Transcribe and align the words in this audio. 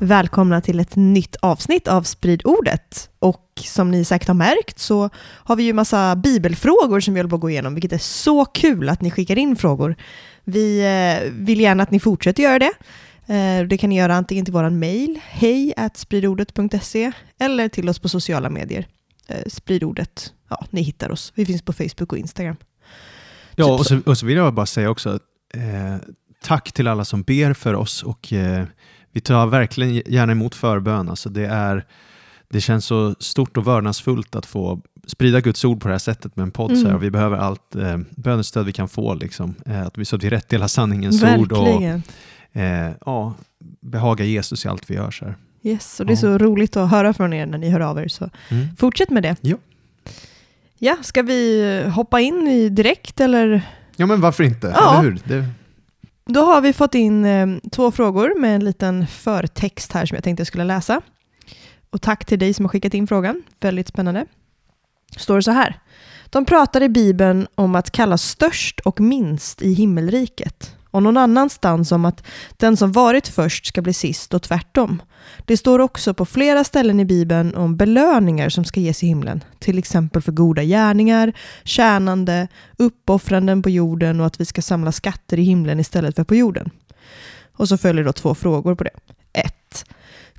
Välkomna 0.00 0.60
till 0.60 0.80
ett 0.80 0.96
nytt 0.96 1.36
avsnitt 1.36 1.88
av 1.88 2.02
Sprid 2.02 2.42
ordet. 2.44 3.10
Och 3.18 3.44
som 3.64 3.90
ni 3.90 4.04
säkert 4.04 4.28
har 4.28 4.34
märkt 4.34 4.78
så 4.78 5.10
har 5.16 5.56
vi 5.56 5.62
ju 5.62 5.72
massa 5.72 6.16
bibelfrågor 6.16 7.00
som 7.00 7.14
vi 7.14 7.20
håller 7.20 7.30
på 7.30 7.36
att 7.36 7.42
gå 7.42 7.50
igenom, 7.50 7.74
vilket 7.74 7.92
är 7.92 7.98
så 7.98 8.44
kul 8.44 8.88
att 8.88 9.00
ni 9.00 9.10
skickar 9.10 9.38
in 9.38 9.56
frågor. 9.56 9.96
Vi 10.44 10.80
eh, 10.80 11.32
vill 11.32 11.60
gärna 11.60 11.82
att 11.82 11.90
ni 11.90 12.00
fortsätter 12.00 12.42
göra 12.42 12.58
det. 12.58 12.72
Eh, 13.34 13.66
det 13.66 13.78
kan 13.78 13.90
ni 13.90 13.98
göra 13.98 14.14
antingen 14.14 14.44
till 14.44 14.54
vår 14.54 14.70
mail, 14.70 15.20
hej 15.24 15.74
spridordet.se 15.94 17.12
eller 17.40 17.68
till 17.68 17.88
oss 17.88 17.98
på 17.98 18.08
sociala 18.08 18.50
medier. 18.50 18.86
Eh, 19.28 19.42
spridordet, 19.46 20.32
ja, 20.50 20.66
ni 20.70 20.82
hittar 20.82 21.10
oss. 21.10 21.32
Vi 21.34 21.46
finns 21.46 21.62
på 21.62 21.72
Facebook 21.72 22.12
och 22.12 22.18
Instagram. 22.18 22.56
Ja, 23.54 23.64
Typ 23.64 23.80
och 23.80 23.86
så, 23.86 24.00
och 24.06 24.18
så 24.18 24.26
vill 24.26 24.36
jag 24.36 24.54
bara 24.54 24.66
säga 24.66 24.90
också 24.90 25.18
eh, 25.54 25.96
tack 26.42 26.72
till 26.72 26.88
alla 26.88 27.04
som 27.04 27.22
ber 27.22 27.52
för 27.52 27.74
oss 27.74 28.02
och 28.02 28.32
eh, 28.32 28.66
vi 29.18 29.22
tar 29.22 29.46
verkligen 29.46 30.02
gärna 30.06 30.32
emot 30.32 30.54
förbön. 30.54 31.08
Alltså 31.08 31.28
det, 31.28 31.46
är, 31.46 31.84
det 32.48 32.60
känns 32.60 32.84
så 32.86 33.14
stort 33.18 33.56
och 33.56 33.66
vördnadsfullt 33.66 34.36
att 34.36 34.46
få 34.46 34.80
sprida 35.06 35.40
Guds 35.40 35.64
ord 35.64 35.80
på 35.80 35.88
det 35.88 35.94
här 35.94 35.98
sättet 35.98 36.36
med 36.36 36.42
en 36.42 36.50
podd. 36.50 36.70
Så 36.70 36.82
här. 36.82 36.88
Mm. 36.90 37.00
Vi 37.00 37.10
behöver 37.10 37.36
allt 37.36 37.76
eh, 37.76 37.98
bönestöd 38.10 38.66
vi 38.66 38.72
kan 38.72 38.88
få, 38.88 39.14
liksom. 39.14 39.54
eh, 39.66 39.82
att 39.86 39.98
vi, 39.98 40.04
så 40.04 40.16
att 40.16 40.22
vi 40.24 40.30
rättdelar 40.30 40.66
sanningens 40.66 41.22
ord 41.22 41.52
och 41.52 41.66
Verkligen. 41.66 42.02
eh, 42.52 42.90
ja, 43.06 43.34
behaga 43.80 44.24
Jesus 44.24 44.64
i 44.64 44.68
allt 44.68 44.90
vi 44.90 44.94
gör. 44.94 45.10
Så 45.10 45.24
här. 45.24 45.34
Yes, 45.62 46.00
och 46.00 46.06
det 46.06 46.12
är 46.12 46.14
Ja. 46.14 46.20
så 46.20 46.38
roligt 46.38 46.76
att 46.76 46.90
höra 46.90 47.12
från 47.14 47.32
er 47.32 47.46
när 47.46 47.58
ni 47.58 47.70
hör 47.70 47.80
av 47.80 47.98
er. 47.98 48.08
Så 48.08 48.30
Mm. 48.48 48.76
fortsätt 48.76 49.10
med 49.10 49.22
det. 49.22 49.36
Ja. 49.40 49.56
Ja, 50.78 50.96
ska 51.02 51.22
vi 51.22 51.82
hoppa 51.94 52.20
in 52.20 52.48
i 52.48 52.68
direkt 52.68 53.20
eller? 53.20 53.62
Ja, 53.96 54.06
men 54.06 54.20
varför 54.20 54.44
inte? 54.44 54.66
Ja. 54.76 54.92
Eller 55.00 55.10
hur? 55.10 55.18
Det, 55.24 55.44
då 56.30 56.44
har 56.44 56.60
vi 56.60 56.72
fått 56.72 56.94
in 56.94 57.24
eh, 57.24 57.46
två 57.72 57.90
frågor 57.90 58.40
med 58.40 58.54
en 58.54 58.64
liten 58.64 59.06
förtext 59.06 59.92
här 59.92 60.06
som 60.06 60.14
jag 60.14 60.24
tänkte 60.24 60.40
jag 60.40 60.46
skulle 60.46 60.64
läsa. 60.64 61.00
Och 61.90 62.02
tack 62.02 62.24
till 62.24 62.38
dig 62.38 62.54
som 62.54 62.64
har 62.64 62.70
skickat 62.70 62.94
in 62.94 63.06
frågan. 63.06 63.42
Väldigt 63.60 63.88
spännande. 63.88 64.26
Står 65.16 65.36
det 65.36 65.42
så 65.42 65.50
här. 65.50 65.80
De 66.30 66.44
pratar 66.44 66.82
i 66.82 66.88
Bibeln 66.88 67.46
om 67.54 67.74
att 67.74 67.90
kallas 67.90 68.22
störst 68.22 68.80
och 68.80 69.00
minst 69.00 69.62
i 69.62 69.72
himmelriket. 69.72 70.76
Och 70.98 71.02
någon 71.02 71.16
annanstans 71.16 71.92
om 71.92 72.04
att 72.04 72.26
den 72.56 72.76
som 72.76 72.92
varit 72.92 73.28
först 73.28 73.66
ska 73.66 73.82
bli 73.82 73.92
sist 73.92 74.34
och 74.34 74.42
tvärtom. 74.42 75.02
Det 75.44 75.56
står 75.56 75.78
också 75.78 76.14
på 76.14 76.26
flera 76.26 76.64
ställen 76.64 77.00
i 77.00 77.04
Bibeln 77.04 77.54
om 77.54 77.76
belöningar 77.76 78.48
som 78.48 78.64
ska 78.64 78.80
ges 78.80 79.02
i 79.02 79.06
himlen. 79.06 79.44
Till 79.58 79.78
exempel 79.78 80.22
för 80.22 80.32
goda 80.32 80.62
gärningar, 80.62 81.32
tjänande, 81.64 82.48
uppoffranden 82.78 83.62
på 83.62 83.70
jorden 83.70 84.20
och 84.20 84.26
att 84.26 84.40
vi 84.40 84.44
ska 84.44 84.62
samla 84.62 84.92
skatter 84.92 85.38
i 85.38 85.42
himlen 85.42 85.80
istället 85.80 86.16
för 86.16 86.24
på 86.24 86.34
jorden. 86.34 86.70
Och 87.56 87.68
så 87.68 87.78
följer 87.78 88.04
då 88.04 88.12
två 88.12 88.34
frågor 88.34 88.74
på 88.74 88.84
det. 88.84 88.90
1. 89.32 89.84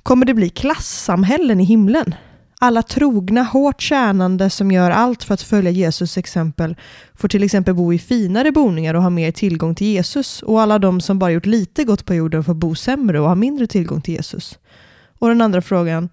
Kommer 0.02 0.26
det 0.26 0.34
bli 0.34 0.48
klassamhällen 0.48 1.60
i 1.60 1.64
himlen? 1.64 2.14
Alla 2.62 2.82
trogna, 2.82 3.42
hårt 3.42 3.80
tjänande 3.80 4.50
som 4.50 4.70
gör 4.70 4.90
allt 4.90 5.24
för 5.24 5.34
att 5.34 5.42
följa 5.42 5.70
Jesus 5.70 6.16
exempel 6.16 6.76
får 7.14 7.28
till 7.28 7.42
exempel 7.42 7.74
bo 7.74 7.92
i 7.92 7.98
finare 7.98 8.52
boningar 8.52 8.94
och 8.94 9.02
ha 9.02 9.10
mer 9.10 9.32
tillgång 9.32 9.74
till 9.74 9.86
Jesus 9.86 10.42
och 10.42 10.60
alla 10.60 10.78
de 10.78 11.00
som 11.00 11.18
bara 11.18 11.30
gjort 11.30 11.46
lite 11.46 11.84
gott 11.84 12.06
på 12.06 12.14
jorden 12.14 12.44
får 12.44 12.54
bo 12.54 12.74
sämre 12.74 13.20
och 13.20 13.28
ha 13.28 13.34
mindre 13.34 13.66
tillgång 13.66 14.00
till 14.00 14.14
Jesus. 14.14 14.58
Och 15.18 15.28
den 15.28 15.40
andra 15.40 15.62
frågan, 15.62 16.08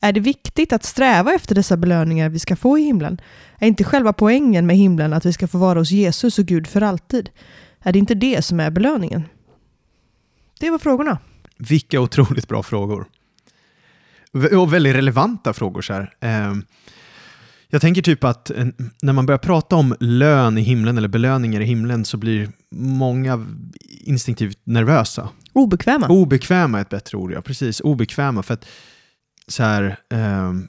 är 0.00 0.12
det 0.12 0.20
viktigt 0.20 0.72
att 0.72 0.84
sträva 0.84 1.34
efter 1.34 1.54
dessa 1.54 1.76
belöningar 1.76 2.28
vi 2.28 2.38
ska 2.38 2.56
få 2.56 2.78
i 2.78 2.82
himlen? 2.82 3.20
Är 3.58 3.66
inte 3.68 3.84
själva 3.84 4.12
poängen 4.12 4.66
med 4.66 4.76
himlen 4.76 5.12
att 5.12 5.26
vi 5.26 5.32
ska 5.32 5.48
få 5.48 5.58
vara 5.58 5.78
hos 5.78 5.90
Jesus 5.90 6.38
och 6.38 6.44
Gud 6.46 6.66
för 6.66 6.80
alltid? 6.80 7.30
Är 7.80 7.92
det 7.92 7.98
inte 7.98 8.14
det 8.14 8.42
som 8.42 8.60
är 8.60 8.70
belöningen? 8.70 9.22
Det 10.60 10.70
var 10.70 10.78
frågorna. 10.78 11.18
vilka 11.58 12.00
otroligt 12.00 12.48
bra 12.48 12.62
frågor. 12.62 13.06
Och 14.56 14.72
väldigt 14.72 14.94
relevanta 14.94 15.52
frågor. 15.52 15.82
Så 15.82 15.92
här. 15.92 16.10
Ehm, 16.20 16.64
Jag 17.70 17.80
tänker 17.80 18.02
typ 18.02 18.24
att 18.24 18.50
eh, 18.50 18.66
när 19.02 19.12
man 19.12 19.26
börjar 19.26 19.38
prata 19.38 19.76
om 19.76 19.94
lön 20.00 20.58
i 20.58 20.60
himlen 20.60 20.98
eller 20.98 21.08
belöningar 21.08 21.60
i 21.60 21.64
himlen 21.64 22.04
så 22.04 22.16
blir 22.16 22.48
många 22.74 23.46
instinktivt 24.00 24.58
nervösa. 24.64 25.28
Obekväma. 25.52 26.08
Obekväma 26.08 26.78
är 26.78 26.82
ett 26.82 26.88
bättre 26.88 27.18
ord, 27.18 27.32
ja. 27.32 27.42
Precis, 27.42 27.80
obekväma. 27.80 28.42
För 28.42 28.54
att 28.54 28.66
så 29.48 29.62
här, 29.62 29.96
ehm, 30.14 30.68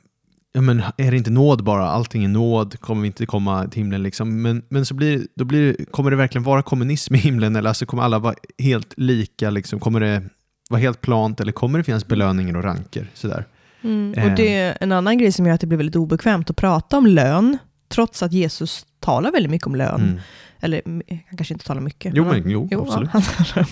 ja, 0.54 0.62
men 0.62 0.84
är 0.98 1.12
det 1.12 1.18
inte 1.18 1.32
nåd 1.32 1.64
bara? 1.64 1.90
Allting 1.90 2.24
är 2.24 2.28
nåd, 2.30 2.80
kommer 2.80 3.02
vi 3.02 3.08
inte 3.08 3.26
komma 3.26 3.68
till 3.68 3.82
himlen 3.82 4.04
liksom? 4.04 4.42
Men, 4.42 4.64
men 4.70 4.86
så 4.86 4.94
blir, 4.94 5.28
då 5.36 5.46
blir, 5.46 5.86
kommer 5.92 6.12
det 6.12 6.18
verkligen 6.18 6.44
vara 6.44 6.62
kommunism 6.62 7.16
i 7.16 7.18
himlen? 7.18 7.56
Eller 7.56 7.70
alltså, 7.70 7.86
kommer 7.86 8.04
alla 8.04 8.20
vara 8.20 8.36
helt 8.58 8.94
lika? 8.98 9.50
Liksom? 9.50 9.80
Kommer 9.80 10.00
det 10.00 10.24
vara 10.70 10.82
helt 10.82 11.02
plant? 11.02 11.40
Eller 11.40 11.52
kommer 11.52 11.78
det 11.78 11.84
finnas 11.84 12.08
belöningar 12.08 12.58
och 12.58 12.64
ranker? 12.64 13.12
Sådär. 13.14 13.46
Mm. 13.86 14.14
Eh. 14.14 14.26
Och 14.26 14.36
det 14.38 14.56
är 14.56 14.78
en 14.82 14.92
annan 14.92 15.18
grej 15.18 15.32
som 15.32 15.46
gör 15.46 15.54
att 15.54 15.62
det 15.62 15.68
blir 15.68 15.78
väldigt 15.78 15.96
obekvämt 15.96 16.50
att 16.50 16.56
prata 16.56 16.98
om 16.98 17.08
lön, 17.08 17.58
trots 17.88 18.24
att 18.24 18.34
Jesus 18.34 18.86
talar 19.00 19.32
väldigt 19.32 19.52
mycket 19.52 19.68
om 19.68 19.76
lön. 19.76 20.02
Mm. 20.02 20.20
Eller 20.60 20.82
han 21.28 21.38
kanske 21.38 21.54
inte 21.54 21.66
talar 21.66 21.82
mycket. 21.82 22.14
Jo, 22.16 22.26
men 22.26 22.50
jo, 22.50 22.68
Jo, 22.72 22.82
absolut. 22.82 23.10
ja, 23.56 23.66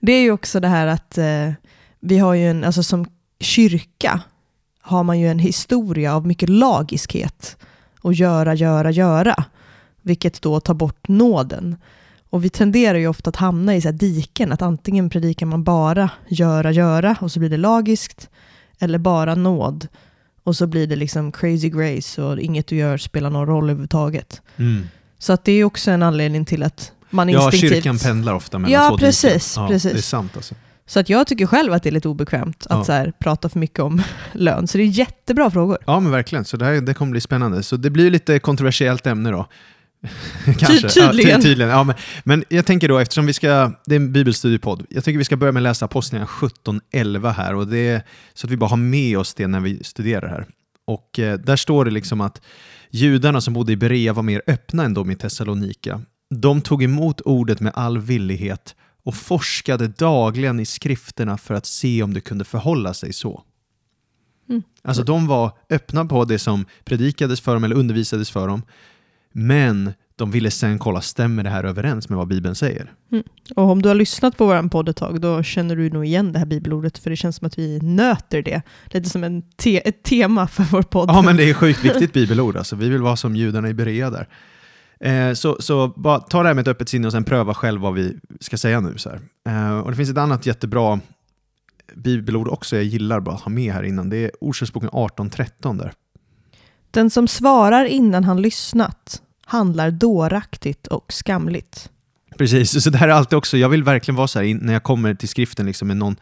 det. 0.00 0.12
är 0.12 0.22
ju 0.22 0.30
också 0.30 0.60
det 0.60 0.68
här 0.68 0.86
att 0.86 1.18
eh, 1.18 1.52
vi 2.00 2.18
har 2.18 2.34
ju 2.34 2.50
en, 2.50 2.64
alltså 2.64 2.82
som 2.82 3.06
kyrka 3.40 4.20
har 4.80 5.02
man 5.02 5.20
ju 5.20 5.28
en 5.28 5.38
historia 5.38 6.14
av 6.14 6.26
mycket 6.26 6.48
lagiskhet 6.48 7.56
och 8.00 8.14
göra, 8.14 8.54
göra, 8.54 8.90
göra, 8.90 9.44
vilket 10.02 10.42
då 10.42 10.60
tar 10.60 10.74
bort 10.74 11.08
nåden. 11.08 11.76
Och 12.30 12.44
vi 12.44 12.50
tenderar 12.50 12.98
ju 12.98 13.08
ofta 13.08 13.30
att 13.30 13.36
hamna 13.36 13.76
i 13.76 13.80
så 13.80 13.88
här 13.88 13.92
diken, 13.92 14.52
att 14.52 14.62
antingen 14.62 15.10
predikar 15.10 15.46
man 15.46 15.64
bara 15.64 16.10
göra, 16.28 16.70
göra 16.70 17.16
och 17.20 17.32
så 17.32 17.38
blir 17.38 17.50
det 17.50 17.56
lagiskt, 17.56 18.30
eller 18.82 18.98
bara 18.98 19.34
nåd 19.34 19.88
och 20.44 20.56
så 20.56 20.66
blir 20.66 20.86
det 20.86 20.96
liksom 20.96 21.32
crazy 21.32 21.68
grace 21.70 22.22
och 22.22 22.38
inget 22.40 22.66
du 22.66 22.76
gör 22.76 22.98
spelar 22.98 23.30
någon 23.30 23.46
roll 23.46 23.64
överhuvudtaget. 23.64 24.42
Mm. 24.56 24.88
Så 25.18 25.32
att 25.32 25.44
det 25.44 25.52
är 25.52 25.64
också 25.64 25.90
en 25.90 26.02
anledning 26.02 26.44
till 26.44 26.62
att 26.62 26.92
man 27.10 27.28
Ja, 27.28 27.44
instinktivt... 27.44 27.72
kyrkan 27.72 27.98
pendlar 27.98 28.34
ofta 28.34 28.58
mellan 28.58 28.82
Ja, 28.82 28.88
två 28.88 28.98
precis, 28.98 29.54
Ja, 29.56 29.68
precis. 29.68 29.92
Det 29.92 29.98
är 29.98 30.02
sant 30.02 30.32
alltså. 30.36 30.54
Så 30.86 31.00
att 31.00 31.08
jag 31.08 31.26
tycker 31.26 31.46
själv 31.46 31.72
att 31.72 31.82
det 31.82 31.88
är 31.88 31.92
lite 31.92 32.08
obekvämt 32.08 32.66
att 32.70 32.78
Ja. 32.78 32.84
så 32.84 32.92
här, 32.92 33.12
prata 33.18 33.48
för 33.48 33.58
mycket 33.58 33.78
om 33.80 34.02
lön. 34.32 34.66
Så 34.66 34.78
det 34.78 34.84
är 34.84 34.86
jättebra 34.86 35.50
frågor. 35.50 35.78
Ja, 35.86 36.00
men 36.00 36.12
verkligen. 36.12 36.44
Så 36.44 36.56
det, 36.56 36.64
här, 36.64 36.80
det 36.80 36.94
kommer 36.94 37.10
bli 37.12 37.20
spännande. 37.20 37.62
Så 37.62 37.76
det 37.76 37.90
blir 37.90 38.10
lite 38.10 38.38
kontroversiellt 38.38 39.06
ämne 39.06 39.30
då. 39.30 39.46
Ty- 40.44 40.54
tydligen. 40.88 41.30
Ja, 41.30 41.36
ty- 41.36 41.42
tydligen. 41.42 41.70
Ja, 41.72 41.84
men, 41.84 41.94
men 42.24 42.44
jag 42.48 42.66
tänker 42.66 42.88
då, 42.88 42.98
eftersom 42.98 43.26
vi 43.26 43.32
ska, 43.32 43.72
det 43.86 43.94
är 43.94 43.96
en 43.96 44.12
bibelstudiepodd, 44.12 44.86
jag 44.90 45.04
tycker 45.04 45.18
vi 45.18 45.24
ska 45.24 45.36
börja 45.36 45.52
med 45.52 45.60
att 45.60 45.64
läsa 45.64 45.84
Apostlagärningarna 45.84 46.32
17.11 46.92 47.32
här, 47.32 47.54
och 47.54 47.66
det 47.68 48.06
så 48.34 48.46
att 48.46 48.50
vi 48.50 48.56
bara 48.56 48.70
har 48.70 48.76
med 48.76 49.18
oss 49.18 49.34
det 49.34 49.46
när 49.46 49.60
vi 49.60 49.84
studerar 49.84 50.28
här. 50.28 50.46
Och 50.86 51.18
eh, 51.18 51.38
där 51.38 51.56
står 51.56 51.84
det 51.84 51.90
liksom 51.90 52.20
att 52.20 52.40
judarna 52.90 53.40
som 53.40 53.54
bodde 53.54 53.72
i 53.72 53.76
Berea 53.76 54.12
var 54.12 54.22
mer 54.22 54.42
öppna 54.46 54.84
än 54.84 54.94
de 54.94 55.10
i 55.10 55.16
Thessalonika. 55.16 56.00
De 56.34 56.60
tog 56.60 56.82
emot 56.82 57.20
ordet 57.20 57.60
med 57.60 57.72
all 57.74 57.98
villighet 57.98 58.74
och 59.04 59.14
forskade 59.14 59.88
dagligen 59.88 60.60
i 60.60 60.64
skrifterna 60.64 61.38
för 61.38 61.54
att 61.54 61.66
se 61.66 62.02
om 62.02 62.14
det 62.14 62.20
kunde 62.20 62.44
förhålla 62.44 62.94
sig 62.94 63.12
så. 63.12 63.42
Mm. 64.48 64.62
Alltså 64.84 65.02
de 65.02 65.26
var 65.26 65.52
öppna 65.70 66.04
på 66.04 66.24
det 66.24 66.38
som 66.38 66.64
predikades 66.84 67.40
för 67.40 67.54
dem 67.54 67.64
eller 67.64 67.76
undervisades 67.76 68.30
för 68.30 68.48
dem, 68.48 68.62
men 69.32 69.92
de 70.16 70.30
ville 70.30 70.50
sen 70.50 70.78
kolla, 70.78 71.00
stämmer 71.00 71.42
det 71.44 71.50
här 71.50 71.64
överens 71.64 72.08
med 72.08 72.18
vad 72.18 72.28
Bibeln 72.28 72.54
säger? 72.54 72.92
Och 73.56 73.70
om 73.70 73.82
du 73.82 73.88
har 73.88 73.94
lyssnat 73.94 74.36
på 74.36 74.46
vår 74.46 74.68
podd 74.68 74.88
ett 74.88 74.96
tag, 74.96 75.20
då 75.20 75.42
känner 75.42 75.76
du 75.76 75.90
nog 75.90 76.04
igen 76.04 76.32
det 76.32 76.38
här 76.38 76.46
bibelordet, 76.46 76.98
för 76.98 77.10
det 77.10 77.16
känns 77.16 77.36
som 77.36 77.46
att 77.46 77.58
vi 77.58 77.78
nöter 77.82 78.42
det. 78.42 78.62
Lite 78.86 79.08
som 79.10 79.24
en 79.24 79.42
te- 79.42 79.88
ett 79.88 80.02
tema 80.02 80.46
för 80.46 80.62
vår 80.62 80.82
podd. 80.82 81.08
Ja, 81.08 81.22
men 81.22 81.36
det 81.36 81.50
är 81.50 81.54
sjukt 81.54 81.84
viktigt 81.84 82.12
bibelord. 82.12 82.56
Alltså. 82.56 82.76
Vi 82.76 82.88
vill 82.88 83.02
vara 83.02 83.16
som 83.16 83.36
judarna 83.36 83.68
i 83.68 83.74
Berea 83.74 84.10
där. 84.10 84.28
Eh, 85.00 85.34
så 85.34 85.56
så 85.60 85.88
bara 85.88 86.18
ta 86.20 86.42
det 86.42 86.48
här 86.48 86.54
med 86.54 86.62
ett 86.62 86.68
öppet 86.68 86.88
sinne 86.88 87.06
och 87.06 87.12
sen 87.12 87.24
pröva 87.24 87.54
själv 87.54 87.80
vad 87.80 87.94
vi 87.94 88.16
ska 88.40 88.56
säga 88.56 88.80
nu. 88.80 88.94
Så. 88.96 89.10
Eh, 89.48 89.78
och 89.78 89.90
Det 89.90 89.96
finns 89.96 90.10
ett 90.10 90.18
annat 90.18 90.46
jättebra 90.46 91.00
bibelord 91.94 92.48
också 92.48 92.76
jag 92.76 92.84
gillar 92.84 93.20
bara 93.20 93.34
att 93.34 93.40
ha 93.40 93.50
med 93.50 93.72
här 93.72 93.82
innan. 93.82 94.10
Det 94.10 94.16
är 94.16 94.30
Ordspråksboken 94.40 94.90
18.13 94.90 95.78
där. 95.78 95.92
Den 96.92 97.10
som 97.10 97.28
svarar 97.28 97.84
innan 97.84 98.24
han 98.24 98.42
lyssnat 98.42 99.22
handlar 99.46 99.90
dåraktigt 99.90 100.86
och 100.86 101.12
skamligt. 101.12 101.90
Precis, 102.38 102.84
så 102.84 102.90
det 102.90 102.98
här 102.98 103.08
är 103.08 103.12
alltid 103.12 103.36
också, 103.36 103.56
jag 103.56 103.68
vill 103.68 103.84
verkligen 103.84 104.16
vara 104.16 104.28
så 104.28 104.40
här 104.40 104.54
när 104.54 104.72
jag 104.72 104.82
kommer 104.82 105.14
till 105.14 105.28
skriften 105.28 105.66
liksom, 105.66 105.88
med 105.88 105.96
någon 105.96 106.16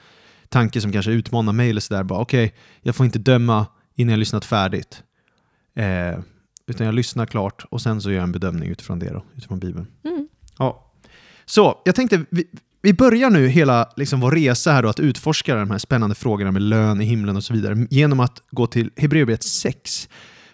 tanke 0.48 0.80
som 0.80 0.92
kanske 0.92 1.10
utmanar 1.10 1.52
mig 1.52 1.70
eller 1.70 1.80
sådär. 1.80 2.12
Okej, 2.12 2.54
jag 2.82 2.96
får 2.96 3.06
inte 3.06 3.18
döma 3.18 3.66
innan 3.94 4.10
jag 4.10 4.18
lyssnat 4.18 4.44
färdigt. 4.44 5.02
Eh, 5.76 6.18
utan 6.66 6.86
jag 6.86 6.94
lyssnar 6.94 7.26
klart 7.26 7.66
och 7.70 7.80
sen 7.82 8.00
så 8.00 8.10
gör 8.10 8.16
jag 8.16 8.22
en 8.22 8.32
bedömning 8.32 8.68
utifrån 8.68 8.98
det 8.98 9.10
då, 9.10 9.24
utifrån 9.36 9.58
Bibeln. 9.58 9.86
Mm. 10.04 10.28
Ja. 10.58 10.92
Så, 11.44 11.82
jag 11.84 11.94
tänkte, 11.94 12.24
vi, 12.30 12.44
vi 12.82 12.94
börjar 12.94 13.30
nu 13.30 13.48
hela 13.48 13.92
liksom, 13.96 14.20
vår 14.20 14.30
resa 14.30 14.72
här 14.72 14.82
då, 14.82 14.88
att 14.88 15.00
utforska 15.00 15.54
de 15.54 15.70
här 15.70 15.78
spännande 15.78 16.14
frågorna 16.14 16.52
med 16.52 16.62
lön 16.62 17.00
i 17.00 17.04
himlen 17.04 17.36
och 17.36 17.44
så 17.44 17.54
vidare 17.54 17.86
genom 17.90 18.20
att 18.20 18.42
gå 18.50 18.66
till 18.66 18.90
Hebreerbrevet 18.96 19.42
6. 19.42 20.08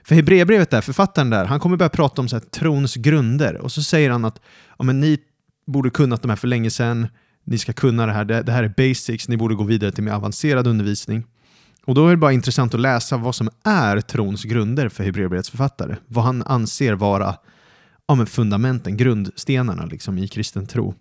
För 0.06 0.14
Hebreerbrevet 0.14 0.70
där, 0.70 0.80
författaren 0.80 1.30
där, 1.30 1.44
han 1.44 1.60
kommer 1.60 1.76
börja 1.76 1.88
prata 1.88 2.22
om 2.22 2.28
så 2.28 2.36
här, 2.36 2.40
trons 2.40 2.94
grunder 2.94 3.56
och 3.56 3.72
så 3.72 3.82
säger 3.82 4.10
han 4.10 4.24
att 4.24 4.40
ja, 4.78 4.84
men 4.84 5.00
ni 5.00 5.18
borde 5.66 5.90
kunnat 5.90 6.22
de 6.22 6.28
här 6.28 6.36
för 6.36 6.48
länge 6.48 6.70
sedan, 6.70 7.08
ni 7.44 7.58
ska 7.58 7.72
kunna 7.72 8.06
det 8.06 8.12
här, 8.12 8.24
det, 8.24 8.42
det 8.42 8.52
här 8.52 8.62
är 8.62 8.74
basics, 8.76 9.28
ni 9.28 9.36
borde 9.36 9.54
gå 9.54 9.64
vidare 9.64 9.92
till 9.92 10.04
mer 10.04 10.12
avancerad 10.12 10.66
undervisning. 10.66 11.24
Och 11.84 11.94
då 11.94 12.06
är 12.06 12.10
det 12.10 12.16
bara 12.16 12.32
intressant 12.32 12.74
att 12.74 12.80
läsa 12.80 13.16
vad 13.16 13.34
som 13.34 13.48
är 13.64 14.00
trons 14.00 14.44
grunder 14.44 14.88
för 14.88 15.04
Hebreerbrevets 15.04 15.50
författare. 15.50 15.96
Vad 16.06 16.24
han 16.24 16.42
anser 16.42 16.94
vara 16.94 17.36
ja, 18.08 18.14
men 18.14 18.26
fundamenten, 18.26 18.96
grundstenarna 18.96 19.86
liksom, 19.86 20.18
i 20.18 20.28
kristen 20.28 20.66
tro. 20.66 20.94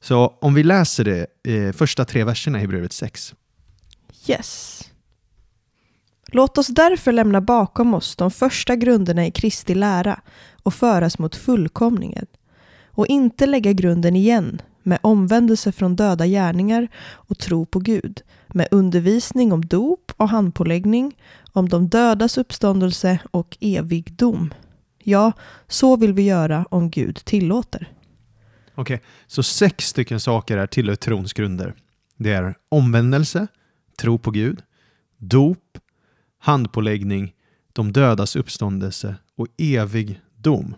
Så 0.00 0.38
om 0.40 0.54
vi 0.54 0.62
läser 0.62 1.04
det 1.04 1.26
eh, 1.48 1.72
första 1.72 2.04
tre 2.04 2.24
verserna 2.24 2.58
i 2.58 2.60
Hebreerbrevet 2.60 2.92
6. 2.92 3.34
Yes. 4.28 4.82
Låt 6.32 6.58
oss 6.58 6.66
därför 6.66 7.12
lämna 7.12 7.40
bakom 7.40 7.94
oss 7.94 8.16
de 8.16 8.30
första 8.30 8.76
grunderna 8.76 9.26
i 9.26 9.30
Kristi 9.30 9.74
lära 9.74 10.20
och 10.62 10.74
föras 10.74 11.18
mot 11.18 11.36
fullkomningen 11.36 12.26
och 12.86 13.06
inte 13.06 13.46
lägga 13.46 13.72
grunden 13.72 14.16
igen 14.16 14.62
med 14.82 14.98
omvändelse 15.02 15.72
från 15.72 15.96
döda 15.96 16.26
gärningar 16.26 16.88
och 17.12 17.38
tro 17.38 17.66
på 17.66 17.78
Gud, 17.78 18.22
med 18.48 18.68
undervisning 18.70 19.52
om 19.52 19.66
dop 19.66 20.12
och 20.16 20.28
handpåläggning, 20.28 21.16
om 21.52 21.68
de 21.68 21.88
dödas 21.88 22.38
uppståndelse 22.38 23.18
och 23.30 23.58
evig 23.60 24.12
dom. 24.12 24.54
Ja, 25.02 25.32
så 25.68 25.96
vill 25.96 26.12
vi 26.12 26.22
göra 26.22 26.66
om 26.70 26.90
Gud 26.90 27.16
tillåter. 27.16 27.92
Okej, 28.74 29.02
så 29.26 29.42
sex 29.42 29.88
stycken 29.88 30.20
saker 30.20 30.56
är 30.56 30.66
tillhör 30.66 30.96
trons 30.96 31.32
grunder. 31.32 31.74
Det 32.16 32.32
är 32.32 32.54
omvändelse, 32.68 33.46
tro 33.98 34.18
på 34.18 34.30
Gud, 34.30 34.62
dop, 35.18 35.78
handpåläggning, 36.46 37.32
de 37.72 37.92
dödas 37.92 38.36
uppståndelse 38.36 39.16
och 39.36 39.46
evig 39.58 40.20
dom. 40.36 40.74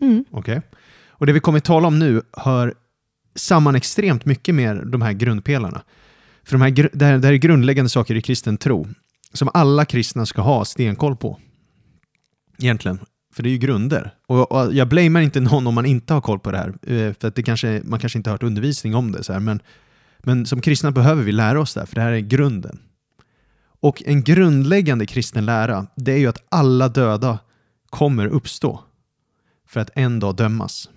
Mm. 0.00 0.24
Okej? 0.30 0.62
Och 1.08 1.26
det 1.26 1.32
vi 1.32 1.40
kommer 1.40 1.58
att 1.58 1.64
tala 1.64 1.88
om 1.88 1.98
nu 1.98 2.22
hör 2.32 2.74
samman 3.34 3.74
extremt 3.74 4.24
mycket 4.24 4.54
med 4.54 4.86
de 4.86 5.02
här 5.02 5.12
grundpelarna. 5.12 5.82
För 6.44 6.52
de 6.52 6.62
här, 6.62 6.70
det, 6.92 7.04
här, 7.04 7.18
det 7.18 7.26
här 7.26 7.32
är 7.32 7.38
grundläggande 7.38 7.88
saker 7.88 8.14
i 8.14 8.22
kristen 8.22 8.56
tro 8.56 8.88
som 9.32 9.48
alla 9.54 9.84
kristna 9.84 10.26
ska 10.26 10.42
ha 10.42 10.64
stenkoll 10.64 11.16
på. 11.16 11.38
Egentligen. 12.58 12.98
För 13.34 13.42
det 13.42 13.48
är 13.48 13.50
ju 13.50 13.58
grunder. 13.58 14.14
Och, 14.26 14.52
och 14.52 14.74
jag 14.74 14.88
blamear 14.88 15.22
inte 15.22 15.40
någon 15.40 15.66
om 15.66 15.74
man 15.74 15.86
inte 15.86 16.14
har 16.14 16.20
koll 16.20 16.38
på 16.38 16.50
det 16.50 16.58
här. 16.58 16.68
eh, 16.68 17.14
För 17.20 17.28
att 17.28 17.34
det 17.34 17.42
kanske, 17.42 17.82
man 17.84 18.00
kanske 18.00 18.18
inte 18.18 18.30
har 18.30 18.34
hört 18.34 18.42
undervisning 18.42 18.94
om 18.94 19.12
det. 19.12 19.24
Så 19.24 19.32
här, 19.32 19.40
men, 19.40 19.60
men 20.18 20.46
som 20.46 20.60
kristna 20.60 20.90
behöver 20.90 21.22
vi 21.22 21.32
lära 21.32 21.60
oss 21.60 21.74
det 21.74 21.80
här, 21.80 21.86
för 21.86 21.94
det 21.94 22.00
här 22.00 22.12
är 22.12 22.18
grunden. 22.18 22.78
Och 23.84 24.02
en 24.06 24.22
grundläggande 24.22 25.06
kristen 25.06 25.46
lära, 25.46 25.86
det 25.94 26.12
är 26.12 26.16
ju 26.16 26.26
att 26.26 26.44
alla 26.48 26.88
döda 26.88 27.38
kommer 27.90 28.26
uppstå 28.26 28.80
för 29.66 29.80
att 29.80 29.90
en 29.94 30.20
dag 30.20 30.36
dömas. 30.36 30.90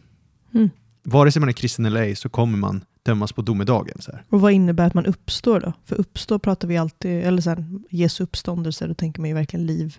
Mm. 0.54 0.70
Vare 1.04 1.32
sig 1.32 1.40
man 1.40 1.50
är 1.50 1.54
kristen 1.54 1.86
eller 1.86 2.02
ej 2.02 2.16
så 2.16 2.30
kommer 2.30 2.58
man 2.58 2.84
dömas 3.04 3.32
på 3.32 3.42
domedagen. 3.42 4.02
Så 4.02 4.12
här. 4.12 4.24
Och 4.30 4.42
vad 4.42 4.52
innebär 4.52 4.88
att 4.88 4.94
man 4.94 5.06
uppstår 5.06 5.60
då? 5.60 5.74
För 5.86 5.96
uppstå 5.96 6.40
pratar 6.40 6.68
vi 6.68 6.78
alltid, 6.78 7.24
eller 7.24 7.42
så 7.42 7.50
här, 7.50 7.66
Jesu 7.90 8.24
uppståndelse, 8.24 8.88
då 8.88 8.94
tänker 8.94 9.22
man 9.22 9.30
ju 9.30 9.36
verkligen 9.36 9.66
liv. 9.66 9.98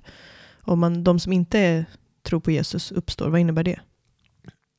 Om 0.60 0.78
man, 0.78 1.04
de 1.04 1.18
som 1.18 1.32
inte 1.32 1.58
är, 1.58 1.84
tror 2.22 2.40
på 2.40 2.50
Jesus 2.50 2.92
uppstår, 2.92 3.28
vad 3.28 3.40
innebär 3.40 3.64
det? 3.64 3.80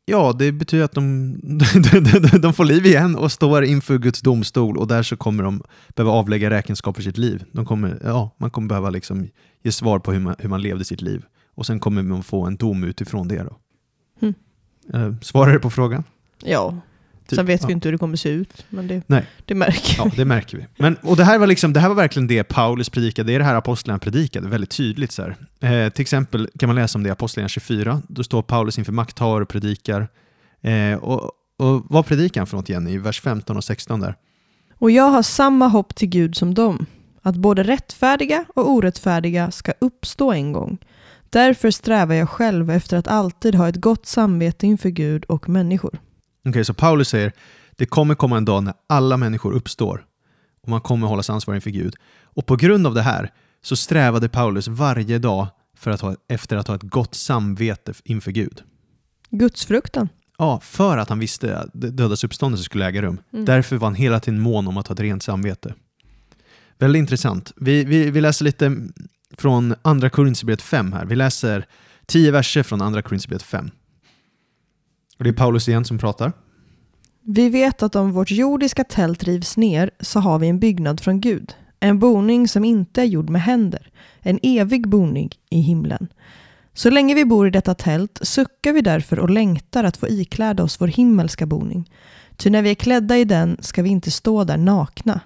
Ja, 0.10 0.36
det 0.40 0.52
betyder 0.52 0.86
att 0.86 0.92
de, 0.92 1.36
de, 2.42 2.54
får 2.54 2.66
liv 2.66 2.86
igen 2.86 3.16
och 3.16 3.32
står 3.32 3.64
inför 3.64 3.98
Guds 3.98 4.22
domstol 4.22 4.78
och 4.78 4.88
där 4.88 5.04
så 5.04 5.18
kommer 5.18 5.44
de 5.44 5.64
behöva 5.96 6.12
avlägga 6.12 6.50
räkenskap 6.50 6.96
för 6.96 7.04
sitt 7.04 7.18
liv. 7.18 7.44
De 7.52 7.66
kommer, 7.66 8.02
ja, 8.04 8.36
man 8.38 8.52
kommer 8.52 8.68
behöva 8.68 8.90
liksom 8.90 9.28
ge 9.64 9.72
svar 9.72 10.00
på 10.00 10.12
hur 10.12 10.20
man, 10.20 10.36
hur 10.40 10.50
man 10.50 10.62
levde 10.62 10.86
sitt 10.86 11.02
liv 11.02 11.26
och 11.56 11.66
sen 11.66 11.80
kommer 11.80 12.04
man 12.04 12.24
få 12.24 12.46
en 12.46 12.56
dom 12.56 12.84
utifrån 12.84 13.28
det. 13.28 13.44
Då. 13.44 13.58
Mm. 14.22 15.18
Svarar 15.22 15.54
du 15.54 15.60
på 15.60 15.70
frågan? 15.70 16.04
Ja, 16.44 16.82
Typ, 17.30 17.38
sen 17.38 17.46
vet 17.46 17.62
ja. 17.62 17.68
vi 17.68 17.74
inte 17.74 17.88
hur 17.88 17.92
det 17.92 17.98
kommer 17.98 18.18
se 18.18 18.30
ut, 18.30 18.66
men 18.70 18.88
det, 18.88 19.02
Nej. 19.08 19.26
det 19.46 19.56
märker 19.56 19.96
Ja, 19.98 20.12
det 20.16 20.26
märker 20.26 20.58
vi. 20.58 20.66
Men, 20.78 20.96
och 20.96 21.18
det, 21.18 21.24
här 21.24 21.40
var 21.40 21.48
liksom, 21.48 21.74
det 21.74 21.80
här 21.80 21.88
var 21.88 21.96
verkligen 21.96 22.28
det 22.28 22.44
Paulus 22.44 22.90
predikade, 22.90 23.32
det 23.32 23.36
är 23.36 23.40
det 23.40 23.46
här 23.46 23.56
apostlarna 23.56 24.00
predikade, 24.00 24.48
väldigt 24.48 24.70
tydligt. 24.70 25.12
Så. 25.12 25.22
Eh, 25.60 25.90
till 25.90 26.02
exempel 26.02 26.50
kan 26.60 26.70
man 26.70 26.76
läsa 26.76 26.98
om 26.98 27.04
det 27.04 27.08
i 27.08 27.12
Apostlagärningarna 27.12 27.50
24, 27.50 28.02
då 28.08 28.24
står 28.24 28.42
Paulus 28.42 28.78
inför 28.78 28.92
makthavare 28.92 29.44
och 29.44 29.50
predikar. 29.50 30.08
Eh, 30.62 30.94
och, 30.94 31.32
och 31.60 31.86
vad 31.90 32.06
predikar 32.06 32.42
han 32.42 32.48
för 32.48 32.58
något 32.58 32.70
igen 32.70 32.88
i 32.88 32.98
vers 32.98 33.22
15 33.22 33.58
och 33.58 33.64
16 33.64 34.00
där? 34.00 34.16
Och 34.78 34.92
jag 34.92 35.10
har 35.10 35.24
samma 35.24 35.68
hopp 35.68 35.96
till 35.96 36.10
Gud 36.10 36.36
som 36.36 36.54
dem, 36.54 36.86
att 37.22 37.36
både 37.36 37.64
rättfärdiga 37.64 38.46
och 38.56 38.70
orättfärdiga 38.70 39.52
ska 39.52 39.74
uppstå 39.80 40.32
en 40.32 40.54
gång. 40.54 40.78
Därför 41.30 41.72
strävar 41.72 42.16
jag 42.16 42.30
själv 42.30 42.72
efter 42.72 42.98
att 42.98 43.08
alltid 43.08 43.56
ha 43.56 43.70
ett 43.70 43.76
gott 43.76 44.06
samvete 44.06 44.68
inför 44.68 44.90
Gud 44.90 45.26
och 45.26 45.50
människor. 45.50 46.00
Okej, 46.50 46.66
så 46.66 46.74
Paulus 46.74 47.10
säger, 47.10 47.32
det 47.72 47.86
kommer 47.86 48.16
komma 48.16 48.38
en 48.38 48.46
dag 48.46 48.64
när 48.64 48.74
alla 48.88 49.18
människor 49.18 49.54
uppstår 49.54 50.06
och 50.62 50.70
man 50.70 50.82
kommer 50.82 51.08
hållas 51.08 51.30
ansvarig 51.30 51.58
inför 51.58 51.70
Gud. 51.70 51.96
Och 52.24 52.46
på 52.46 52.56
grund 52.56 52.88
av 52.88 52.94
det 52.94 53.02
här 53.02 53.32
så 53.62 53.76
strävade 53.76 54.30
Paulus 54.30 54.68
varje 54.68 55.20
dag 55.20 55.48
för 55.78 55.92
att 55.92 56.02
ha, 56.02 56.16
efter 56.28 56.58
att 56.58 56.68
ha 56.68 56.76
ett 56.76 56.84
gott 56.84 57.16
samvete 57.16 57.94
inför 58.04 58.32
Gud. 58.32 58.64
Gudsfruktan. 59.30 60.10
Ja, 60.38 60.60
för 60.60 60.98
att 60.98 61.10
han 61.10 61.20
visste 61.20 61.58
att 61.58 61.70
dödas 61.74 62.24
uppståndelse 62.24 62.64
skulle 62.64 62.86
äga 62.86 63.02
rum. 63.02 63.20
Mm. 63.34 63.46
Därför 63.46 63.76
var 63.76 63.88
han 63.88 63.96
hela 63.96 64.20
tiden 64.20 64.40
mån 64.40 64.68
om 64.68 64.78
att 64.78 64.88
ha 64.88 64.94
ett 64.94 65.00
rent 65.00 65.24
samvete. 65.24 65.74
Väldigt 66.78 67.00
intressant. 67.00 67.54
Vi, 67.56 67.84
vi, 67.84 68.12
vi 68.12 68.22
läser 68.22 68.46
lite 68.46 68.78
från 69.38 69.76
Andra 69.82 70.10
Korinthierbrevet 70.10 70.62
5 70.62 70.94
här. 70.94 71.06
Vi 71.06 71.16
läser 71.16 71.66
tio 72.06 72.32
verser 72.32 72.64
från 72.64 72.82
Andra 72.82 73.02
Korinthierbrevet 73.02 73.44
5. 73.44 73.72
Och 75.20 75.24
det 75.24 75.30
är 75.30 75.34
Paulus 75.34 75.70
igen 75.70 75.86
som 75.86 75.98
pratar. 75.98 76.34
Vi 77.22 77.50
vet 77.50 77.84
att 77.84 77.96
om 77.96 78.12
vårt 78.12 78.32
jordiska 78.32 78.84
tält 78.84 79.24
rivs 79.24 79.58
ner 79.58 79.92
så 80.00 80.20
har 80.20 80.40
vi 80.40 80.48
en 80.48 80.60
byggnad 80.60 81.00
från 81.00 81.22
Gud. 81.22 81.56
En 81.80 82.00
boning 82.00 82.48
som 82.48 82.66
inte 82.66 83.02
är 83.02 83.06
gjord 83.06 83.30
med 83.30 83.42
händer. 83.42 83.92
En 84.20 84.40
evig 84.44 84.88
boning 84.88 85.30
i 85.50 85.60
himlen. 85.60 86.08
Så 86.74 86.90
länge 86.90 87.16
vi 87.16 87.26
bor 87.26 87.48
i 87.48 87.50
detta 87.50 87.76
tält 87.76 88.20
suckar 88.22 88.74
vi 88.74 88.82
därför 88.82 89.20
och 89.20 89.30
längtar 89.30 89.84
att 89.84 89.98
få 89.98 90.08
ikläda 90.08 90.64
oss 90.64 90.82
vår 90.82 90.88
himmelska 90.88 91.46
boning. 91.46 91.92
Ty 92.38 92.50
när 92.50 92.62
vi 92.62 92.72
är 92.72 92.76
klädda 92.76 93.18
i 93.18 93.26
den 93.26 93.58
ska 93.60 93.82
vi 93.82 93.90
inte 93.90 94.12
stå 94.12 94.44
där 94.44 94.58
nakna. 94.58 95.20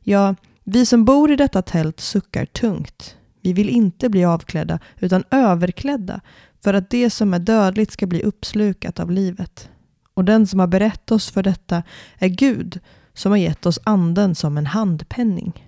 Ja, 0.00 0.34
vi 0.64 0.86
som 0.86 1.04
bor 1.04 1.30
i 1.30 1.36
detta 1.36 1.62
tält 1.62 2.00
suckar 2.00 2.46
tungt. 2.46 3.16
Vi 3.42 3.52
vill 3.52 3.68
inte 3.68 4.08
bli 4.08 4.24
avklädda 4.24 4.78
utan 4.96 5.24
överklädda 5.30 6.20
för 6.64 6.74
att 6.74 6.90
det 6.90 7.10
som 7.10 7.34
är 7.34 7.38
dödligt 7.38 7.92
ska 7.92 8.06
bli 8.06 8.22
uppslukat 8.22 9.00
av 9.00 9.10
livet. 9.10 9.68
Och 10.14 10.24
den 10.24 10.46
som 10.46 10.60
har 10.60 10.66
berett 10.66 11.10
oss 11.10 11.30
för 11.30 11.42
detta 11.42 11.82
är 12.18 12.28
Gud 12.28 12.80
som 13.14 13.32
har 13.32 13.38
gett 13.38 13.66
oss 13.66 13.78
anden 13.84 14.34
som 14.34 14.58
en 14.58 14.66
handpenning. 14.66 15.64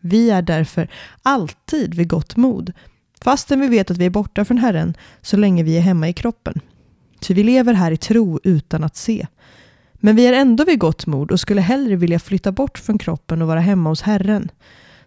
Vi 0.00 0.30
är 0.30 0.42
därför 0.42 0.88
alltid 1.22 1.94
vid 1.94 2.08
gott 2.08 2.36
mod, 2.36 2.72
fastän 3.20 3.60
vi 3.60 3.68
vet 3.68 3.90
att 3.90 3.96
vi 3.96 4.06
är 4.06 4.10
borta 4.10 4.44
från 4.44 4.58
Herren 4.58 4.94
så 5.22 5.36
länge 5.36 5.62
vi 5.62 5.76
är 5.76 5.80
hemma 5.80 6.08
i 6.08 6.12
kroppen. 6.12 6.60
Ty 7.20 7.34
vi 7.34 7.42
lever 7.42 7.74
här 7.74 7.90
i 7.90 7.96
tro 7.96 8.40
utan 8.42 8.84
att 8.84 8.96
se. 8.96 9.26
Men 9.92 10.16
vi 10.16 10.26
är 10.26 10.32
ändå 10.32 10.64
vid 10.64 10.78
gott 10.78 11.06
mod 11.06 11.30
och 11.30 11.40
skulle 11.40 11.60
hellre 11.60 11.96
vilja 11.96 12.18
flytta 12.18 12.52
bort 12.52 12.78
från 12.78 12.98
kroppen 12.98 13.42
och 13.42 13.48
vara 13.48 13.60
hemma 13.60 13.88
hos 13.88 14.02
Herren. 14.02 14.50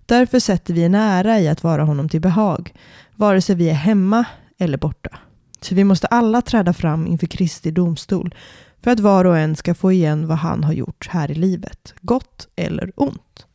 Därför 0.06 0.40
sätter 0.40 0.74
vi 0.74 0.84
en 0.84 0.96
ära 0.96 1.40
i 1.40 1.48
att 1.48 1.64
vara 1.64 1.84
honom 1.84 2.10
till 2.10 2.22
behag, 2.22 2.74
vare 3.16 3.42
sig 3.42 3.56
vi 3.56 3.70
är 3.70 3.74
hemma 3.74 4.26
eller 4.62 4.78
borta. 4.78 5.20
Så 5.62 5.76
vi 5.76 5.84
måste 5.84 6.08
alla 6.08 6.42
träda 6.42 6.74
fram 6.74 7.08
inför 7.08 7.28
Kristi 7.28 7.72
domstol 7.72 8.36
för 8.84 8.92
att 8.92 9.00
var 9.00 9.26
och 9.26 9.38
en 9.38 9.56
ska 9.56 9.76
få 9.76 9.92
igen 9.92 10.28
vad 10.28 10.38
han 10.38 10.64
har 10.64 10.74
gjort 10.74 11.08
här 11.10 11.32
i 11.32 11.36
livet, 11.36 11.94
gott 12.02 12.48
eller 12.56 12.92
ont. 12.96 13.46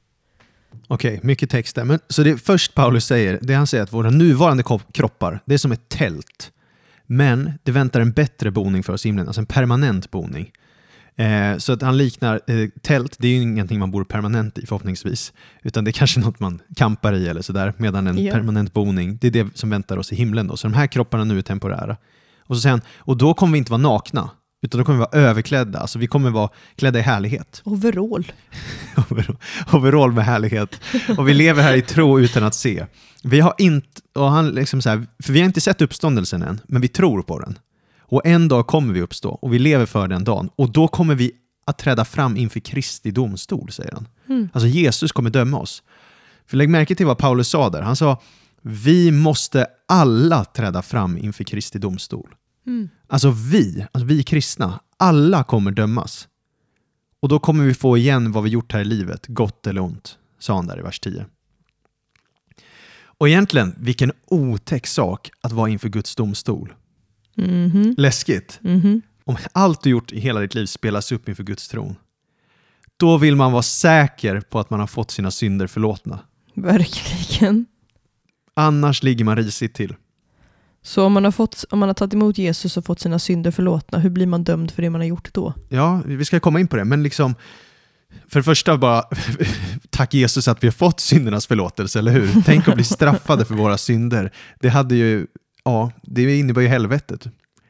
Okej, 0.89 1.15
okay, 1.15 1.27
mycket 1.27 1.51
text 1.51 1.77
där. 1.77 1.85
Men, 1.85 1.99
så 2.09 2.23
det 2.23 2.39
först 2.39 2.75
Paulus 2.75 3.07
säger, 3.07 3.39
det 3.43 3.55
han 3.55 3.67
säger 3.67 3.85
att 3.85 3.93
våra 3.93 4.11
nuvarande 4.11 4.63
kroppar, 4.93 5.41
det 5.45 5.55
är 5.55 5.59
som 5.59 5.73
ett 5.73 5.89
tält. 5.89 6.53
Men 7.07 7.53
det 7.63 7.73
väntar 7.73 8.01
en 8.01 8.13
bättre 8.13 8.51
boning 8.51 8.83
för 8.83 8.93
oss 8.93 9.07
i 9.07 9.09
himlen, 9.09 9.27
alltså 9.27 9.41
en 9.41 9.47
permanent 9.47 10.11
boning. 10.11 10.53
Eh, 11.19 11.57
så 11.59 11.73
att 11.73 11.83
han 11.83 11.97
liknar 11.97 12.41
eh, 12.47 12.69
tält, 12.83 13.17
det 13.19 13.29
är 13.29 13.33
ju 13.33 13.43
ingenting 13.43 13.79
man 13.79 13.91
bor 13.91 14.05
permanent 14.05 14.59
i 14.59 14.67
förhoppningsvis, 14.67 15.33
utan 15.63 15.85
det 15.85 15.91
är 15.91 15.93
kanske 15.93 16.21
något 16.21 16.41
man 16.41 16.61
kampar 16.77 17.13
i 17.13 17.29
eller 17.29 17.43
sådär, 17.43 17.73
medan 17.77 18.07
en 18.07 18.25
Ja. 18.25 18.33
permanent 18.33 18.73
boning, 18.73 19.19
det 19.21 19.27
är 19.27 19.31
det 19.31 19.47
som 19.55 19.71
väntar 19.71 19.97
oss 19.97 20.13
i 20.13 20.17
himlen. 20.17 20.47
Då. 20.47 20.57
Så 20.57 20.67
de 20.69 20.75
här 20.75 20.87
kropparna 20.87 21.25
nu 21.25 21.39
är 21.39 21.43
temporära. 21.43 21.97
Och 22.41 22.57
så 22.57 22.61
säger 22.63 22.71
han, 22.73 22.81
och 22.97 23.17
då 23.17 23.35
kommer 23.35 23.53
vi 23.53 23.59
inte 23.59 23.71
vara 23.73 23.83
nakna, 23.83 24.31
Utan 24.63 24.79
då 24.79 24.85
kommer 24.85 24.99
vi 24.99 25.05
vara 25.13 25.27
överklädda, 25.29 25.79
alltså 25.79 25.99
vi 25.99 26.07
kommer 26.07 26.31
vara 26.31 26.49
klädda 26.77 26.99
i 26.99 27.03
härlighet. 27.03 27.63
Overall. 27.65 28.33
Overall 29.73 30.13
med 30.13 30.25
härlighet. 30.25 30.81
Och 31.19 31.29
vi 31.29 31.35
lever 31.35 31.63
här 31.63 31.75
i 31.75 31.83
tro 31.83 32.21
utan 32.21 32.45
att 32.45 32.55
se. 32.55 32.87
Vi 33.23 33.41
har 33.41 33.55
inte, 33.59 33.89
och 34.15 34.31
han 34.31 34.49
liksom 34.51 34.83
så 34.83 34.89
här, 34.91 35.07
för 35.23 35.33
vi 35.33 35.39
har 35.41 35.47
inte 35.47 35.61
sett 35.61 35.83
uppståndelsen 35.83 36.43
än, 36.43 36.61
men 36.67 36.83
vi 36.83 36.89
tror 36.89 37.23
på 37.23 37.39
den. 37.39 37.59
Och 38.09 38.27
en 38.27 38.49
dag 38.49 38.67
kommer 38.67 38.95
vi 38.95 39.01
uppstå 39.01 39.31
och 39.31 39.55
vi 39.55 39.59
lever 39.59 39.87
för 39.87 40.09
den 40.09 40.25
dagen. 40.25 40.51
Och 40.57 40.73
då 40.73 40.89
kommer 40.89 41.15
vi 41.15 41.33
att 41.67 41.79
träda 41.79 42.05
fram 42.05 42.37
inför 42.37 42.61
Kristi 42.61 43.11
domstol, 43.11 43.73
säger 43.73 43.93
han. 43.93 44.09
Mm. 44.29 44.49
Alltså 44.53 44.69
Jesus 44.69 45.13
kommer 45.13 45.31
döma 45.31 45.59
oss. 45.59 45.83
För 46.47 46.57
lägg 46.57 46.69
märke 46.69 46.95
till 46.95 47.07
vad 47.07 47.19
Paulus 47.19 47.49
sa 47.49 47.71
där. 47.71 47.83
Han 47.83 47.97
sa, 47.97 48.21
vi 48.63 49.11
måste 49.11 49.67
alla 49.89 50.45
träda 50.45 50.83
fram 50.83 51.19
inför 51.19 51.45
Kristi 51.45 51.79
domstol. 51.79 52.35
Mm. 52.67 52.89
Alltså 53.07 53.31
vi, 53.31 53.87
alltså 53.93 54.07
vi 54.07 54.23
kristna, 54.23 54.81
alla 54.97 55.45
kommer 55.45 55.71
dömas. 55.71 56.29
Och 57.21 57.29
då 57.29 57.39
kommer 57.39 57.65
vi 57.65 57.75
få 57.75 57.97
igen 57.97 58.33
vad 58.33 58.45
vi 58.45 58.51
gjort 58.51 58.73
här 58.73 58.81
i 58.81 58.85
livet, 58.85 59.27
gott 59.27 59.67
eller 59.67 59.81
ont, 59.81 60.19
sa 60.39 60.55
han 60.55 60.67
där 60.67 60.79
i 60.79 60.83
vers 60.83 61.01
10. 61.01 61.27
Och 63.19 63.29
egentligen, 63.29 63.75
vilken 63.79 64.13
otäck 64.27 64.87
sak 64.87 65.31
att 65.41 65.53
vara 65.53 65.69
inför 65.69 65.89
Guds 65.89 66.15
domstol. 66.15 66.75
Mhm. 67.37 67.95
Läskigt. 67.99 68.59
Mhm. 68.62 69.02
Om 69.25 69.37
allt 69.52 69.83
du 69.83 69.90
gjort 69.90 70.12
i 70.12 70.21
hela 70.21 70.40
ditt 70.40 70.55
liv 70.55 70.66
spelas 70.66 71.12
upp 71.12 71.28
inför 71.28 71.43
Guds 71.43 71.69
tron, 71.69 71.97
då 72.97 73.19
vill 73.19 73.37
man 73.37 73.52
vara 73.52 73.62
säker 73.62 74.40
på 74.40 74.61
att 74.61 74.71
man 74.71 74.81
har 74.81 74.87
fått 74.87 75.11
sina 75.11 75.31
synder 75.31 75.66
förlåtna. 75.66 76.19
Verkligen. 76.55 77.66
Annars 78.55 79.02
ligger 79.02 79.25
man 79.25 79.37
risigt 79.37 79.75
till. 79.75 79.95
Så 80.83 81.05
om 81.05 81.12
man, 81.12 81.25
har 81.25 81.33
fått, 81.33 81.64
om 81.71 81.78
man 81.78 81.88
har 81.88 81.95
tagit 81.95 82.14
emot 82.14 82.38
Jesus 82.38 82.76
och 82.76 82.85
fått 82.85 83.00
sina 83.00 83.19
synder 83.19 83.50
förlåtna, 83.50 83.99
hur 83.99 84.11
blir 84.11 84.26
man 84.26 84.45
dömd 84.45 84.71
för 84.71 84.83
det 84.83 84.90
man 84.90 85.00
har 85.00 85.09
gjort 85.09 85.35
då? 85.35 85.55
Ja, 85.69 86.02
vi 86.07 86.25
ska 86.25 86.40
komma 86.40 86.61
in 86.61 86.69
på 86.69 86.76
det, 86.76 86.85
men 86.85 87.02
liksom 87.02 87.35
för 88.28 88.40
det 88.40 88.45
första 88.45 88.78
bara, 88.78 89.02
tack 89.90 90.14
Jesus 90.14 90.49
att 90.49 90.64
vi 90.64 90.66
har 90.66 90.73
fått 90.73 91.00
syndernas 91.00 91.47
förlåtelse, 91.47 91.99
eller 91.99 92.12
hur? 92.12 92.43
Tänk 92.45 92.69
att 92.69 92.75
bli 92.75 92.85
straffade 92.85 93.45
för 93.45 93.55
våra 93.55 93.78
synder. 93.78 94.33
Det 94.61 94.69
hade 94.69 94.95
ju, 94.95 95.26
ja, 95.67 95.93
det 96.03 96.39
innebär 96.39 96.63
ju 96.63 96.69
helvetet. 96.69 97.27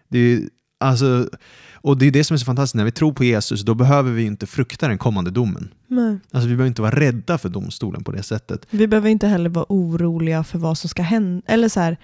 Det 0.08 0.18
är, 0.18 0.40
alltså, 0.80 1.28
och 1.74 1.98
det 1.98 2.06
är 2.06 2.10
det 2.10 2.24
som 2.24 2.34
är 2.34 2.38
så 2.38 2.44
fantastiskt, 2.44 2.74
när 2.74 2.84
vi 2.84 2.90
tror 2.90 3.12
på 3.12 3.24
Jesus, 3.24 3.62
då 3.62 3.74
behöver 3.74 4.10
vi 4.12 4.24
inte 4.24 4.46
frukta 4.46 4.88
den 4.88 4.98
kommande 4.98 5.30
domen. 5.30 5.68
Nej. 5.88 6.18
Alltså 6.30 6.48
vi 6.48 6.56
behöver 6.56 6.66
inte 6.66 6.82
vara 6.82 7.00
rädda 7.00 7.38
för 7.38 7.48
domstolen 7.48 8.04
på 8.04 8.12
det 8.12 8.22
sättet. 8.22 8.66
Vi 8.70 8.86
behöver 8.86 9.08
inte 9.08 9.26
heller 9.26 9.50
vara 9.50 9.66
oroliga 9.68 10.44
för 10.44 10.58
vad 10.58 10.78
som 10.78 10.88
ska 10.88 11.02
hända. 11.02 11.42
Eller 11.46 11.68
så 11.68 11.80
här, 11.80 11.96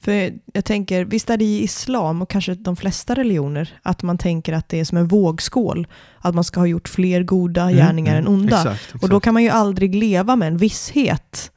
för 0.00 0.32
jag 0.52 0.64
tänker, 0.64 1.04
visst 1.04 1.30
är 1.30 1.36
det 1.36 1.44
i 1.44 1.62
islam 1.62 2.22
och 2.22 2.30
kanske 2.30 2.54
de 2.54 2.76
flesta 2.76 3.14
religioner 3.14 3.78
att 3.82 4.02
man 4.02 4.18
tänker 4.18 4.52
att 4.52 4.68
det 4.68 4.80
är 4.80 4.84
som 4.84 4.98
en 4.98 5.08
vågskål. 5.08 5.86
Att 6.18 6.34
man 6.34 6.44
ska 6.44 6.60
ha 6.60 6.66
gjort 6.66 6.88
fler 6.88 7.22
goda 7.22 7.72
gärningar 7.72 8.16
än 8.16 8.26
onda. 8.26 8.60
Mm, 8.60 8.72
Exakt, 8.72 8.84
exakt. 8.86 9.04
Och 9.04 9.08
då 9.10 9.20
kan 9.20 9.34
man 9.34 9.42
ju 9.42 9.48
aldrig 9.48 9.94
leva 9.94 10.36
med 10.36 10.48
en 10.48 10.56
visshet. 10.56 11.52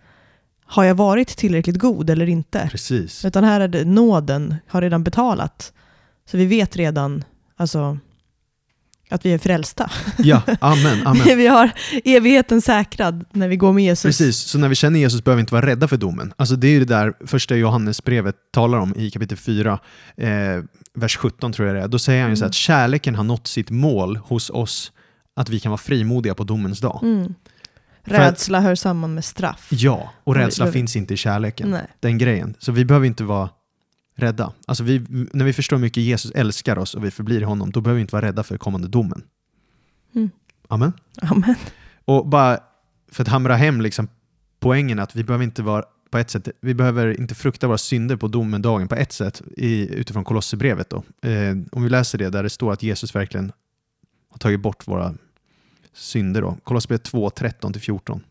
Har 0.73 0.83
jag 0.83 0.95
varit 0.95 1.27
tillräckligt 1.27 1.77
god 1.77 2.09
eller 2.09 2.29
inte? 2.29 2.67
Precis. 2.71 3.25
Utan 3.25 3.43
här 3.43 3.61
är 3.61 3.67
det 3.67 3.85
nåden 3.85 4.55
har 4.67 4.81
redan 4.81 5.03
betalat. 5.03 5.73
Så 6.31 6.37
vi 6.37 6.45
vet 6.45 6.75
redan 6.75 7.23
alltså, 7.55 7.97
att 9.09 9.25
vi 9.25 9.33
är 9.33 9.37
frälsta. 9.37 9.91
Ja, 10.17 10.41
amen, 10.61 11.07
amen. 11.07 11.37
vi 11.37 11.47
har 11.47 11.71
evigheten 12.03 12.61
säkrad 12.61 13.25
när 13.31 13.47
vi 13.47 13.55
går 13.55 13.73
med 13.73 13.83
Jesus. 13.83 14.03
Precis, 14.03 14.37
så 14.37 14.57
när 14.57 14.69
vi 14.69 14.75
känner 14.75 14.99
Jesus 14.99 15.23
behöver 15.23 15.37
vi 15.37 15.41
inte 15.41 15.53
vara 15.53 15.65
rädda 15.65 15.87
för 15.87 15.97
domen. 15.97 16.33
Alltså 16.35 16.55
det 16.55 16.67
är 16.67 16.79
det 16.79 16.85
där 16.85 17.13
första 17.25 17.55
Johannesbrevet 17.55 18.35
talar 18.51 18.77
om 18.77 18.93
i 18.97 19.11
kapitel 19.11 19.37
4, 19.37 19.79
eh, 20.17 20.29
vers 20.93 21.17
17 21.17 21.53
tror 21.53 21.67
jag 21.67 21.77
det 21.77 21.81
är. 21.81 21.87
Då 21.87 21.99
säger 21.99 22.21
han 22.21 22.29
ju 22.29 22.35
så 22.35 22.43
här 22.43 22.49
att 22.49 22.55
kärleken 22.55 23.15
har 23.15 23.23
nått 23.23 23.47
sitt 23.47 23.69
mål 23.69 24.17
hos 24.17 24.49
oss, 24.49 24.91
att 25.35 25.49
vi 25.49 25.59
kan 25.59 25.69
vara 25.69 25.77
frimodiga 25.77 26.35
på 26.35 26.43
domens 26.43 26.79
dag. 26.79 26.99
Mm. 27.03 27.33
För 28.07 28.13
att- 28.15 28.19
Rädsla 28.31 28.59
hör 28.59 28.75
samman 28.75 29.13
med 29.13 29.25
straff. 29.25 29.67
Ja, 29.71 30.11
och 30.23 30.35
rädsla 30.35 30.65
det- 30.65 30.71
finns 30.71 30.95
inte 30.95 31.13
i 31.13 31.17
kärleken. 31.17 31.69
Nej. 31.69 31.87
Den 31.99 32.17
grejen. 32.17 32.55
Så 32.59 32.71
vi 32.71 32.85
behöver 32.85 33.07
inte 33.07 33.23
vara 33.23 33.49
rädda. 34.15 34.53
Alltså 34.67 34.83
vi, 34.83 35.05
när 35.33 35.45
vi 35.45 35.53
förstår 35.53 35.77
hur 35.77 35.81
mycket 35.81 36.03
Jesus 36.03 36.31
älskar 36.31 36.77
oss 36.77 36.93
och 36.95 37.05
vi 37.05 37.11
förblir 37.11 37.41
i 37.41 37.43
honom, 37.43 37.71
då 37.71 37.81
behöver 37.81 37.95
vi 37.95 38.01
inte 38.01 38.15
vara 38.15 38.25
rädda 38.25 38.43
för 38.43 38.57
kommande 38.57 38.87
domen. 38.87 39.23
Mm. 40.15 40.29
Amen. 40.67 40.93
Amen. 41.21 41.55
Och 42.05 42.27
bara 42.27 42.59
för 43.11 43.21
att 43.23 43.27
hamra 43.27 43.55
hem 43.55 43.81
liksom 43.81 44.07
poängen 44.59 44.99
att 44.99 45.15
vi 45.15 45.23
behöver 45.23 45.43
inte 45.43 45.63
vara 45.63 45.83
på 46.11 46.17
ett 46.17 46.29
sätt, 46.29 46.47
vi 46.61 46.73
behöver 46.73 47.19
inte 47.19 47.35
frukta 47.35 47.67
våra 47.67 47.77
synder 47.77 48.15
på 48.15 48.27
domedagen 48.27 48.87
på 48.87 48.95
ett 48.95 49.11
sätt 49.11 49.41
i, 49.57 49.95
utifrån 49.95 50.23
Kolosserbrevet. 50.23 50.89
Då. 50.89 51.03
Eh, 51.29 51.55
om 51.71 51.83
vi 51.83 51.89
läser 51.89 52.17
det 52.17 52.29
där 52.29 52.43
det 52.43 52.49
står 52.49 52.73
att 52.73 52.83
Jesus 52.83 53.15
verkligen 53.15 53.51
har 54.29 54.37
tagit 54.37 54.59
bort 54.61 54.87
våra 54.87 55.13
synder. 55.93 56.41
Då. 56.41 56.57
Kolosserbrevet 56.63 57.03
2, 57.03 57.29
13-14. 57.29 58.21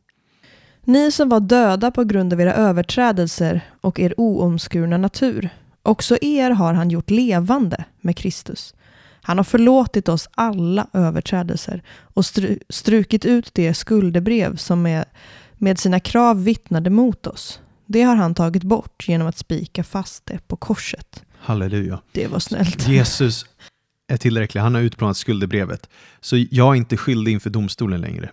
Ni 0.84 1.12
som 1.12 1.28
var 1.28 1.40
döda 1.40 1.90
på 1.90 2.04
grund 2.04 2.32
av 2.32 2.40
era 2.40 2.54
överträdelser 2.54 3.60
och 3.80 4.00
er 4.00 4.14
oomskurna 4.16 4.96
natur. 4.96 5.48
Också 5.82 6.16
er 6.20 6.50
har 6.50 6.72
han 6.74 6.90
gjort 6.90 7.10
levande 7.10 7.84
med 8.00 8.16
Kristus. 8.16 8.74
Han 9.22 9.36
har 9.36 9.44
förlåtit 9.44 10.08
oss 10.08 10.28
alla 10.34 10.86
överträdelser 10.92 11.82
och 11.88 12.26
stru 12.26 12.58
strukit 12.68 13.24
ut 13.24 13.50
det 13.52 13.74
skuldebrev 13.74 14.56
som 14.56 14.82
med, 14.82 15.04
med 15.54 15.78
sina 15.78 16.00
krav 16.00 16.44
vittnade 16.44 16.90
mot 16.90 17.26
oss. 17.26 17.60
Det 17.86 18.02
har 18.02 18.16
han 18.16 18.34
tagit 18.34 18.62
bort 18.62 19.08
genom 19.08 19.26
att 19.28 19.36
spika 19.36 19.84
fast 19.84 20.26
det 20.26 20.48
på 20.48 20.56
korset. 20.56 21.22
Halleluja. 21.38 22.00
Det 22.12 22.26
var 22.26 22.38
snällt. 22.38 22.88
Jesus 22.88 23.46
är 24.12 24.16
tillräcklig. 24.16 24.60
Han 24.60 24.74
har 24.74 24.82
utplånat 24.82 25.16
skuldebrevet. 25.16 25.88
Så 26.20 26.36
jag 26.50 26.68
är 26.72 26.74
inte 26.74 26.96
skyldig 26.96 27.32
inför 27.32 27.50
domstolen 27.50 28.00
längre. 28.00 28.30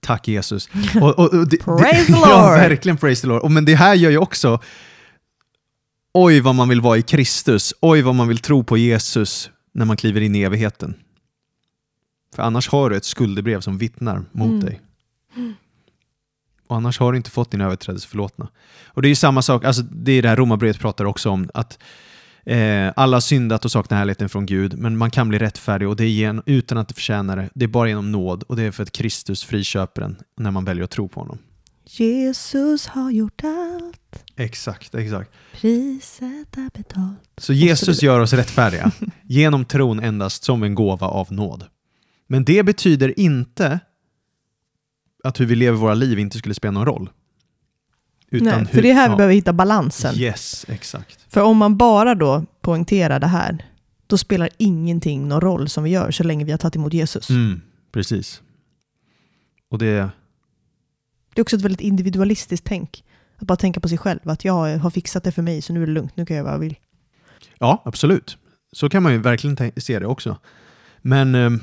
Tack 0.00 0.28
Jesus. 0.28 0.68
Och, 1.00 1.18
och, 1.18 1.34
och 1.34 1.48
det, 1.48 1.56
Praise 1.56 1.98
det, 1.98 2.04
the 2.06 2.12
Ja, 2.20 2.48
Lord. 2.48 2.58
verkligen 2.58 2.96
praise 2.96 3.20
the 3.22 3.28
Lord. 3.28 3.42
Och, 3.42 3.50
men 3.50 3.64
det 3.64 3.74
här 3.74 3.94
gör 3.94 4.10
ju 4.10 4.18
också, 4.18 4.60
oj 6.14 6.40
vad 6.40 6.54
man 6.54 6.68
vill 6.68 6.80
vara 6.80 6.98
i 6.98 7.02
Kristus. 7.02 7.74
Oj 7.80 8.02
vad 8.02 8.14
man 8.14 8.28
vill 8.28 8.38
tro 8.38 8.64
på 8.64 8.76
Jesus 8.76 9.50
när 9.74 9.84
man 9.84 9.96
kliver 9.96 10.20
in 10.20 10.34
i 10.36 10.42
evigheten. 10.42 10.94
För 12.34 12.42
annars 12.42 12.68
har 12.68 12.90
du 12.90 12.96
ett 12.96 13.04
skuldebrev 13.04 13.60
som 13.60 13.78
vittnar 13.78 14.24
mot 14.32 14.48
Mm. 14.48 14.60
dig. 14.60 14.80
Och 16.66 16.76
annars 16.76 16.98
har 16.98 17.12
du 17.12 17.16
inte 17.16 17.30
fått 17.30 17.50
din 17.50 17.60
överträdelse 17.60 18.08
förlåtna. 18.08 18.48
Och 18.86 19.02
det 19.02 19.06
är 19.08 19.10
ju 19.10 19.14
samma 19.14 19.42
sak, 19.42 19.64
alltså 19.64 19.82
det 19.82 20.12
är 20.12 20.22
det 20.22 20.28
här 20.28 20.36
romarbrevet 20.36 20.78
pratar 20.80 21.04
också 21.04 21.30
om, 21.30 21.48
att 21.54 21.78
eh, 22.46 22.92
alla 22.96 23.16
har 23.16 23.20
syndat 23.20 23.64
och 23.64 23.70
saknar 23.70 23.98
härligheten 23.98 24.28
från 24.28 24.46
Gud, 24.46 24.78
men 24.78 24.96
man 24.96 25.10
kan 25.10 25.28
bli 25.28 25.38
rättfärdig 25.38 25.88
och 25.88 25.96
det 25.96 26.04
är 26.04 26.08
gen, 26.08 26.42
utan 26.46 26.78
att 26.78 26.88
det 26.88 26.94
förtjänar 26.94 27.36
det. 27.36 27.50
Det 27.54 27.64
är 27.64 27.68
bara 27.68 27.88
genom 27.88 28.12
nåd 28.12 28.42
och 28.42 28.56
det 28.56 28.62
är 28.62 28.70
för 28.70 28.82
att 28.82 28.92
Kristus 28.92 29.44
friköper 29.44 30.02
en 30.02 30.16
när 30.36 30.50
man 30.50 30.64
väljer 30.64 30.84
att 30.84 30.90
tro 30.90 31.08
på 31.08 31.20
honom. 31.20 31.38
Jesus 31.84 32.86
har 32.86 33.10
gjort 33.10 33.44
allt. 33.44 34.24
Exakt, 34.36 34.94
exakt. 34.94 35.30
Priset 35.52 36.56
är 36.56 36.78
betalt. 36.78 37.30
Så 37.36 37.52
Jesus 37.52 38.02
gör 38.02 38.20
oss 38.20 38.32
rättfärdiga 38.32 38.92
genom 39.22 39.64
tron 39.64 40.00
endast 40.00 40.44
som 40.44 40.62
en 40.62 40.74
gåva 40.74 41.06
av 41.06 41.32
nåd. 41.32 41.64
Men 42.28 42.44
det 42.44 42.62
betyder 42.62 43.20
inte 43.20 43.80
att 45.24 45.40
hur 45.40 45.46
vi 45.46 45.54
lever 45.54 45.78
våra 45.78 45.94
liv 45.94 46.18
inte 46.18 46.38
skulle 46.38 46.54
spela 46.54 46.72
någon 46.72 46.86
roll. 46.86 47.10
Utan 48.32 48.62
Nej, 48.62 48.72
för 48.72 48.82
det 48.82 48.90
är 48.90 48.94
här 48.94 49.08
vi 49.08 49.12
ja. 49.12 49.16
behöver 49.16 49.34
hitta 49.34 49.52
balansen. 49.52 50.14
Yes, 50.14 50.66
exakt. 50.68 51.18
För 51.28 51.40
om 51.40 51.56
man 51.56 51.76
bara 51.76 52.14
då 52.14 52.44
poängterar 52.60 53.20
det 53.20 53.26
här, 53.26 53.66
då 54.06 54.18
spelar 54.18 54.48
ingenting 54.58 55.28
någon 55.28 55.40
roll 55.40 55.68
som 55.68 55.84
vi 55.84 55.90
gör 55.90 56.10
så 56.10 56.24
länge 56.24 56.44
vi 56.44 56.50
har 56.50 56.58
tagit 56.58 56.76
emot 56.76 56.92
Jesus. 56.92 57.30
Mm, 57.30 57.60
precis. 57.92 58.42
Och 59.70 59.78
det, 59.78 60.10
Det 61.34 61.40
är 61.40 61.42
också 61.42 61.56
ett 61.56 61.62
väldigt 61.62 61.80
individualistiskt 61.80 62.66
tänk. 62.66 63.04
Att 63.38 63.46
bara 63.46 63.56
tänka 63.56 63.80
på 63.80 63.88
sig 63.88 63.98
själv, 63.98 64.20
att 64.24 64.44
jag 64.44 64.78
har 64.78 64.90
fixat 64.90 65.24
det 65.24 65.32
för 65.32 65.42
mig 65.42 65.62
så 65.62 65.72
nu 65.72 65.82
är 65.82 65.86
det 65.86 65.92
lugnt, 65.92 66.16
nu 66.16 66.26
kan 66.26 66.36
jag 66.36 66.42
göra 66.42 66.52
vad 66.52 66.54
jag 66.54 66.68
vill. 66.68 66.76
ja, 67.58 67.82
absolut. 67.84 68.38
Så 68.72 68.88
kan 68.88 69.02
man 69.02 69.12
ju 69.12 69.18
verkligen 69.18 69.72
se 69.76 69.98
det 69.98 70.06
också. 70.06 70.38
Men 70.98 71.34
eh, 71.34 71.40
är 71.40 71.60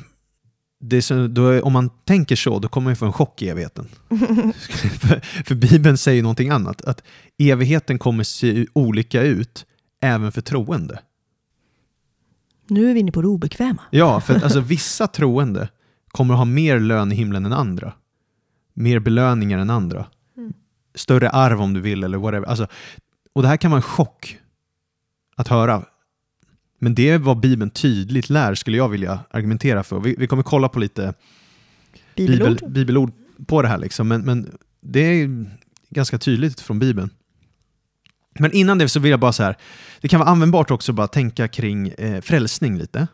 så, 1.01 1.27
då 1.27 1.61
om 1.61 1.73
man 1.73 1.89
tänker 2.05 2.35
så, 2.35 2.59
då 2.59 2.67
kommer 2.67 2.85
man 2.85 2.91
ju 2.91 2.95
få 2.95 3.05
en 3.05 3.13
chock 3.13 3.41
i 3.41 3.49
evigheten. 3.49 3.87
för, 4.99 5.43
för 5.45 5.55
Bibeln 5.55 5.97
säger 5.97 6.23
någonting 6.23 6.49
annat, 6.49 6.81
att 6.81 7.03
evigheten 7.37 7.99
kommer 7.99 8.23
se 8.23 8.67
olika 8.73 9.21
ut 9.21 9.65
även 10.01 10.31
för 10.31 10.41
troende. 10.41 10.99
Nu 12.67 12.89
är 12.89 12.93
vi 12.93 12.99
inne 12.99 13.11
på 13.11 13.21
det 13.21 13.27
obekväma. 13.27 13.81
Ja, 13.91 14.21
för 14.21 14.35
att, 14.35 14.43
alltså, 14.43 14.59
vissa 14.59 15.07
troende 15.07 15.69
kommer 16.07 16.33
att 16.33 16.37
ha 16.37 16.45
mer 16.45 16.79
lön 16.79 17.11
i 17.11 17.15
himlen 17.15 17.45
än 17.45 17.53
andra. 17.53 17.93
Mer 18.73 18.99
belöningar 18.99 19.59
än 19.59 19.69
andra. 19.69 20.05
Mm. 20.37 20.53
Större 20.95 21.29
arv 21.29 21.61
om 21.61 21.73
du 21.73 21.81
vill 21.81 22.03
eller 22.03 22.17
whatever. 22.17 22.47
Alltså, 22.47 22.67
och 23.33 23.41
det 23.41 23.47
här 23.47 23.57
kan 23.57 23.71
vara 23.71 23.79
en 23.79 23.81
chock 23.81 24.37
att 25.35 25.47
höra. 25.47 25.83
Men 26.79 26.95
det 26.95 27.09
är 27.09 27.17
vad 27.17 27.39
Bibeln 27.39 27.69
tydligt 27.69 28.29
lär, 28.29 28.55
skulle 28.55 28.77
jag 28.77 28.89
vilja 28.89 29.19
argumentera 29.31 29.83
för. 29.83 29.99
Vi, 29.99 30.15
vi 30.17 30.27
kommer 30.27 30.43
kolla 30.43 30.69
på 30.69 30.79
lite 30.79 31.13
Bibelord. 32.15 32.49
bibel, 32.49 32.71
bibelord 32.71 33.11
på 33.47 33.61
det 33.61 33.67
här, 33.67 33.77
liksom. 33.77 34.07
men, 34.07 34.21
men 34.21 34.57
det 34.81 34.99
är 34.99 35.45
ganska 35.89 36.17
tydligt 36.17 36.59
från 36.59 36.79
Bibeln. 36.79 37.09
Men 38.39 38.51
innan 38.51 38.77
det 38.77 38.89
så 38.89 38.99
vill 38.99 39.11
jag 39.11 39.19
bara 39.19 39.33
så 39.33 39.43
här, 39.43 39.55
det 40.01 40.07
kan 40.07 40.19
vara 40.19 40.29
användbart 40.29 40.71
också 40.71 40.91
att 40.91 40.95
bara 40.95 41.07
tänka 41.07 41.47
kring 41.47 41.87
eh, 41.87 42.21
frälsning 42.21 42.77
lite. 42.77 43.07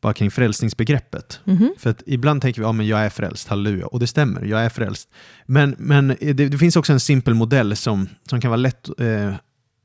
bara 0.00 0.12
kring 0.14 0.30
frälsningsbegreppet. 0.30 1.40
Mhm. 1.44 1.74
För 1.78 1.90
att 1.90 2.02
ibland 2.06 2.42
tänker 2.42 2.60
vi, 2.60 2.66
ja 2.66 2.72
men 2.72 2.86
jag 2.86 3.00
är 3.00 3.10
frälst, 3.10 3.48
halleluja. 3.48 3.86
Och 3.86 4.00
det 4.00 4.06
stämmer, 4.06 4.42
jag 4.44 4.64
är 4.64 4.68
frälst. 4.68 5.08
Men, 5.46 5.74
men 5.78 6.08
det, 6.20 6.32
det 6.32 6.58
finns 6.58 6.76
också 6.76 6.92
en 6.92 7.00
simpel 7.00 7.34
modell 7.34 7.76
som, 7.76 8.08
som 8.30 8.40
kan 8.40 8.50
vara 8.50 8.56
lätt, 8.60 8.88
eh, 9.00 9.34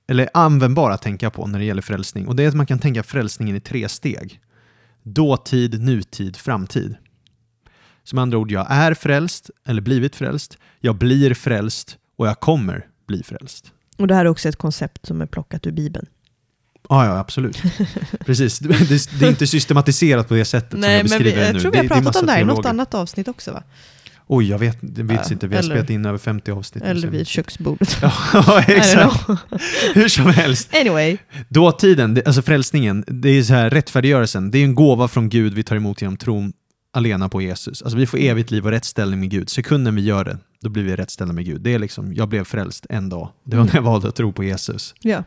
eller 0.10 0.30
användbar 0.34 0.92
att 0.92 1.02
tänka 1.02 1.30
på 1.30 1.48
när 1.48 1.60
det 1.60 1.66
gäller 1.66 1.82
frälsning. 1.82 2.28
Och 2.28 2.36
det 2.36 2.44
är 2.44 2.48
att 2.48 2.56
man 2.56 2.66
kan 2.66 2.80
tänka 2.80 3.04
frälsningen 3.04 3.56
i 3.56 3.60
tre 3.60 3.90
steg. 3.90 4.40
Dåtid, 5.04 5.82
nutid, 5.82 6.38
framtid. 6.38 6.96
Som 8.04 8.20
andra 8.20 8.38
ord, 8.38 8.52
jag 8.52 8.68
är 8.70 8.94
frälst, 8.94 9.50
eller 9.66 9.82
blivit 9.82 10.16
frälst, 10.16 10.58
jag 10.80 10.96
blir 10.96 11.34
frälst 11.34 11.98
och 12.18 12.28
jag 12.28 12.40
kommer 12.40 12.88
bli 13.08 13.24
frälst. 13.24 13.72
Och 13.98 14.08
det 14.08 14.16
här 14.16 14.26
är 14.26 14.30
också 14.30 14.50
ett 14.50 14.56
koncept 14.56 15.06
som 15.06 15.22
är 15.22 15.26
plockat 15.26 15.68
ur 15.68 15.72
Bibeln. 15.72 16.06
Ja, 16.90 17.06
ja, 17.06 17.18
absolut. 17.18 17.62
Precis. 18.26 18.60
Det, 18.60 18.90
det, 18.90 19.20
det 19.20 19.26
är 19.26 19.30
inte 19.30 19.48
systematiserat 19.48 20.28
på 20.28 20.34
det 20.34 20.46
sättet 20.46 20.72
som 20.72 20.82
jag 20.82 20.90
Nej, 20.90 20.98
men 20.98 21.04
beskriver 21.04 21.32
vi, 21.32 21.36
det 21.36 21.46
jag 21.46 21.54
nu. 21.54 21.62
tror 21.62 21.72
vi 21.72 21.78
har 21.78 21.84
det, 21.84 21.88
det 21.88 21.94
pratat 21.94 22.04
massa 22.04 22.20
om 22.20 22.26
det 22.26 22.32
här 22.32 22.42
i 22.42 22.46
något 22.46 22.66
annat 22.66 22.94
avsnitt 22.94 23.28
också 23.28 23.52
va? 23.52 23.64
Oj, 24.32 24.50
jag 24.50 24.60
vet, 24.60 24.78
det 24.82 25.14
Ja, 25.14 25.24
inte. 25.32 25.48
Vi 25.48 25.56
har 25.56 25.64
eller- 25.64 25.76
spelat 25.76 25.90
in 25.90 26.06
över 26.06 26.18
50 26.18 26.52
avsnitt. 26.52 26.84
Eller 26.84 27.08
vid 27.08 27.28
köksbordet. 27.28 27.98
Ja, 28.34 28.64
exakt. 28.68 29.28
Hur 29.94 30.08
som 30.08 30.26
helst. 30.26 30.76
Anyway. 30.76 31.18
Dåtiden, 31.50 32.14
det- 32.14 32.26
alltså 32.28 32.42
frälsningen, 32.42 33.04
det 33.08 33.30
är 33.30 33.44
så 33.44 33.54
här, 33.54 33.70
rättfärdiggörelsen, 33.70 34.52
det 34.52 34.58
är 34.58 34.64
en 34.64 34.76
gåva 34.76 35.08
från 35.08 35.30
Gud 35.30 35.54
vi 35.54 35.64
tar 35.64 35.76
emot 35.76 36.02
genom 36.02 36.18
tron 36.18 36.54
alena 36.94 37.30
på 37.30 37.42
Jesus. 37.42 37.82
Alltså 37.82 37.98
vi 37.98 38.06
får 38.08 38.20
evigt 38.20 38.52
liv 38.52 38.66
och 38.66 38.72
rättställning 38.72 39.20
med 39.20 39.30
Gud. 39.30 39.50
Sekunden 39.50 39.96
vi 39.96 40.02
gör 40.02 40.26
det, 40.26 40.38
då 40.62 40.70
blir 40.70 40.84
vi 40.84 40.96
rättställda 40.96 41.34
med 41.34 41.46
Gud. 41.46 41.62
Det 41.62 41.74
är 41.74 41.80
liksom, 41.80 42.14
jag 42.14 42.30
blev 42.30 42.44
frälst 42.44 42.86
en 42.90 43.10
dag. 43.10 43.30
Det 43.46 43.58
var 43.58 43.64
när 43.64 43.76
jag 43.76 43.82
valde 43.82 44.08
att 44.08 44.16
tro 44.16 44.34
på 44.34 44.44
Jesus. 44.44 44.94
Ja. 45.02 45.24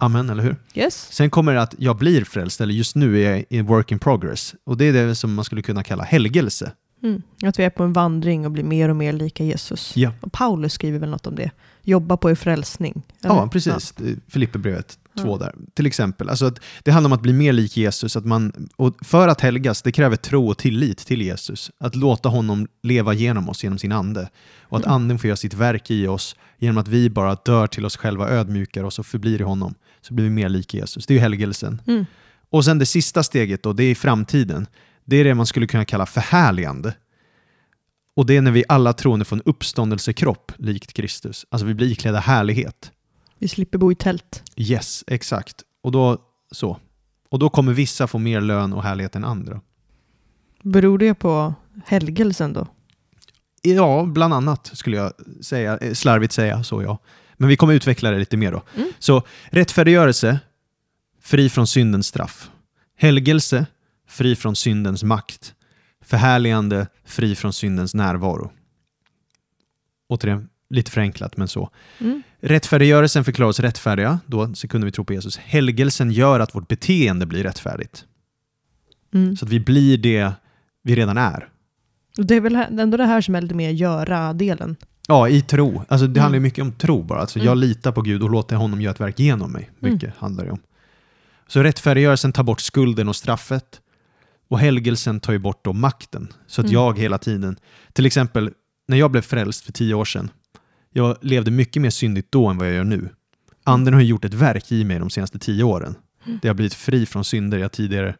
Amen, 0.00 0.30
eller 0.30 0.42
hur? 0.42 0.56
Yes. 0.74 1.08
Sen 1.10 1.30
kommer 1.30 1.54
det 1.54 1.62
att 1.62 1.74
jag 1.78 1.96
blir 1.96 2.24
frälst, 2.24 2.60
eller 2.60 2.74
just 2.74 2.94
nu 2.96 3.22
är 3.24 3.30
jag 3.30 3.44
i 3.50 3.60
work 3.60 3.92
in 3.92 3.98
progress. 3.98 4.54
Och 4.66 4.76
det 4.76 4.84
är 4.84 4.92
det 4.92 5.14
som 5.14 5.34
man 5.34 5.44
skulle 5.44 5.62
kunna 5.62 5.82
kalla 5.82 6.04
helgelse. 6.04 6.72
Mm. 7.02 7.22
Att 7.44 7.58
vi 7.58 7.64
är 7.64 7.70
på 7.70 7.82
en 7.84 7.92
vandring 7.92 8.44
och 8.46 8.52
blir 8.52 8.64
mer 8.64 8.88
och 8.88 8.96
mer 8.96 9.12
lika 9.12 9.44
Jesus. 9.44 9.96
Ja, 9.96 10.12
Och 10.20 10.32
Paulus 10.32 10.72
skriver 10.72 10.98
väl 10.98 11.10
något 11.10 11.26
om 11.26 11.34
det. 11.34 11.50
Jobba 11.82 12.16
på 12.16 12.30
er 12.30 12.34
frälsning. 12.34 13.02
eller? 13.24 13.34
ja 13.34 13.48
precis. 13.52 13.94
Filipperbrevet 14.28 14.98
2 15.18 15.28
Ja. 15.28 15.36
där, 15.38 15.54
till 15.74 15.86
exempel. 15.86 16.28
Alltså 16.28 16.46
att 16.46 16.60
det 16.82 16.90
handlar 16.90 17.08
om 17.08 17.12
att 17.12 17.22
bli 17.22 17.32
mer 17.32 17.52
lik 17.52 17.76
Jesus. 17.76 18.16
Att 18.16 18.24
man, 18.24 18.68
och 18.76 18.96
för 19.06 19.28
att 19.28 19.40
helgas, 19.40 19.82
det 19.82 19.92
kräver 19.92 20.16
tro 20.16 20.48
och 20.48 20.58
tillit 20.58 20.98
till 20.98 21.22
Jesus. 21.22 21.70
Att 21.80 21.96
låta 21.96 22.28
honom 22.28 22.66
leva 22.82 23.12
genom 23.12 23.48
oss 23.48 23.64
genom 23.64 23.78
sin 23.78 23.92
ande. 23.92 24.28
Och 24.62 24.78
att 24.78 24.84
Mm. 24.84 24.94
anden 24.94 25.18
får 25.18 25.28
göra 25.28 25.36
sitt 25.36 25.54
verk 25.54 25.90
i 25.90 26.06
oss 26.06 26.36
genom 26.58 26.78
att 26.78 26.88
vi 26.88 27.10
bara 27.10 27.34
dör 27.34 27.66
till 27.66 27.84
oss 27.86 27.96
själva, 27.96 28.28
ödmjukar 28.28 28.84
oss 28.84 28.98
och 28.98 29.06
förblir 29.06 29.40
i 29.40 29.44
honom. 29.44 29.74
Så 30.00 30.14
blir 30.14 30.24
vi 30.24 30.30
mer 30.30 30.48
lik 30.48 30.74
Jesus. 30.74 31.06
Det 31.06 31.14
är 31.14 31.18
helgelsen. 31.20 31.82
Mm. 31.86 32.06
Och 32.50 32.64
sen 32.64 32.78
det 32.78 32.86
sista 32.86 33.22
steget 33.22 33.62
då, 33.62 33.72
det 33.72 33.84
är 33.84 33.94
framtiden. 33.94 34.66
Det 35.08 35.16
är 35.16 35.24
det 35.24 35.34
man 35.34 35.46
skulle 35.46 35.66
kunna 35.66 35.84
kalla 35.84 36.06
förhärligande. 36.06 36.94
Och 38.14 38.26
det 38.26 38.36
är 38.36 38.42
när 38.42 38.50
vi 38.50 38.64
alla 38.68 38.92
troende 38.92 39.24
får 39.24 39.36
en 39.36 39.42
uppståndelsekropp 39.44 40.52
likt 40.56 40.92
Kristus. 40.92 41.46
Alltså 41.50 41.66
vi 41.66 41.74
blir 41.74 41.86
iklädda 41.86 42.18
härlighet. 42.18 42.92
Vi 43.38 43.48
slipper 43.48 43.78
bo 43.78 43.92
i 43.92 43.94
tält. 43.94 44.42
Yes, 44.56 45.04
exakt. 45.06 45.62
Och 45.82 45.92
då 45.92 46.18
så. 46.50 46.78
Och 47.28 47.38
då 47.38 47.48
kommer 47.48 47.72
vissa 47.72 48.06
få 48.06 48.18
mer 48.18 48.40
lön 48.40 48.72
och 48.72 48.82
härlighet 48.82 49.16
än 49.16 49.24
andra. 49.24 49.60
Beror 50.62 50.98
det 50.98 51.14
på 51.14 51.54
helgelsen 51.86 52.52
då? 52.52 52.66
Ja, 53.62 54.04
bland 54.04 54.34
annat 54.34 54.70
skulle 54.72 54.96
jag 54.96 55.12
säga, 55.42 55.78
eh, 55.78 55.92
slarvigt 55.92 56.32
säga 56.32 56.64
så 56.64 56.82
ja. 56.82 56.98
Men 57.34 57.48
vi 57.48 57.56
kommer 57.56 57.74
utveckla 57.74 58.10
det 58.10 58.18
lite 58.18 58.36
mer 58.36 58.52
då. 58.52 58.62
Mm. 58.76 58.92
Så 58.98 59.22
rättfärdiggörelse, 59.44 60.40
fri 61.20 61.48
från 61.48 61.66
syndens 61.66 62.06
straff. 62.06 62.50
Helgelse, 62.96 63.66
fri 64.08 64.36
från 64.36 64.56
syndens 64.56 65.02
makt. 65.04 65.54
Förhärligande, 66.04 66.86
fri 67.04 67.34
från 67.34 67.52
syndens 67.52 67.94
närvaro. 67.94 68.50
Återigen, 70.08 70.48
lite 70.70 70.90
förenklat 70.90 71.36
men 71.36 71.48
så. 71.48 71.70
Mm. 72.00 72.22
Rättfärdiggörelsen 72.40 73.24
förklarar 73.24 73.48
oss 73.48 73.60
rättfärdiga, 73.60 74.20
då 74.26 74.54
så 74.54 74.68
kunde 74.68 74.84
vi 74.84 74.92
tro 74.92 75.04
på 75.04 75.12
Jesus. 75.12 75.38
Helgelsen 75.38 76.10
gör 76.10 76.40
att 76.40 76.54
vårt 76.54 76.68
beteende 76.68 77.26
blir 77.26 77.42
rättfärdigt. 77.42 78.04
Mm. 79.14 79.36
Så 79.36 79.44
att 79.44 79.50
vi 79.50 79.60
blir 79.60 79.98
det 79.98 80.32
vi 80.82 80.94
redan 80.96 81.18
är. 81.18 81.48
Det 82.16 82.34
är 82.34 82.40
väl 82.40 82.56
ändå 82.56 82.96
det 82.96 83.04
här 83.06 83.20
som 83.20 83.34
är 83.34 83.40
lite 83.40 83.54
mer 83.54 83.70
göra-delen. 83.70 84.76
Ja, 85.08 85.28
i 85.28 85.42
tro. 85.42 85.82
Alltså 85.88 86.06
det 86.06 86.10
Mm. 86.10 86.22
handlar 86.22 86.40
mycket 86.40 86.62
om 86.62 86.72
tro 86.72 87.02
bara. 87.02 87.20
Alltså 87.20 87.38
jag 87.38 87.46
Mm. 87.46 87.58
litar 87.58 87.92
på 87.92 88.02
Gud 88.02 88.22
och 88.22 88.30
låter 88.30 88.56
honom 88.56 88.80
göra 88.80 88.94
ett 88.94 89.00
verk 89.00 89.18
genom 89.18 89.52
mig. 89.52 89.70
Mycket 89.78 90.14
handlar 90.16 90.44
det 90.44 90.50
om. 90.50 90.58
Så 91.46 91.62
rättfärdiggörelsen 91.62 92.32
tar 92.32 92.42
bort 92.42 92.60
skulden 92.60 93.08
och 93.08 93.16
straffet. 93.16 93.80
Och 94.48 94.58
helgelsen 94.58 95.20
tar 95.20 95.32
ju 95.32 95.38
bort 95.38 95.64
då 95.64 95.72
makten. 95.72 96.32
Så 96.46 96.60
att 96.60 96.64
Mm. 96.64 96.74
jag 96.74 96.98
hela 96.98 97.18
tiden, 97.18 97.56
till 97.92 98.06
exempel 98.06 98.50
när 98.88 98.96
jag 98.96 99.10
blev 99.10 99.22
frälst 99.22 99.64
för 99.64 99.72
tio 99.72 99.94
år 99.94 100.04
sedan, 100.04 100.30
jag 100.92 101.16
levde 101.20 101.50
mycket 101.50 101.82
mer 101.82 101.90
syndigt 101.90 102.32
då 102.32 102.46
än 102.46 102.58
vad 102.58 102.66
jag 102.68 102.74
gör 102.74 102.84
nu. 102.84 103.08
Anden 103.64 103.94
har 103.94 104.00
gjort 104.00 104.24
ett 104.24 104.34
verk 104.34 104.72
i 104.72 104.84
mig 104.84 104.98
de 104.98 105.10
senaste 105.10 105.38
tio 105.38 105.64
åren. 105.64 105.94
Mm. 106.26 106.38
Det 106.42 106.48
har 106.48 106.54
blivit 106.54 106.74
fri 106.74 107.06
från 107.06 107.24
synder 107.24 107.58
jag 107.58 107.72
tidigare 107.72 108.14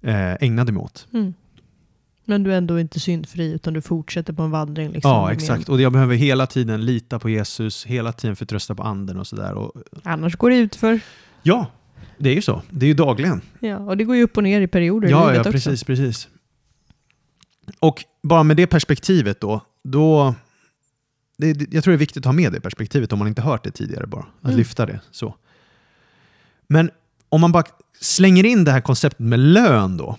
eh, 0.00 0.32
ägnade 0.40 0.72
mig 0.72 0.82
åt. 0.82 1.06
Mm. 1.12 1.34
Men 2.24 2.42
du 2.42 2.52
är 2.52 2.56
ändå 2.58 2.80
inte 2.80 3.00
syndfri 3.00 3.52
utan 3.52 3.74
du 3.74 3.80
fortsätter 3.82 4.32
på 4.32 4.42
en 4.42 4.50
vandring. 4.50 4.90
Liksom, 4.92 5.10
Ja, 5.10 5.32
exakt. 5.32 5.68
Och 5.68 5.80
jag 5.80 5.92
behöver 5.92 6.14
hela 6.16 6.46
tiden 6.46 6.84
lita 6.84 7.18
på 7.18 7.30
Jesus, 7.30 7.86
hela 7.86 8.12
tiden 8.12 8.36
förtrösta 8.36 8.74
på 8.74 8.82
anden 8.82 9.18
och 9.18 9.26
sådär. 9.26 9.70
Annars 10.02 10.36
går 10.36 10.50
det 10.50 10.56
ut 10.56 10.76
för. 10.76 11.00
Ja, 11.42 11.66
det 12.18 12.30
är 12.30 12.34
ju 12.34 12.42
så. 12.42 12.62
Det 12.70 12.86
är 12.86 12.88
ju 12.88 12.94
dagligen. 12.94 13.40
Ja, 13.60 13.78
och 13.78 13.96
det 13.96 14.04
går 14.04 14.16
ju 14.16 14.22
upp 14.22 14.36
och 14.36 14.42
ner 14.42 14.60
i 14.60 14.66
perioder 14.66 15.08
i 15.08 15.10
Ja, 15.10 15.20
livet 15.30 15.34
ja 15.36 15.40
också. 15.40 15.52
precis, 15.52 15.84
precis. 15.84 16.28
Och 17.80 18.04
bara 18.22 18.42
med 18.42 18.56
det 18.56 18.66
perspektivet 18.66 19.40
då, 19.40 19.60
då 19.84 20.34
det- 21.38 21.72
jag 21.74 21.84
tror 21.84 21.92
det 21.92 21.96
är 21.96 21.98
viktigt 21.98 22.20
att 22.20 22.24
ha 22.24 22.32
med 22.32 22.52
det 22.52 22.60
perspektivet 22.60 23.12
om 23.12 23.18
man 23.18 23.28
inte 23.28 23.42
hört 23.42 23.64
det 23.64 23.70
tidigare 23.70 24.06
bara. 24.06 24.26
Att 24.40 24.44
Mm. 24.44 24.56
lyfta 24.56 24.86
det 24.86 25.00
så. 25.10 25.34
Men 26.66 26.90
om 27.28 27.40
man 27.40 27.52
bara 27.52 27.64
slänger 28.00 28.44
in 28.46 28.64
det 28.64 28.72
här 28.72 28.80
konceptet 28.80 29.18
med 29.18 29.38
lön 29.38 29.96
då, 29.96 30.16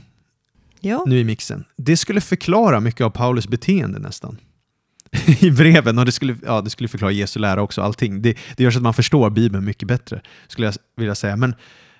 Ja. 0.80 1.04
nu 1.08 1.20
i 1.20 1.24
mixen. 1.24 1.63
Det 1.76 1.98
skulle 1.98 2.22
förklara 2.22 2.80
mycket 2.80 3.02
av 3.06 3.10
Paulus 3.10 3.48
beteende 3.48 4.00
nästan. 4.00 4.38
I 5.39 5.52
breven, 5.52 6.00
och 6.00 6.06
det 6.06 6.12
skulle, 6.12 6.38
ja, 6.45 6.62
det 6.62 6.69
skulle 6.69 6.89
förklara 6.89 7.12
Jesu 7.12 7.39
lära 7.39 7.62
också, 7.62 7.82
allting. 7.82 8.21
Det, 8.21 8.38
det 8.58 8.63
gör 8.63 8.71
så 8.71 8.80
att 8.80 8.84
man 8.84 8.93
förstår 8.93 9.30
Bibeln 9.30 9.65
mycket 9.65 9.88
bättre, 9.88 10.21
skulle 10.47 10.67
jag 10.67 10.76
vilja 10.97 11.15
säga. 11.15 11.36
Men 11.36 11.56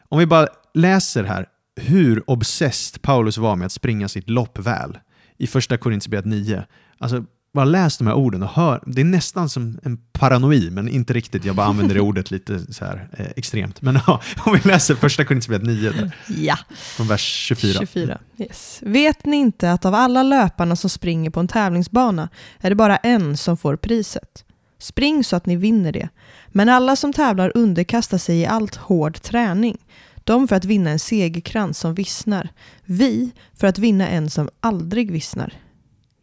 om 0.10 0.20
vi 0.20 0.26
bara 0.26 0.48
läser 0.74 1.24
här 1.24 1.46
hur 1.76 2.30
obsessed 2.30 3.02
Paulus 3.02 3.38
var 3.38 3.56
med 3.56 3.66
att 3.66 3.72
springa 3.72 4.08
sitt 4.08 4.30
lopp 4.30 4.60
väl 4.60 4.98
i 5.38 5.48
första 5.48 5.78
Korinthierbrevet 5.78 6.26
9. 6.26 6.64
Alltså, 6.98 7.26
bara 7.54 7.66
läs 7.66 7.98
de 7.98 8.08
här 8.08 8.14
orden 8.14 8.44
och 8.44 8.50
hör. 8.50 8.84
Det 8.86 9.02
är 9.02 9.06
nästan 9.06 9.50
som 9.50 9.80
en 9.84 9.98
paranoid, 9.98 10.72
men 10.74 10.90
inte 10.90 11.14
riktigt. 11.14 11.46
Jag 11.46 11.56
bara 11.56 11.66
använder 11.68 11.96
det 11.96 12.02
ordet 12.02 12.32
lite 12.32 12.74
så 12.74 12.86
här 12.86 13.10
eh, 13.18 13.26
extremt. 13.36 13.82
Men 13.82 14.00
ja, 14.08 14.22
om 14.46 14.54
vi 14.54 14.70
läser 14.70 14.96
första 14.96 15.26
Korinthierbrevet 15.26 15.68
9, 15.68 15.92
där, 15.92 16.12
ja. 16.28 16.58
från 16.72 17.08
vers 17.08 17.22
24. 17.22 17.80
24. 17.80 18.20
Yes. 18.38 18.80
Vet 18.82 19.26
ni 19.26 19.38
inte 19.38 19.72
att 19.72 19.86
av 19.86 19.94
alla 19.94 20.24
löparna 20.24 20.76
som 20.76 20.90
springer 20.90 21.30
på 21.30 21.40
en 21.40 21.48
tävlingsbana 21.48 22.30
är 22.60 22.70
det 22.70 22.76
bara 22.76 22.98
en 22.98 23.38
som 23.38 23.58
får 23.58 23.76
priset? 23.76 24.46
Spring 24.80 25.24
så 25.24 25.36
att 25.36 25.46
ni 25.46 25.56
vinner 25.56 25.92
det. 25.92 26.10
Men 26.48 26.70
alla 26.70 26.96
som 26.96 27.14
tävlar 27.14 27.52
underkastar 27.56 28.18
sig 28.18 28.40
i 28.40 28.46
allt 28.46 28.76
hård 28.76 29.22
träning. 29.22 29.78
De 30.24 30.48
för 30.48 30.56
att 30.56 30.66
vinna 30.66 30.90
en 30.90 31.00
segerkrans 31.00 31.80
som 31.80 31.94
vissnar. 31.94 32.50
Vi 32.86 33.32
för 33.54 33.68
att 33.68 33.80
vinna 33.80 34.08
en 34.08 34.30
som 34.30 34.50
aldrig 34.60 35.12
vissnar. 35.12 35.54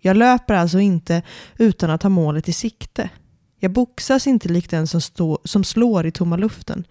Jag 0.01 0.17
löper 0.17 0.55
alltså 0.55 0.81
inte 0.81 1.23
utan 1.59 1.91
att 1.91 2.03
ha 2.03 2.11
målet 2.11 2.49
i 2.49 2.53
sikte. 2.53 3.11
Jag 3.59 3.73
boxas 3.73 4.27
inte 4.27 4.49
likt 4.49 4.71
den 4.71 4.87
som, 4.87 5.01
stå, 5.01 5.39
som 5.45 5.65
slår 5.65 6.07
i 6.07 6.11
tomma 6.11 6.37
luften. 6.37 6.85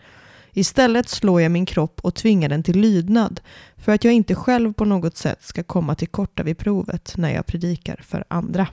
Istället 0.53 1.09
slår 1.09 1.41
jag 1.41 1.51
min 1.51 1.65
kropp 1.65 1.99
och 2.03 2.15
tvingar 2.15 2.49
den 2.49 2.63
till 2.63 2.79
lydnad 2.79 3.41
för 3.77 3.91
att 3.91 4.03
jag 4.03 4.13
inte 4.13 4.35
själv 4.35 4.73
på 4.73 4.85
något 4.85 5.17
sätt 5.17 5.43
ska 5.43 5.63
komma 5.63 5.95
till 5.95 6.07
korta 6.07 6.43
vid 6.43 6.57
provet 6.57 7.13
när 7.17 7.33
jag 7.33 7.45
predikar 7.45 7.99
för 8.03 8.23
andra. 8.27 8.67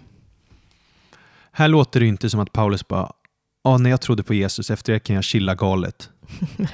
Här 1.52 1.68
låter 1.68 2.00
det 2.00 2.06
inte 2.06 2.30
som 2.30 2.40
att 2.40 2.52
Paulus 2.52 2.88
bara, 2.88 3.12
ja, 3.64 3.78
när 3.78 3.90
jag 3.90 4.00
trodde 4.00 4.22
på 4.22 4.34
Jesus, 4.34 4.70
efter 4.70 4.92
det 4.92 5.00
kan 5.00 5.16
jag 5.16 5.24
chilla 5.24 5.54
galet. 5.54 6.10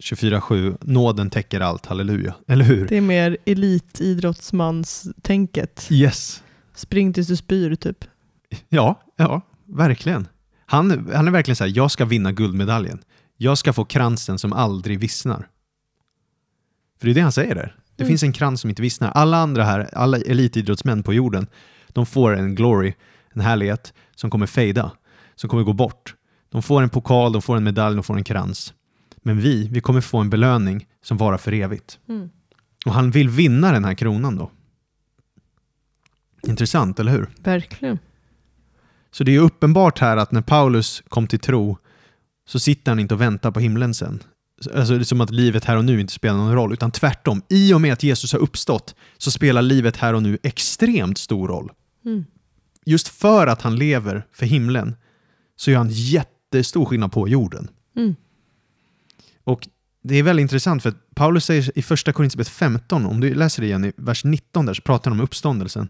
24-7, 0.00 0.76
nåden 0.80 1.30
täcker 1.30 1.60
allt, 1.60 1.86
halleluja. 1.86 2.34
Eller 2.48 2.64
hur? 2.64 2.88
Det 2.88 2.96
är 2.96 3.00
mer 3.00 3.36
elitidrottsmans-tänket. 3.44 5.86
Yes. 5.90 6.42
Spring 6.76 7.12
tills 7.12 7.28
du 7.28 7.36
spyr 7.36 7.74
typ. 7.74 8.04
Ja, 8.68 9.00
ja, 9.16 9.40
verkligen. 9.64 10.28
Han, 10.66 11.10
han 11.14 11.26
är 11.26 11.30
verkligen 11.32 11.56
så 11.56 11.64
här, 11.64 11.72
jag 11.76 11.90
ska 11.90 12.04
vinna 12.04 12.32
guldmedaljen. 12.32 12.98
Jag 13.36 13.58
ska 13.58 13.72
få 13.72 13.84
kransen 13.84 14.38
som 14.38 14.52
aldrig 14.52 14.98
vissnar. 14.98 15.48
För 17.00 17.06
det 17.06 17.12
är 17.12 17.14
det 17.14 17.20
han 17.20 17.32
säger 17.32 17.54
där. 17.54 17.76
Det 17.96 18.02
Mm. 18.02 18.08
finns 18.10 18.22
en 18.22 18.32
krans 18.32 18.60
som 18.60 18.70
inte 18.70 18.82
vissnar. 18.82 19.10
Alla 19.10 19.36
andra 19.36 19.64
här, 19.64 19.90
alla 19.94 20.18
elitidrottsmän 20.18 21.02
på 21.02 21.14
jorden, 21.14 21.46
de 21.88 22.06
får 22.06 22.36
en 22.36 22.54
glory, 22.54 22.94
en 23.34 23.40
härlighet 23.40 23.92
som 24.14 24.30
kommer 24.30 24.46
fejda, 24.46 24.90
som 25.34 25.50
kommer 25.50 25.62
gå 25.62 25.72
bort. 25.72 26.14
De 26.48 26.62
får 26.62 26.82
en 26.82 26.88
pokal, 26.88 27.32
de 27.32 27.42
får 27.42 27.56
en 27.56 27.64
medalj, 27.64 27.94
de 27.96 28.02
får 28.04 28.16
en 28.16 28.24
krans. 28.24 28.74
Men 29.22 29.40
vi, 29.40 29.68
vi 29.68 29.80
kommer 29.80 30.00
få 30.00 30.18
en 30.18 30.30
belöning 30.30 30.86
som 31.02 31.16
varar 31.16 31.38
för 31.38 31.52
evigt. 31.52 31.98
Mm. 32.08 32.30
Och 32.86 32.92
han 32.92 33.10
vill 33.10 33.28
vinna 33.28 33.72
den 33.72 33.84
här 33.84 33.94
kronan 33.94 34.36
då. 34.36 34.50
Intressant, 36.46 37.00
eller 37.00 37.12
hur? 37.12 37.28
Verkligen. 37.38 37.98
Så 39.10 39.24
det 39.24 39.34
är 39.34 39.40
uppenbart 39.40 39.98
här 39.98 40.16
att 40.16 40.32
när 40.32 40.42
Paulus 40.42 41.02
kom 41.08 41.26
till 41.26 41.40
tro 41.40 41.78
så 42.48 42.58
sitter 42.58 42.90
han 42.90 42.98
inte 42.98 43.14
och 43.14 43.20
väntar 43.20 43.50
på 43.50 43.60
himlen 43.60 43.94
sen. 43.94 44.22
Alltså 44.74 44.94
det 44.94 45.02
är 45.02 45.04
som 45.04 45.20
att 45.20 45.30
livet 45.30 45.64
här 45.64 45.76
och 45.76 45.84
nu 45.84 46.00
inte 46.00 46.12
spelar 46.12 46.36
någon 46.36 46.54
roll, 46.54 46.72
utan 46.72 46.90
tvärtom. 46.90 47.42
I 47.48 47.74
och 47.74 47.80
med 47.80 47.92
att 47.92 48.02
Jesus 48.02 48.32
har 48.32 48.40
uppstått 48.40 48.94
så 49.18 49.30
spelar 49.30 49.62
livet 49.62 49.96
här 49.96 50.14
och 50.14 50.22
nu 50.22 50.38
extremt 50.42 51.18
stor 51.18 51.48
roll. 51.48 51.72
Mm. 52.04 52.24
Just 52.84 53.08
för 53.08 53.46
att 53.46 53.62
han 53.62 53.76
lever 53.76 54.26
för 54.32 54.46
himlen 54.46 54.96
så 55.56 55.70
gör 55.70 55.78
han 55.78 55.90
jättestor 55.90 56.84
skillnad 56.84 57.12
på 57.12 57.28
jorden. 57.28 57.68
Mm. 57.96 58.14
Och 59.44 59.68
det 60.02 60.14
är 60.14 60.22
väldigt 60.22 60.42
intressant 60.42 60.82
för 60.82 60.94
Paulus 61.14 61.44
säger 61.44 61.78
i 61.78 61.82
första 61.82 62.12
Korinthierbrevet 62.12 62.48
15, 62.48 63.06
om 63.06 63.20
du 63.20 63.34
läser 63.34 63.62
det 63.62 63.66
igen 63.66 63.84
i 63.84 63.92
vers 63.96 64.24
19 64.24 64.66
där, 64.66 64.74
så 64.74 64.82
pratar 64.82 65.10
han 65.10 65.20
om 65.20 65.24
uppståndelsen. 65.24 65.88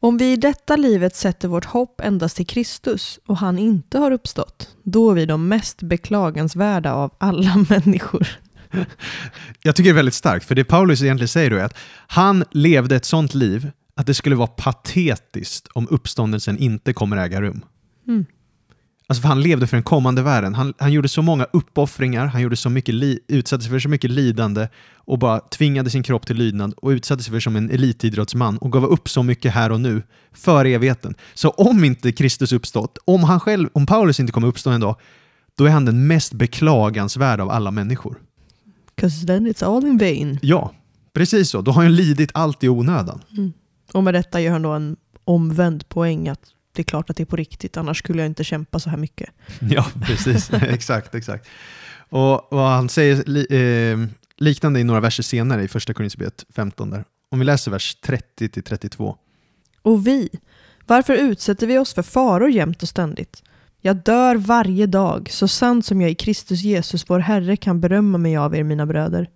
Om 0.00 0.18
vi 0.18 0.32
i 0.32 0.36
detta 0.36 0.76
livet 0.76 1.16
sätter 1.16 1.48
vårt 1.48 1.64
hopp 1.64 2.00
endast 2.00 2.36
till 2.36 2.46
Kristus 2.46 3.18
och 3.26 3.36
han 3.36 3.58
inte 3.58 3.98
har 3.98 4.10
uppstått, 4.10 4.76
då 4.82 5.10
är 5.10 5.14
vi 5.14 5.26
de 5.26 5.48
mest 5.48 5.82
beklagansvärda 5.82 6.92
av 6.92 7.14
alla 7.18 7.56
människor. 7.68 8.28
Jag 9.62 9.76
tycker 9.76 9.90
det 9.90 9.92
är 9.92 9.96
väldigt 9.96 10.14
starkt, 10.14 10.46
för 10.46 10.54
det 10.54 10.64
Paulus 10.64 11.02
egentligen 11.02 11.28
säger 11.28 11.50
är 11.50 11.64
att 11.64 11.76
han 12.06 12.44
levde 12.50 12.96
ett 12.96 13.04
sånt 13.04 13.34
liv 13.34 13.70
att 13.94 14.06
det 14.06 14.14
skulle 14.14 14.36
vara 14.36 14.46
patetiskt 14.46 15.68
om 15.72 15.88
uppståndelsen 15.90 16.58
inte 16.58 16.92
kommer 16.92 17.16
äga 17.16 17.42
rum. 17.42 17.64
Mm. 18.06 18.26
Alltså 19.08 19.22
för 19.22 19.28
han 19.28 19.42
levde 19.42 19.66
för 19.66 19.76
den 19.76 19.84
kommande 19.84 20.22
världen. 20.22 20.54
Han, 20.54 20.74
han 20.78 20.92
gjorde 20.92 21.08
så 21.08 21.22
många 21.22 21.46
uppoffringar, 21.52 22.26
han 22.26 22.42
gjorde 22.42 22.56
så 22.56 22.70
mycket 22.70 22.94
li, 22.94 23.20
utsatte 23.28 23.62
sig 23.62 23.70
för 23.70 23.78
så 23.78 23.88
mycket 23.88 24.10
lidande 24.10 24.68
och 24.94 25.18
bara 25.18 25.40
tvingade 25.40 25.90
sin 25.90 26.02
kropp 26.02 26.26
till 26.26 26.36
lydnad 26.36 26.74
och 26.76 26.88
utsatte 26.88 27.22
sig 27.22 27.32
för 27.32 27.40
som 27.40 27.56
en 27.56 27.70
elitidrottsman 27.70 28.58
och 28.58 28.72
gav 28.72 28.84
upp 28.84 29.08
så 29.08 29.22
mycket 29.22 29.52
här 29.52 29.72
och 29.72 29.80
nu 29.80 30.02
för 30.32 30.64
evigheten. 30.64 31.14
Så 31.34 31.50
om 31.50 31.84
inte 31.84 32.12
Kristus 32.12 32.52
uppstått, 32.52 32.98
om 33.04 33.24
han 33.24 33.40
själv, 33.40 33.68
om 33.72 33.86
Paulus 33.86 34.20
inte 34.20 34.32
kommer 34.32 34.48
uppstå 34.48 34.70
en 34.70 34.80
dag, 34.80 34.96
då 35.54 35.64
är 35.64 35.70
han 35.70 35.84
den 35.84 36.06
mest 36.06 36.32
beklagansvärda 36.32 37.42
av 37.42 37.50
alla 37.50 37.70
människor. 37.70 38.16
Cause 38.94 39.26
then 39.26 39.46
it's 39.46 39.64
all 39.64 39.86
in 39.86 39.98
vain. 39.98 40.38
Ja, 40.42 40.74
precis 41.12 41.50
så. 41.50 41.60
Då 41.60 41.70
har 41.70 41.82
han 41.82 41.96
lidit 41.96 42.30
allt 42.34 42.64
i 42.64 42.68
onödan. 42.68 43.20
Och 43.92 44.04
med 44.04 44.14
detta 44.14 44.40
gör 44.40 44.52
han 44.52 44.62
då 44.62 44.70
en 44.70 44.96
omvänd 45.24 45.88
poäng 45.88 46.28
att 46.28 46.55
det 46.76 46.82
är 46.82 46.84
klart 46.84 47.10
att 47.10 47.16
det 47.16 47.22
är 47.22 47.24
på 47.24 47.36
riktigt, 47.36 47.76
annars 47.76 47.98
skulle 47.98 48.22
jag 48.22 48.26
inte 48.26 48.44
kämpa 48.44 48.78
så 48.78 48.90
här 48.90 48.96
mycket. 48.96 49.30
Ja, 49.60 49.86
precis. 50.02 50.50
exakt, 50.52 51.14
exakt. 51.14 51.48
Och 52.08 52.48
vad 52.50 52.70
han 52.70 52.88
säger 52.88 53.22
li, 53.26 53.46
eh, 53.50 53.98
liknande 54.36 54.80
i 54.80 54.84
några 54.84 55.00
verser 55.00 55.22
senare 55.22 55.62
i 55.62 55.68
första 55.68 55.94
Korinthierbrevet 55.94 56.44
15 56.54 56.90
där. 56.90 57.04
Om 57.30 57.38
vi 57.38 57.44
läser 57.44 57.70
vers 57.70 57.94
30 57.94 58.48
till 58.48 58.62
32. 58.62 59.16
Och 59.82 60.06
vi, 60.06 60.28
varför 60.86 61.14
utsätter 61.14 61.66
vi 61.66 61.78
oss 61.78 61.94
för 61.94 62.02
faror 62.02 62.50
jämt 62.50 62.82
och 62.82 62.88
ständigt? 62.88 63.42
Jag 63.80 63.96
dör 63.96 64.36
varje 64.36 64.86
dag, 64.86 65.28
så 65.30 65.48
sant 65.48 65.86
som 65.86 66.00
jag 66.00 66.10
i 66.10 66.14
Kristus 66.14 66.62
Jesus, 66.62 67.04
vår 67.10 67.18
Herre, 67.18 67.56
kan 67.56 67.80
berömma 67.80 68.18
mig 68.18 68.36
av 68.36 68.56
er, 68.56 68.62
mina 68.62 68.86
bröder. 68.86 69.30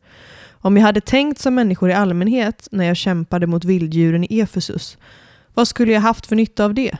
Om 0.51 0.77
jag 0.77 0.85
hade 0.85 1.01
tänkt 1.01 1.41
som 1.41 1.55
människor 1.55 1.91
i 1.91 1.93
allmänhet 1.93 2.69
när 2.71 2.85
jag 2.85 2.97
kämpade 2.97 3.47
mot 3.47 3.65
vilddjuren 3.65 4.33
i 4.33 4.41
Efesus, 4.41 4.99
vad 5.55 5.69
skulle 5.69 5.93
jag 5.93 6.01
haft 6.01 6.27
för 6.27 6.37
nytta 6.37 6.65
av 6.65 6.75
det? 6.75 6.99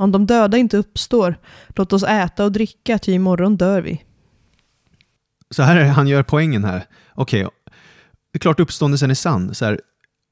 Om 0.00 0.12
de 0.12 0.26
döda 0.26 0.56
inte 0.56 0.76
uppstår, 0.76 1.36
låt 1.68 1.92
oss 1.92 2.02
äta 2.02 2.44
och 2.44 2.52
dricka, 2.52 2.98
ty 2.98 3.12
imorgon 3.12 3.56
dör 3.56 3.80
vi. 3.80 4.02
Så 5.50 5.62
här 5.62 5.76
är 5.76 5.88
han 5.88 6.08
gör 6.08 6.22
poängen 6.22 6.64
här. 6.64 6.84
Okej, 7.14 7.48
det 8.32 8.36
är 8.36 8.38
klart 8.38 8.60
uppståndelsen 8.60 9.10
är 9.10 9.14
sann. 9.14 9.54
Så 9.54 9.64
här, 9.64 9.80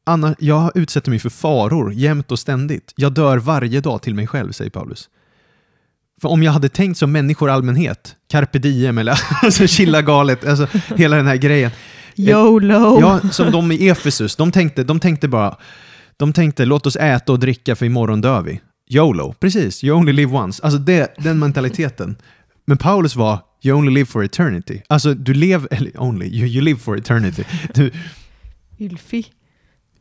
Anna, 0.07 0.35
jag 0.39 0.77
utsätter 0.77 1.11
mig 1.11 1.19
för 1.19 1.31
faror 1.31 1.93
jämt 1.93 2.33
och 2.33 2.39
ständigt. 2.39 2.93
Jag 2.97 3.13
dör 3.13 3.39
varje 3.39 3.81
dag 3.81 4.03
till 4.03 4.15
mig 4.15 4.27
själv, 4.27 4.53
säger 4.53 4.71
Paulus. 4.71 5.09
För 6.21 6.29
om 6.29 6.43
jag 6.43 6.53
hade 6.53 6.69
tänkt 6.69 6.99
som 6.99 7.13
människor 7.13 7.51
allmänhet, 7.51 8.17
carpe 8.29 8.59
diem 8.59 8.99
eller 8.99 9.21
alltså 9.43 9.67
chilla 9.67 10.03
galet, 10.03 10.47
alltså 10.47 10.67
hela 10.97 11.17
den 11.17 11.27
här 11.27 11.37
grejen. 11.37 11.71
YOLO! 12.17 13.01
Ja, 13.01 13.21
som 13.31 13.51
de 13.51 13.73
i 13.73 13.89
Efesus, 13.89 14.37
de 14.37 14.53
tänkte, 14.53 14.85
de 14.85 15.01
tänkte 15.01 15.29
bara, 15.29 15.57
de 16.17 16.33
tänkte 16.33 16.65
låt 16.65 16.87
oss 16.87 16.97
äta 16.97 17.33
och 17.33 17.39
dricka 17.39 17.77
för 17.77 17.87
imorgon 17.87 18.21
dör 18.21 18.43
vi. 18.43 18.61
YOLO, 18.91 19.33
precis, 19.41 19.85
you 19.85 19.97
only 19.99 20.13
live 20.13 20.33
once. 20.37 20.63
Alltså 20.63 20.79
det, 20.79 21.15
den 21.19 21.39
mentaliteten. 21.39 22.17
Men 22.67 22.77
Paulus 22.79 23.17
var, 23.17 23.41
you 23.65 23.79
only 23.79 23.93
live 23.93 24.07
for 24.07 24.25
eternity. 24.25 24.81
Alltså 24.89 25.15
du 25.15 25.35
lever, 25.35 25.69
eller 25.71 26.03
only, 26.03 26.27
you, 26.27 26.47
you 26.49 26.61
live 26.65 26.79
for 26.79 26.97
eternity. 26.99 27.45
Du, 27.75 27.91
Ylfi. 28.81 29.27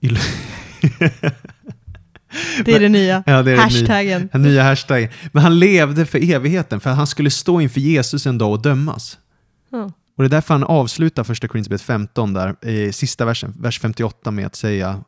il- 0.02 0.20
Det 2.66 2.74
är 2.76 2.80
det 2.80 2.90
nya. 2.90 3.24
Ja, 3.26 3.44
det 3.44 3.52
är 3.52 3.58
Hashtaggen. 3.58 4.30
den 4.32 4.42
nya 4.42 4.64
hashtaggen. 4.64 5.10
Men 5.32 5.44
han 5.44 5.60
levde 5.60 6.06
för 6.06 6.32
evigheten, 6.32 6.80
för 6.80 6.90
att 6.90 6.98
han 6.98 7.08
skulle 7.08 7.30
stå 7.30 7.62
inför 7.62 7.80
Jesus 7.80 8.26
en 8.26 8.38
dag 8.38 8.52
och 8.52 8.62
dömas. 8.62 9.18
Ja. 9.72 9.92
Och 10.18 10.24
det 10.24 10.28
är 10.28 10.30
därför 10.30 10.54
han 10.54 10.64
avslutar 10.64 11.24
första 11.24 11.48
Korinthierbrevet 11.48 11.82
15 11.82 12.34
där, 12.34 12.66
i 12.70 12.94
sista 12.94 13.26
versen, 13.26 13.54
vers 13.60 13.80
58 13.80 14.32
med 14.32 14.46
att 14.46 14.56
säga 14.56 15.04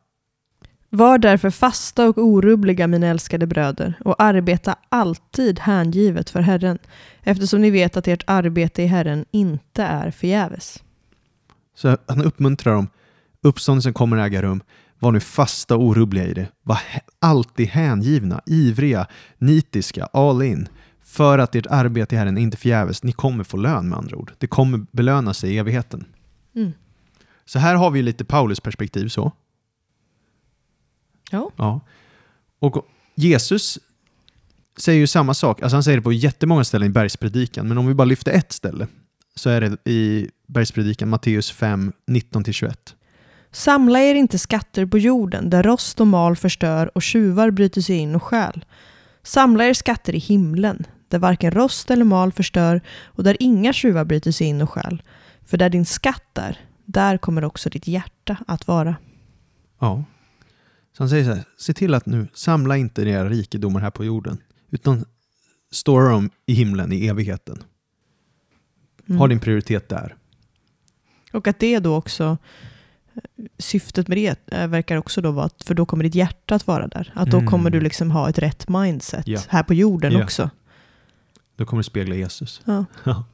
Var 0.92 1.18
därför 1.18 1.50
fasta 1.50 2.08
och 2.08 2.18
orubbliga, 2.18 2.86
mina 2.86 3.06
älskade 3.06 3.46
bröder, 3.46 3.94
och 4.04 4.22
arbeta 4.22 4.76
alltid 4.88 5.58
hängivet 5.58 6.30
för 6.30 6.40
Herren, 6.40 6.78
eftersom 7.22 7.60
ni 7.60 7.70
vet 7.70 7.96
att 7.96 8.08
ert 8.08 8.24
arbete 8.26 8.82
i 8.82 8.86
Herren 8.86 9.24
inte 9.30 9.82
är 9.82 10.10
förgäves. 10.10 10.82
Så 11.74 11.96
han 12.06 12.22
uppmuntrar 12.22 12.74
dem. 12.74 12.88
Uppståndelsen 13.42 13.92
kommer 13.92 14.16
att 14.16 14.26
äga 14.26 14.42
rum. 14.42 14.62
Var 14.98 15.12
nu 15.12 15.20
fasta 15.20 15.76
och 15.76 15.82
orubbliga 15.84 16.26
i 16.26 16.34
det. 16.34 16.48
Var 16.62 16.78
alltid 17.18 17.68
hängivna, 17.68 18.40
ivriga, 18.46 19.06
nitiska, 19.38 20.04
all 20.04 20.42
in. 20.42 20.68
För 21.04 21.38
att 21.38 21.54
ert 21.54 21.66
arbete 21.66 22.14
i 22.14 22.18
Herren 22.18 22.38
inte 22.38 22.56
förgäves. 22.56 23.02
Ni 23.02 23.12
kommer 23.12 23.44
få 23.44 23.56
lön 23.56 23.88
med 23.88 23.98
andra 23.98 24.16
ord. 24.16 24.32
Det 24.38 24.46
kommer 24.46 24.86
belöna 24.92 25.34
sig 25.34 25.54
i 25.54 25.58
evigheten. 25.58 26.04
Mm. 26.56 26.72
Så 27.44 27.58
här 27.58 27.74
har 27.74 27.90
vi 27.90 28.02
lite 28.02 28.24
Paulus 28.24 28.60
perspektiv 28.60 29.08
så. 29.08 29.32
Ja. 31.30 31.50
Ja. 31.56 31.80
Och 32.58 32.86
Jesus 33.14 33.78
säger 34.76 34.98
ju 35.00 35.06
samma 35.06 35.34
sak. 35.34 35.62
Alltså 35.62 35.76
han 35.76 35.82
säger 35.82 35.98
det 35.98 36.02
på 36.02 36.12
jättemånga 36.12 36.64
ställen 36.64 36.86
i 36.86 36.90
bergspredikan. 36.90 37.68
Men 37.68 37.78
om 37.78 37.86
vi 37.86 37.94
bara 37.94 38.04
lyfter 38.04 38.32
ett 38.32 38.52
ställe 38.52 38.86
så 39.34 39.50
är 39.50 39.60
det 39.60 39.90
i 39.90 40.30
bergspredikan 40.46 41.08
Matteus 41.08 41.50
5, 41.50 41.92
19-21. 42.06 42.74
Samla 43.52 44.00
er 44.00 44.14
inte 44.14 44.38
skatter 44.38 44.86
på 44.86 44.98
jorden, 44.98 45.50
där 45.50 45.62
rost 45.62 46.00
och 46.00 46.06
mal 46.06 46.36
förstör 46.36 46.90
och 46.94 47.02
tjuvar 47.02 47.50
bryter 47.50 47.80
sig 47.80 47.96
in 47.96 48.14
och 48.14 48.22
stjäl. 48.22 48.64
Samla 49.22 49.64
er 49.64 49.74
skatter 49.74 50.14
i 50.14 50.18
himlen, 50.18 50.86
där 51.08 51.18
varken 51.18 51.50
rost 51.50 51.90
eller 51.90 52.04
mal 52.04 52.32
förstör 52.32 52.80
och 53.04 53.24
där 53.24 53.36
inga 53.40 53.72
tjuvar 53.72 54.04
bryter 54.04 54.32
sig 54.32 54.46
in 54.46 54.62
och 54.62 54.70
stjäl. 54.70 55.02
För 55.44 55.56
där 55.56 55.70
din 55.70 55.86
skatt 55.86 56.38
är, 56.38 56.58
där 56.84 57.18
kommer 57.18 57.44
också 57.44 57.70
ditt 57.70 57.86
hjärta 57.86 58.36
att 58.46 58.66
vara. 58.66 58.96
Ja. 59.80 60.04
Så 61.00 61.04
han 61.04 61.08
säger 61.10 61.24
så 61.24 61.30
här, 61.32 61.44
se 61.56 61.74
till 61.74 61.94
att 61.94 62.06
nu 62.06 62.26
samla 62.34 62.76
inte 62.76 63.02
era 63.02 63.28
rikedomar 63.28 63.80
här 63.80 63.90
på 63.90 64.04
jorden, 64.04 64.38
utan 64.70 65.04
stora 65.70 66.10
dem 66.10 66.30
i 66.46 66.52
himlen 66.54 66.92
i 66.92 67.06
evigheten. 67.06 67.62
Mm. 69.08 69.18
Ha 69.18 69.26
din 69.28 69.40
prioritet 69.40 69.88
där. 69.88 70.16
Och 71.32 71.48
att 71.48 71.58
det 71.58 71.78
då 71.78 71.94
också, 71.96 72.38
syftet 73.58 74.08
med 74.08 74.18
det 74.18 74.52
eh, 74.54 74.66
verkar 74.66 74.96
också 74.96 75.20
då 75.20 75.30
vara 75.30 75.46
att, 75.46 75.62
för 75.64 75.74
då 75.74 75.86
kommer 75.86 76.04
ditt 76.04 76.14
hjärta 76.14 76.54
att 76.54 76.66
vara 76.66 76.88
där. 76.88 77.12
Att 77.14 77.30
då 77.30 77.36
Mm. 77.38 77.50
kommer 77.50 77.70
du 77.70 77.80
liksom 77.80 78.10
ha 78.10 78.28
ett 78.28 78.38
rätt 78.38 78.68
mindset 78.68 79.26
Ja. 79.28 79.40
här 79.48 79.62
på 79.62 79.74
jorden 79.74 80.12
Ja. 80.12 80.24
också. 80.24 80.50
Då 81.56 81.66
kommer 81.66 81.78
du 81.78 81.84
spegla 81.84 82.14
Jesus. 82.14 82.60
Ja. 82.64 82.84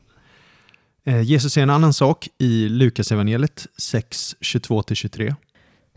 Eh, 1.08 1.20
Jesus 1.22 1.52
säger 1.52 1.62
en 1.62 1.70
annan 1.70 1.92
sak 1.92 2.28
i 2.38 2.68
Lukas 2.68 3.12
evangeliet 3.12 3.66
6, 3.78 4.36
22-23. 4.40 5.34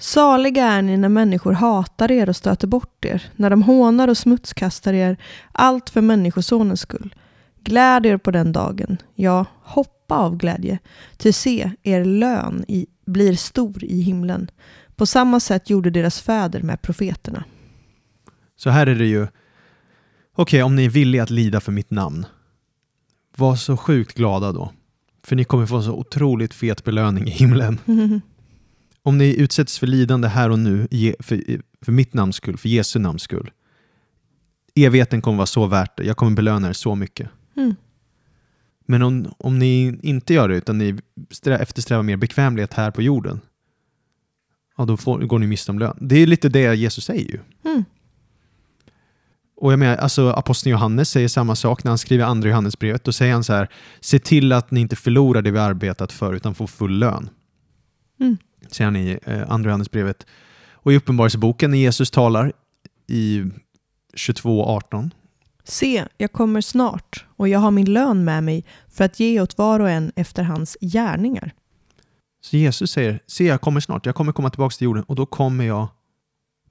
Saliga 0.01 0.65
är 0.65 0.81
ni 0.81 0.97
när 0.97 1.09
människor 1.09 1.53
hatar 1.53 2.12
er 2.12 2.29
och 2.29 2.35
stöter 2.35 2.67
bort 2.67 3.05
er, 3.05 3.31
när 3.35 3.49
de 3.49 3.63
hånar 3.63 4.07
och 4.07 4.17
smutskastar 4.17 4.93
er, 4.93 5.17
allt 5.51 5.89
för 5.89 6.01
Människosonens 6.01 6.81
skull. 6.81 7.15
Gläd 7.63 8.05
er 8.05 8.17
på 8.17 8.31
den 8.31 8.51
dagen, 8.51 8.97
ja, 9.15 9.45
hoppa 9.63 10.15
av 10.15 10.38
glädje, 10.38 10.79
ty 11.17 11.33
se, 11.33 11.71
er 11.83 12.05
lön 12.05 12.65
i, 12.67 12.88
blir 13.05 13.35
stor 13.35 13.83
i 13.83 14.01
himlen. 14.01 14.51
På 14.95 15.05
samma 15.05 15.39
sätt 15.39 15.69
gjorde 15.69 15.89
deras 15.89 16.21
fäder 16.21 16.62
med 16.62 16.81
profeterna. 16.81 17.43
Så 18.55 18.69
här 18.69 18.88
är 18.88 18.95
det 18.95 19.05
ju, 19.05 19.27
okej 20.35 20.63
om 20.63 20.75
ni 20.75 20.85
är 20.85 20.89
villiga 20.89 21.23
att 21.23 21.29
lida 21.29 21.59
för 21.59 21.71
mitt 21.71 21.91
namn, 21.91 22.25
var 23.35 23.55
så 23.55 23.77
sjukt 23.77 24.17
glada 24.17 24.51
då. 24.51 24.71
För 25.23 25.35
ni 25.35 25.43
kommer 25.43 25.65
få 25.65 25.81
så 25.81 25.93
otroligt 25.93 26.53
fet 26.53 26.83
belöning 26.83 27.27
i 27.27 27.31
himlen. 27.31 27.79
Om 29.03 29.17
ni 29.17 29.35
utsätts 29.35 29.79
för 29.79 29.88
lidande 29.88 30.27
här 30.27 30.49
och 30.49 30.59
nu 30.59 30.88
för, 31.19 31.62
för 31.81 31.91
mitt 31.91 32.13
namns 32.13 32.35
skull, 32.35 32.57
för 32.57 32.69
Jesu 32.69 32.99
namns 32.99 33.21
skull. 33.21 33.51
Evigheten 34.75 35.21
kommer 35.21 35.38
vara 35.38 35.45
så 35.45 35.65
värt 35.65 35.97
det. 35.97 36.03
Jag 36.03 36.17
kommer 36.17 36.35
belöna 36.35 36.69
er 36.69 36.73
så 36.73 36.95
mycket. 36.95 37.29
Mm. 37.57 37.75
Men 38.85 39.01
om, 39.01 39.33
om 39.38 39.59
ni 39.59 39.99
inte 40.03 40.33
gör 40.33 40.49
det, 40.49 40.55
utan 40.55 40.77
ni 40.77 40.99
strä, 41.31 41.57
eftersträvar 41.57 42.03
mer 42.03 42.17
bekvämlighet 42.17 42.73
här 42.73 42.91
på 42.91 43.01
jorden. 43.01 43.39
ja, 44.77 44.85
då 44.85 44.97
får, 44.97 45.19
går 45.19 45.39
ni 45.39 45.47
miste 45.47 45.71
om 45.71 45.79
lön. 45.79 45.97
Det 46.01 46.15
är 46.15 46.27
lite 46.27 46.49
det 46.49 46.75
Jesus 46.75 47.05
säger 47.05 47.31
ju. 47.31 47.39
Mm. 47.65 47.83
Och 49.55 49.71
jag 49.71 49.79
menar, 49.79 49.95
alltså 49.97 50.29
aposteln 50.29 50.71
Johannes 50.71 51.09
säger 51.09 51.27
samma 51.27 51.55
sak 51.55 51.83
när 51.83 51.91
han 51.91 51.97
skriver 51.97 52.25
andra 52.25 52.49
Johannesbrevet. 52.49 53.03
Då 53.03 53.12
säger 53.12 53.33
han 53.33 53.43
så 53.43 53.53
här, 53.53 53.69
se 53.99 54.19
till 54.19 54.51
att 54.51 54.71
ni 54.71 54.79
inte 54.79 54.95
förlorar 54.95 55.41
det 55.41 55.51
vi 55.51 55.59
arbetat 55.59 56.12
för 56.12 56.33
utan 56.33 56.55
får 56.55 56.67
full 56.67 56.99
lön. 56.99 57.29
Mm. 58.19 58.38
Säger 58.67 58.86
han 58.86 58.95
i 58.95 59.19
eh, 59.24 59.52
andra 59.52 59.69
Johannesbrevet. 59.69 60.26
Och 60.72 60.93
i 60.93 60.95
Uppenbarelseboken 60.95 61.72
när 61.72 61.78
Jesus 61.78 62.12
talar 62.12 62.54
i 63.08 63.43
22.18 64.13 65.12
Se, 65.63 66.06
jag 66.17 66.32
kommer 66.32 66.62
snart 66.62 67.26
och 67.36 67.48
jag 67.48 67.60
har 67.60 67.72
min 67.72 67.93
lön 67.93 68.24
med 68.24 68.43
mig 68.43 68.65
för 68.88 69.04
att 69.04 69.19
ge 69.19 69.41
åt 69.41 69.58
var 69.58 69.80
och 69.80 69.89
en 69.89 70.12
efter 70.15 70.43
hans 70.43 70.78
gärningar. 70.82 71.54
Så 72.41 72.58
Jesus 72.58 72.91
säger, 72.91 73.19
se 73.28 73.43
jag 73.43 73.62
kommer 73.62 73.80
snart, 73.80 74.06
jag 74.06 74.15
kommer 74.15 74.32
komma 74.32 74.50
tillbaka 74.50 74.74
till 74.74 74.86
jorden 74.86 75.04
och 75.04 75.15
då 75.15 75.26
kommer 75.26 75.65
jag 75.65 75.88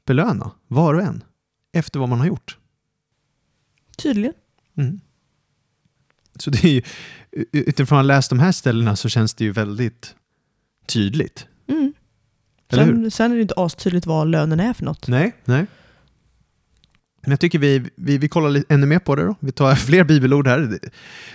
belöna 0.04 0.50
var 0.66 0.94
och 0.94 1.02
en 1.02 1.24
efter 1.72 2.00
vad 2.00 2.08
man 2.08 2.18
har 2.18 2.26
gjort. 2.26 2.58
Tydligen. 3.96 4.34
Mm. 4.76 5.00
Så 6.38 6.50
det 6.50 6.64
är 6.64 6.68
ju, 6.68 6.82
utifrån 7.52 7.98
att 7.98 8.04
ha 8.04 8.06
läst 8.06 8.30
de 8.30 8.38
här 8.38 8.52
ställena 8.52 8.96
så 8.96 9.08
känns 9.08 9.34
det 9.34 9.44
ju 9.44 9.52
väldigt 9.52 10.14
tydligt. 10.86 11.46
Mm. 11.68 11.92
Sen, 12.70 13.10
sen 13.10 13.32
är 13.32 13.36
det 13.36 13.42
inte 13.42 13.54
astydligt 13.56 14.06
vad 14.06 14.28
lönen 14.28 14.60
är 14.60 14.72
för 14.72 14.84
något. 14.84 15.08
Nej, 15.08 15.32
nej. 15.44 15.66
Men 17.22 17.30
jag 17.30 17.40
tycker 17.40 17.58
vi, 17.58 17.90
vi, 17.96 18.18
vi 18.18 18.28
kollar 18.28 18.50
lite, 18.50 18.74
ännu 18.74 18.86
mer 18.86 18.98
på 18.98 19.14
det 19.14 19.24
då. 19.24 19.34
Vi 19.40 19.52
tar 19.52 19.74
fler 19.86 20.04
bibelord 20.04 20.46
här. 20.46 20.58
Det, 20.60 20.78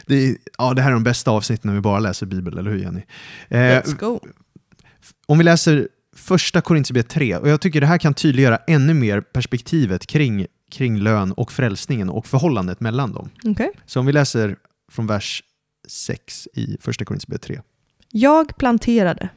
det, 0.06 0.38
ja, 0.58 0.74
det 0.74 0.82
här 0.82 0.90
är 0.90 0.94
de 0.94 1.04
bästa 1.04 1.32
avsnitten 1.32 1.70
när 1.70 1.76
vi 1.76 1.82
bara 1.82 2.00
läser 2.00 2.26
bibel, 2.26 2.58
eller 2.58 2.72
hur 2.72 2.78
Jenny? 2.78 3.02
Eh, 3.50 3.58
Let's 3.58 3.98
go. 3.98 4.20
om 5.26 5.38
vi 5.38 5.44
läser 5.44 5.88
första 6.16 6.62
Korintierbrevet 6.62 7.10
3, 7.10 7.38
och 7.38 7.50
jag 7.50 7.62
tycker 7.62 7.82
det 7.82 7.88
här 7.88 7.98
kan 7.98 8.14
tydliggöra 8.14 8.58
ännu 8.68 8.94
mer 8.94 9.22
perspektivet 9.22 10.06
kring, 10.06 10.46
kring 10.72 11.00
lön 11.00 11.32
och 11.32 11.52
frälsningen 11.52 12.10
och 12.10 12.28
förhållandet 12.28 12.80
mellan 12.80 13.14
dem. 13.14 13.30
Okej. 13.44 13.72
Så 13.86 14.00
om 14.00 14.06
vi 14.06 14.12
läser 14.12 14.56
från 14.92 15.08
vers 15.08 15.44
6 15.88 16.48
i 16.54 16.78
första 16.82 17.06
Korintierbrevet 17.06 17.42
3. 17.42 17.62
Jag 18.10 18.58
planterade, 18.58 19.30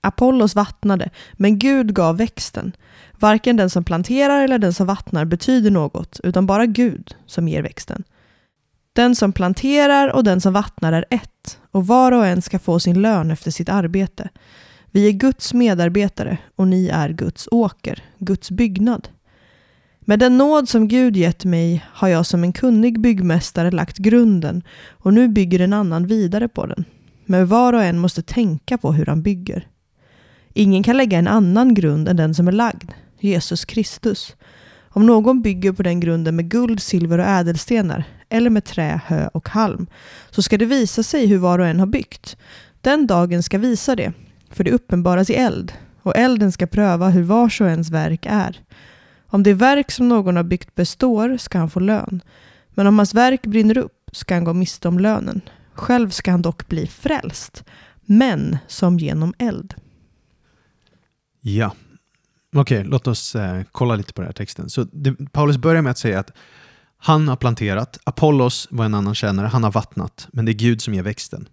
Apollos 0.00 0.54
vattnade, 0.54 1.10
men 1.32 1.58
Gud 1.58 1.94
gav 1.94 2.16
växten. 2.16 2.72
Varken 3.18 3.56
den 3.56 3.70
som 3.70 3.84
planterar 3.84 4.44
eller 4.44 4.58
den 4.58 4.72
som 4.72 4.86
vattnar 4.86 5.24
betyder 5.24 5.70
något, 5.70 6.20
utan 6.24 6.46
bara 6.46 6.66
Gud 6.66 7.14
som 7.26 7.48
ger 7.48 7.62
växten. 7.62 8.04
Den 8.92 9.14
som 9.14 9.32
planterar 9.32 10.08
och 10.08 10.24
den 10.24 10.40
som 10.40 10.52
vattnar 10.52 10.92
är 10.92 11.04
ett, 11.10 11.58
och 11.70 11.86
var 11.86 12.12
och 12.12 12.26
en 12.26 12.42
ska 12.42 12.58
få 12.58 12.80
sin 12.80 13.02
lön 13.02 13.30
efter 13.30 13.50
sitt 13.50 13.68
arbete. 13.68 14.28
Vi 14.90 15.08
är 15.08 15.12
Guds 15.12 15.54
medarbetare 15.54 16.38
och 16.56 16.68
ni 16.68 16.88
är 16.88 17.08
Guds 17.08 17.48
åker, 17.50 18.04
Guds 18.18 18.50
byggnad. 18.50 19.08
Med 20.00 20.18
den 20.18 20.38
nåd 20.38 20.68
som 20.68 20.88
Gud 20.88 21.16
gett 21.16 21.44
mig 21.44 21.84
har 21.86 22.08
jag 22.08 22.26
som 22.26 22.44
en 22.44 22.52
kunnig 22.52 23.00
byggmästare 23.00 23.70
lagt 23.70 23.98
grunden 23.98 24.62
och 24.88 25.14
nu 25.14 25.28
bygger 25.28 25.60
en 25.60 25.72
annan 25.72 26.06
vidare 26.06 26.48
på 26.48 26.66
den. 26.66 26.84
Men 27.24 27.46
var 27.46 27.72
och 27.72 27.82
en 27.82 27.98
måste 27.98 28.22
tänka 28.22 28.78
på 28.78 28.92
hur 28.92 29.06
han 29.06 29.22
bygger. 29.22 29.66
Ingen 30.54 30.82
kan 30.82 30.96
lägga 30.96 31.18
en 31.18 31.28
annan 31.28 31.74
grund 31.74 32.08
än 32.08 32.16
den 32.16 32.34
som 32.34 32.48
är 32.48 32.52
lagd, 32.52 32.90
Jesus 33.20 33.64
Kristus. 33.64 34.36
Om 34.88 35.06
någon 35.06 35.42
bygger 35.42 35.72
på 35.72 35.82
den 35.82 36.00
grunden 36.00 36.36
med 36.36 36.50
guld, 36.50 36.82
silver 36.82 37.18
och 37.18 37.24
ädelstenar, 37.24 38.04
eller 38.28 38.50
med 38.50 38.64
trä, 38.64 39.00
hö 39.06 39.28
och 39.34 39.48
halm, 39.48 39.86
så 40.30 40.42
ska 40.42 40.58
det 40.58 40.64
visa 40.64 41.02
sig 41.02 41.26
hur 41.26 41.38
var 41.38 41.58
och 41.58 41.66
en 41.66 41.80
har 41.80 41.86
byggt. 41.86 42.36
Den 42.80 43.06
dagen 43.06 43.42
ska 43.42 43.58
visa 43.58 43.96
det, 43.96 44.12
för 44.50 44.64
det 44.64 44.70
uppenbaras 44.70 45.30
i 45.30 45.34
eld, 45.34 45.72
och 46.02 46.16
elden 46.16 46.52
ska 46.52 46.66
pröva 46.66 47.08
hur 47.08 47.22
vars 47.22 47.60
och 47.60 47.66
ens 47.66 47.90
verk 47.90 48.26
är. 48.28 48.60
Om 49.26 49.42
det 49.42 49.54
verk 49.54 49.90
som 49.90 50.08
någon 50.08 50.36
har 50.36 50.42
byggt 50.42 50.74
består 50.74 51.36
ska 51.36 51.58
han 51.58 51.70
få 51.70 51.80
lön, 51.80 52.22
men 52.74 52.86
om 52.86 52.98
hans 52.98 53.14
verk 53.14 53.42
brinner 53.42 53.78
upp 53.78 54.10
ska 54.12 54.34
han 54.34 54.44
gå 54.44 54.52
miste 54.52 54.88
om 54.88 54.98
lönen. 54.98 55.40
Själv 55.74 56.10
ska 56.10 56.30
han 56.30 56.42
dock 56.42 56.68
bli 56.68 56.86
frälst, 56.86 57.64
men 58.04 58.58
som 58.66 58.98
genom 58.98 59.34
eld. 59.38 59.74
Ja. 61.40 61.74
Okej, 62.54 62.84
låt 62.84 63.06
oss 63.06 63.34
eh, 63.34 63.62
kolla 63.72 63.94
lite 63.96 64.12
på 64.12 64.20
den 64.20 64.28
här 64.28 64.32
texten. 64.32 64.70
Så 64.70 64.84
det, 64.92 65.32
Paulus 65.32 65.56
börjar 65.56 65.82
med 65.82 65.90
att 65.90 65.98
säga 65.98 66.20
att 66.20 66.30
han 66.98 67.28
har 67.28 67.36
planterat, 67.36 67.98
Apollos 68.04 68.68
var 68.70 68.84
en 68.84 68.94
annan 68.94 69.14
tjänare, 69.14 69.46
han 69.46 69.64
har 69.64 69.72
vattnat, 69.72 70.28
men 70.32 70.44
det 70.44 70.52
är 70.52 70.54
Gud 70.54 70.82
som 70.82 70.94
ger 70.94 71.02
växten. 71.02 71.48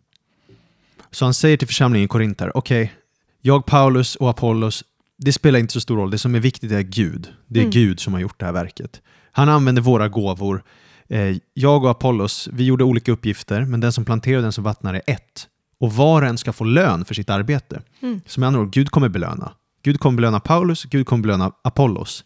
Så 1.11 1.25
han 1.25 1.33
säger 1.33 1.57
till 1.57 1.67
församlingen 1.67 2.05
i 2.05 2.07
Korint 2.07 2.41
här, 2.41 2.57
okej, 2.57 2.93
jag, 3.41 3.65
Paulus 3.65 4.15
och 4.15 4.29
Apollos, 4.29 4.83
det 5.17 5.33
spelar 5.33 5.59
inte 5.59 5.73
så 5.73 5.81
stor 5.81 5.97
roll, 5.97 6.11
det 6.11 6.17
som 6.17 6.35
är 6.35 6.39
viktigt 6.39 6.71
är 6.71 6.81
Gud. 6.81 7.33
Det 7.47 7.59
är 7.59 7.63
Mm. 7.63 7.71
Gud 7.71 7.99
som 7.99 8.13
har 8.13 8.19
gjort 8.19 8.39
det 8.39 8.45
här 8.45 8.53
verket. 8.53 9.01
Han 9.31 9.49
använder 9.49 9.81
våra 9.81 10.07
gåvor. 10.07 10.63
Eh, 11.09 11.37
jag 11.53 11.83
och 11.83 11.91
Apollos, 11.91 12.49
vi 12.53 12.63
gjorde 12.63 12.83
olika 12.83 13.11
uppgifter, 13.11 13.65
men 13.65 13.79
den 13.79 13.91
som 13.91 14.05
planterar 14.05 14.37
och 14.37 14.43
den 14.43 14.51
som 14.51 14.63
vattnar 14.63 14.93
är 14.93 15.01
ett. 15.07 15.47
Och 15.79 15.93
var 15.93 16.21
och 16.21 16.27
en 16.27 16.37
ska 16.37 16.53
få 16.53 16.63
lön 16.63 17.05
för 17.05 17.13
sitt 17.15 17.29
arbete. 17.29 17.81
Mm. 18.01 18.21
Så 18.25 18.39
med 18.39 18.47
andra 18.47 18.61
ord, 18.61 18.73
Gud 18.73 18.89
kommer 18.89 19.09
belöna. 19.09 19.51
Gud 19.87 19.99
kommer 19.99 20.15
belöna 20.17 20.39
Paulus, 20.39 20.83
Gud 20.83 21.05
kommer 21.07 21.23
belöna 21.23 21.51
Apollos. 21.63 22.23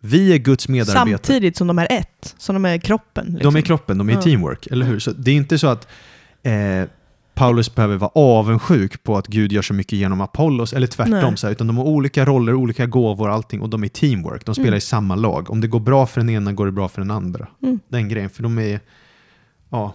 Vi 0.00 0.32
är 0.32 0.38
Guds 0.38 0.68
medarbetare. 0.68 1.08
Samtidigt 1.08 1.56
som 1.56 1.66
de 1.66 1.78
är 1.78 1.86
ett, 1.90 2.34
som 2.38 2.54
de 2.54 2.64
är 2.64 2.78
kroppen. 2.78 3.26
Liksom. 3.26 3.52
De 3.54 3.58
är 3.58 3.62
kroppen, 3.62 3.98
de 3.98 4.08
är 4.08 4.12
Ja. 4.12 4.22
teamwork, 4.22 4.66
eller 4.66 4.86
hur? 4.86 4.98
Så 4.98 5.10
det 5.12 5.30
är 5.30 5.34
inte 5.34 5.58
så 5.58 5.66
att 5.66 5.88
eh, 6.42 6.52
Paulus 7.34 7.74
behöver 7.74 7.96
vara 7.96 8.10
avundsjuk 8.14 9.02
på 9.02 9.16
att 9.18 9.26
Gud 9.26 9.52
gör 9.52 9.62
så 9.62 9.74
mycket 9.74 9.92
genom 9.98 10.20
Apollos, 10.20 10.72
eller 10.72 10.86
tvärtom, 10.86 11.12
Nej. 11.12 11.36
så 11.36 11.46
här, 11.46 11.52
utan 11.52 11.66
de 11.66 11.76
har 11.76 11.84
olika 11.84 12.24
roller, 12.24 12.54
olika 12.54 12.86
gåvor 12.86 13.28
och 13.28 13.34
allting, 13.34 13.60
och 13.60 13.68
de 13.70 13.84
är 13.84 13.88
teamwork. 13.88 14.44
De 14.46 14.54
spelar 14.54 14.68
Mm. 14.68 14.78
i 14.78 14.80
samma 14.80 15.14
lag. 15.14 15.50
Om 15.50 15.60
det 15.60 15.68
går 15.68 15.80
bra 15.80 16.06
för 16.06 16.20
den 16.20 16.30
ena 16.30 16.52
går 16.52 16.66
det 16.66 16.72
bra 16.72 16.88
för 16.88 17.00
den 17.00 17.10
andra. 17.10 17.48
Mm. 17.62 17.80
Den 17.88 18.08
grejen, 18.08 18.30
för 18.30 18.42
de 18.42 18.58
är, 18.58 18.80
ja, 19.70 19.94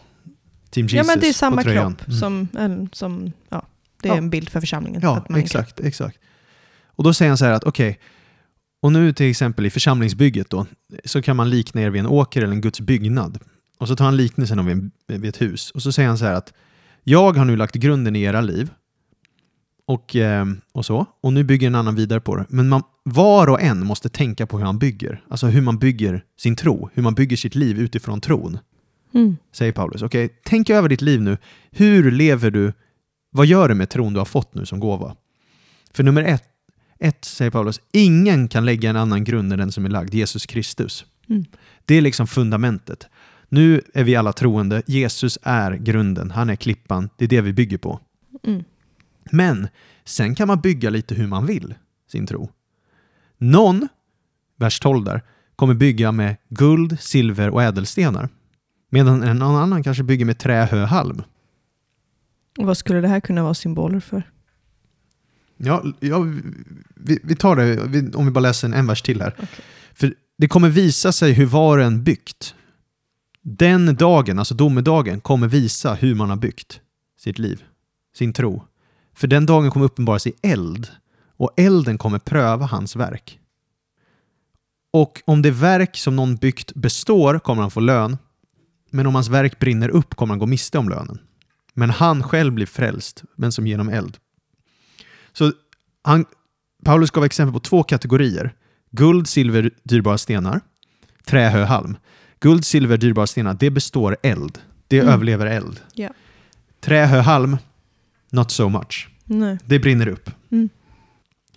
Team 0.69 0.87
Jesus 0.87 0.97
Ja 0.97 1.03
men 1.13 1.19
det 1.19 1.29
är 1.29 1.33
samma 1.33 1.63
kropp 1.63 1.75
Mm. 2.07 2.19
som, 2.19 2.47
en- 2.59 2.89
som 2.93 3.31
ja, 3.49 3.61
det 4.01 4.09
är 4.09 4.13
Ja. 4.13 4.17
en 4.17 4.29
bild 4.29 4.49
för 4.49 4.59
församlingen. 4.59 5.01
Ja, 5.03 5.25
exakt, 5.37 5.79
exakt. 5.79 6.17
Och 7.01 7.05
då 7.05 7.13
säger 7.13 7.29
han 7.29 7.37
så 7.37 7.45
här 7.45 7.53
att 7.53 7.63
okej, 7.63 7.99
och 8.81 8.91
nu 8.91 9.13
till 9.13 9.29
exempel 9.29 9.65
i 9.65 9.69
församlingsbygget 9.69 10.49
då, 10.49 10.65
så 11.05 11.21
kan 11.21 11.35
man 11.35 11.49
likna 11.49 11.81
er 11.81 11.89
vid 11.89 11.99
en 11.99 12.07
åker 12.07 12.41
eller 12.41 12.53
en 12.53 12.61
Guds 12.61 12.79
byggnad. 12.81 13.39
Och 13.79 13.87
så 13.87 13.95
tar 13.95 14.05
han 14.05 14.17
liknelsen 14.17 14.59
av 14.59 14.69
en, 14.69 14.91
vid 15.07 15.25
ett 15.25 15.41
hus. 15.41 15.71
Och 15.71 15.81
så 15.81 15.91
säger 15.91 16.09
han 16.09 16.17
så 16.17 16.25
här 16.25 16.33
att 16.33 16.53
jag 17.03 17.33
har 17.37 17.45
nu 17.45 17.55
lagt 17.55 17.75
grunden 17.75 18.15
i 18.15 18.21
era 18.21 18.41
liv 18.41 18.69
och, 19.85 20.15
eh, 20.15 20.45
och 20.71 20.85
så, 20.85 21.05
och 21.21 21.33
nu 21.33 21.43
bygger 21.43 21.67
en 21.67 21.75
annan 21.75 21.95
vidare 21.95 22.19
på 22.19 22.35
det. 22.35 22.45
Men 22.49 22.69
man, 22.69 22.83
var 23.03 23.47
och 23.47 23.61
en 23.61 23.85
måste 23.85 24.09
tänka 24.09 24.47
på 24.47 24.57
hur 24.57 24.65
han 24.65 24.79
bygger, 24.79 25.23
alltså 25.29 25.47
hur 25.47 25.61
man 25.61 25.77
bygger 25.77 26.23
sin 26.37 26.55
tro, 26.55 26.89
hur 26.93 27.03
man 27.03 27.15
bygger 27.15 27.37
sitt 27.37 27.55
liv 27.55 27.79
utifrån 27.79 28.21
tron 28.21 28.59
Mm. 29.13 29.37
säger 29.53 29.71
Paulus. 29.71 30.01
Okej, 30.01 30.29
tänk 30.43 30.69
över 30.69 30.89
ditt 30.89 31.01
liv 31.01 31.21
nu. 31.21 31.37
Hur 31.71 32.11
lever 32.11 32.51
du? 32.51 32.73
Vad 33.31 33.45
gör 33.45 33.69
du 33.69 33.75
med 33.75 33.89
tron 33.89 34.13
du 34.13 34.19
har 34.19 34.25
fått 34.25 34.55
nu 34.55 34.65
som 34.65 34.79
gåva? 34.79 35.15
För 35.93 36.03
nummer 36.03 36.23
ett, 36.23 36.43
ett, 37.01 37.25
säger 37.25 37.51
Paulus, 37.51 37.81
ingen 37.91 38.47
kan 38.47 38.65
lägga 38.65 38.89
en 38.89 38.95
annan 38.95 39.23
grund 39.23 39.53
än 39.53 39.59
den 39.59 39.71
som 39.71 39.85
är 39.85 39.89
lagd, 39.89 40.13
Jesus 40.13 40.45
Kristus. 40.45 41.05
Mm. 41.29 41.45
Det 41.85 41.95
är 41.95 42.01
liksom 42.01 42.27
fundamentet. 42.27 43.07
Nu 43.49 43.81
är 43.93 44.03
vi 44.03 44.15
alla 44.15 44.33
troende, 44.33 44.81
Jesus 44.85 45.39
är 45.41 45.71
grunden, 45.71 46.31
han 46.31 46.49
är 46.49 46.55
klippan, 46.55 47.09
det 47.17 47.25
är 47.25 47.29
det 47.29 47.41
vi 47.41 47.53
bygger 47.53 47.77
på. 47.77 47.99
Mm. 48.43 48.63
Men 49.31 49.67
sen 50.05 50.35
kan 50.35 50.47
man 50.47 50.61
bygga 50.61 50.89
lite 50.89 51.15
hur 51.15 51.27
man 51.27 51.45
vill 51.45 51.73
sin 52.11 52.27
tro. 52.27 52.49
Någon, 53.37 53.87
vers 54.57 54.79
12 54.79 55.03
där, 55.03 55.21
kommer 55.55 55.73
bygga 55.73 56.11
med 56.11 56.37
guld, 56.49 56.99
silver 56.99 57.49
och 57.49 57.63
ädelstenar. 57.63 58.29
Medan 58.89 59.23
en 59.23 59.41
annan 59.41 59.83
kanske 59.83 60.03
bygger 60.03 60.25
med 60.25 60.39
trä, 60.39 60.67
hö, 60.71 60.85
halm. 60.85 61.23
Och 62.57 62.65
Vad 62.65 62.77
skulle 62.77 63.01
det 63.01 63.07
här 63.07 63.19
kunna 63.19 63.43
vara 63.43 63.53
symboler 63.53 63.99
för? 63.99 64.23
Ja, 65.63 65.83
ja 65.99 66.19
vi, 66.95 67.19
vi 67.23 67.35
tar 67.35 67.55
det 67.55 67.87
vi, 67.87 68.11
om 68.13 68.25
vi 68.25 68.31
bara 68.31 68.39
läser 68.39 68.67
en, 68.67 68.73
en 68.73 68.87
vers 68.87 69.01
till 69.01 69.21
här. 69.21 69.33
Okej. 69.37 69.49
För 69.93 70.13
det 70.37 70.47
kommer 70.47 70.69
visa 70.69 71.11
sig 71.11 71.33
hur 71.33 71.45
var 71.45 71.77
en 71.77 72.03
byggt. 72.03 72.55
Den 73.41 73.95
dagen, 73.95 74.39
alltså 74.39 74.53
domedagen, 74.55 75.21
kommer 75.21 75.47
visa 75.47 75.93
hur 75.93 76.15
man 76.15 76.29
har 76.29 76.37
byggt 76.37 76.79
sitt 77.19 77.39
liv, 77.39 77.63
sin 78.15 78.33
tro. 78.33 78.63
För 79.15 79.27
den 79.27 79.45
dagen 79.45 79.71
kommer 79.71 79.85
uppenbaras 79.85 80.27
i 80.27 80.33
eld 80.41 80.87
och 81.37 81.51
elden 81.57 81.97
kommer 81.97 82.19
pröva 82.19 82.65
hans 82.65 82.95
verk. 82.95 83.39
Och 84.93 85.21
om 85.25 85.41
det 85.41 85.51
verk 85.51 85.97
som 85.97 86.15
någon 86.15 86.35
byggt 86.35 86.73
består 86.73 87.39
kommer 87.39 87.61
han 87.61 87.71
få 87.71 87.79
lön, 87.79 88.17
men 88.89 89.07
om 89.07 89.15
hans 89.15 89.29
verk 89.29 89.59
brinner 89.59 89.89
upp 89.89 90.15
kommer 90.15 90.31
han 90.31 90.39
gå 90.39 90.45
miste 90.45 90.77
om 90.77 90.89
lönen. 90.89 91.19
Men 91.73 91.89
han 91.89 92.23
själv 92.23 92.53
blir 92.53 92.65
frälst, 92.65 93.23
men 93.35 93.51
som 93.51 93.67
genom 93.67 93.89
eld. 93.89 94.17
Så 95.33 95.51
han, 96.03 96.25
Paulus 96.85 97.11
gav 97.11 97.23
exempel 97.25 97.53
på 97.53 97.59
två 97.59 97.83
kategorier. 97.83 98.53
Guld, 98.91 99.27
silver, 99.27 99.71
dyrbara 99.83 100.17
stenar. 100.17 100.61
Trä, 101.25 101.49
hö, 101.49 101.63
halm. 101.63 101.97
Guld, 102.39 102.65
silver, 102.65 102.97
dyrbara 102.97 103.27
stenar, 103.27 103.53
det 103.59 103.69
består 103.69 104.17
eld. 104.23 104.59
Det 104.87 104.99
Mm. 104.99 105.13
överlever 105.13 105.45
eld. 105.45 105.79
Ja. 105.93 106.09
Trä, 106.81 107.05
hö, 107.05 107.19
halm, 107.19 107.57
not 108.31 108.51
so 108.51 108.69
much. 108.69 109.09
Nej. 109.25 109.57
Det 109.65 109.79
brinner 109.79 110.07
upp. 110.07 110.29
Mm. 110.51 110.69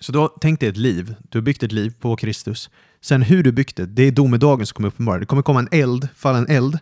Så 0.00 0.12
då 0.12 0.28
tänk 0.40 0.60
dig 0.60 0.68
ett 0.68 0.76
liv. 0.76 1.14
Du 1.28 1.38
har 1.38 1.42
byggt 1.42 1.62
ett 1.62 1.72
liv 1.72 1.92
på 2.00 2.16
Kristus. 2.16 2.70
Sen 3.00 3.22
hur 3.22 3.42
du 3.42 3.52
byggt 3.52 3.76
det, 3.76 3.86
det 3.86 4.02
är 4.02 4.10
domedagen 4.12 4.66
som 4.66 4.74
kommer 4.74 4.88
uppenbara. 4.88 5.18
Det 5.18 5.26
kommer 5.26 5.42
komma 5.42 5.58
en 5.60 5.68
eld, 5.72 6.08
falla 6.16 6.38
en 6.38 6.48
eld 6.48 6.78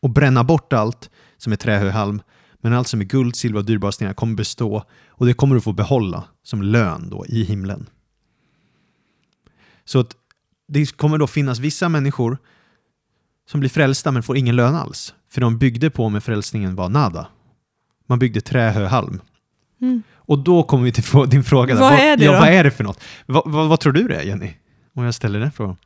och 0.00 0.10
bränna 0.10 0.44
bort 0.44 0.72
allt 0.72 1.10
som 1.38 1.52
är 1.52 1.56
trähöhalm. 1.56 2.22
Men 2.64 2.72
allt 2.72 2.88
som 2.88 3.00
är 3.00 3.04
guld, 3.04 3.36
silver 3.36 3.58
och 3.58 3.64
dyrbara 3.64 3.92
stenar 3.92 4.14
kommer 4.14 4.34
bestå 4.34 4.84
och 5.08 5.26
det 5.26 5.34
kommer 5.34 5.54
du 5.54 5.60
få 5.60 5.72
behålla 5.72 6.24
som 6.42 6.62
lön 6.62 7.10
då 7.10 7.26
i 7.26 7.44
himlen. 7.44 7.86
Så 9.84 10.00
att 10.00 10.16
det 10.68 10.96
kommer 10.96 11.18
då 11.18 11.26
finnas 11.26 11.58
vissa 11.58 11.88
människor 11.88 12.38
som 13.50 13.60
blir 13.60 13.70
frälsta 13.70 14.10
men 14.10 14.22
får 14.22 14.36
ingen 14.36 14.56
lön 14.56 14.74
alls. 14.74 15.14
För 15.30 15.40
de 15.40 15.58
byggde 15.58 15.90
på 15.90 16.08
med 16.08 16.24
frälsningen 16.24 16.74
var 16.74 16.88
nada. 16.88 17.26
Man 18.06 18.18
byggde 18.18 18.40
trähöhalm. 18.40 19.20
Mm. 19.80 20.02
Och 20.14 20.38
då 20.38 20.62
kommer 20.62 20.84
vi 20.84 20.92
till 20.92 21.04
din 21.28 21.44
fråga. 21.44 21.74
där. 21.74 21.80
Vad 21.80 21.92
är 21.92 22.16
det 22.16 22.24
ja, 22.24 22.32
då? 22.32 22.38
Vad 22.38 22.48
är 22.48 22.64
det 22.64 22.70
för 22.70 22.84
något? 22.84 23.00
Vad, 23.26 23.42
vad, 23.46 23.68
vad 23.68 23.80
tror 23.80 23.92
du 23.92 24.08
det 24.08 24.16
är, 24.16 24.22
Jenny? 24.22 24.50
Om 24.94 25.04
jag 25.04 25.14
ställer 25.14 25.40
den 25.40 25.52
frågan. 25.52 25.76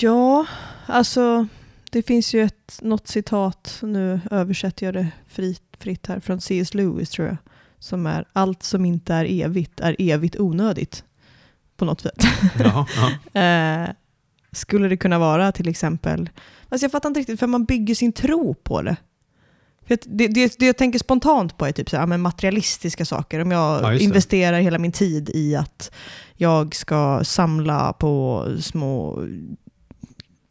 Ja, 0.00 0.46
alltså 0.86 1.46
det 1.90 2.02
finns 2.02 2.34
ju 2.34 2.42
ett, 2.42 2.78
något 2.82 3.08
citat, 3.08 3.78
nu 3.82 4.20
översätter 4.30 4.86
jag 4.86 4.94
det 4.94 5.08
fritt, 5.26 5.76
fritt 5.78 6.06
här, 6.06 6.20
från 6.20 6.40
C.S. 6.40 6.74
Lewis 6.74 7.10
tror 7.10 7.28
jag, 7.28 7.36
som 7.78 8.06
är 8.06 8.24
allt 8.32 8.62
som 8.62 8.84
inte 8.84 9.14
är 9.14 9.44
evigt 9.44 9.80
är 9.80 9.96
evigt 9.98 10.36
onödigt. 10.40 11.04
På 11.76 11.84
något 11.84 12.00
sätt. 12.00 12.24
Jaha, 12.58 12.86
ja. 12.96 13.40
Eh, 13.40 13.88
skulle 14.52 14.88
det 14.88 14.96
kunna 14.96 15.18
vara 15.18 15.52
till 15.52 15.68
exempel, 15.68 16.30
alltså 16.68 16.84
jag 16.84 16.92
fattar 16.92 17.08
inte 17.08 17.20
riktigt, 17.20 17.40
för 17.40 17.46
man 17.46 17.64
bygger 17.64 17.94
sin 17.94 18.12
tro 18.12 18.54
på 18.54 18.82
det. 18.82 18.96
Det, 20.04 20.26
det, 20.28 20.58
det 20.58 20.66
jag 20.66 20.76
tänker 20.76 20.98
spontant 20.98 21.56
på 21.58 21.66
är 21.66 21.72
typ 21.72 21.90
så 21.90 21.96
här, 21.96 22.02
ja, 22.02 22.06
men 22.06 22.20
materialistiska 22.20 23.04
saker. 23.04 23.40
Om 23.40 23.50
jag 23.50 23.82
Ja, 23.82 23.98
investerar 23.98 24.60
hela 24.60 24.78
min 24.78 24.92
tid 24.92 25.30
i 25.34 25.56
att 25.56 25.92
jag 26.34 26.74
ska 26.74 27.24
samla 27.24 27.92
på 27.92 28.46
små 28.60 29.26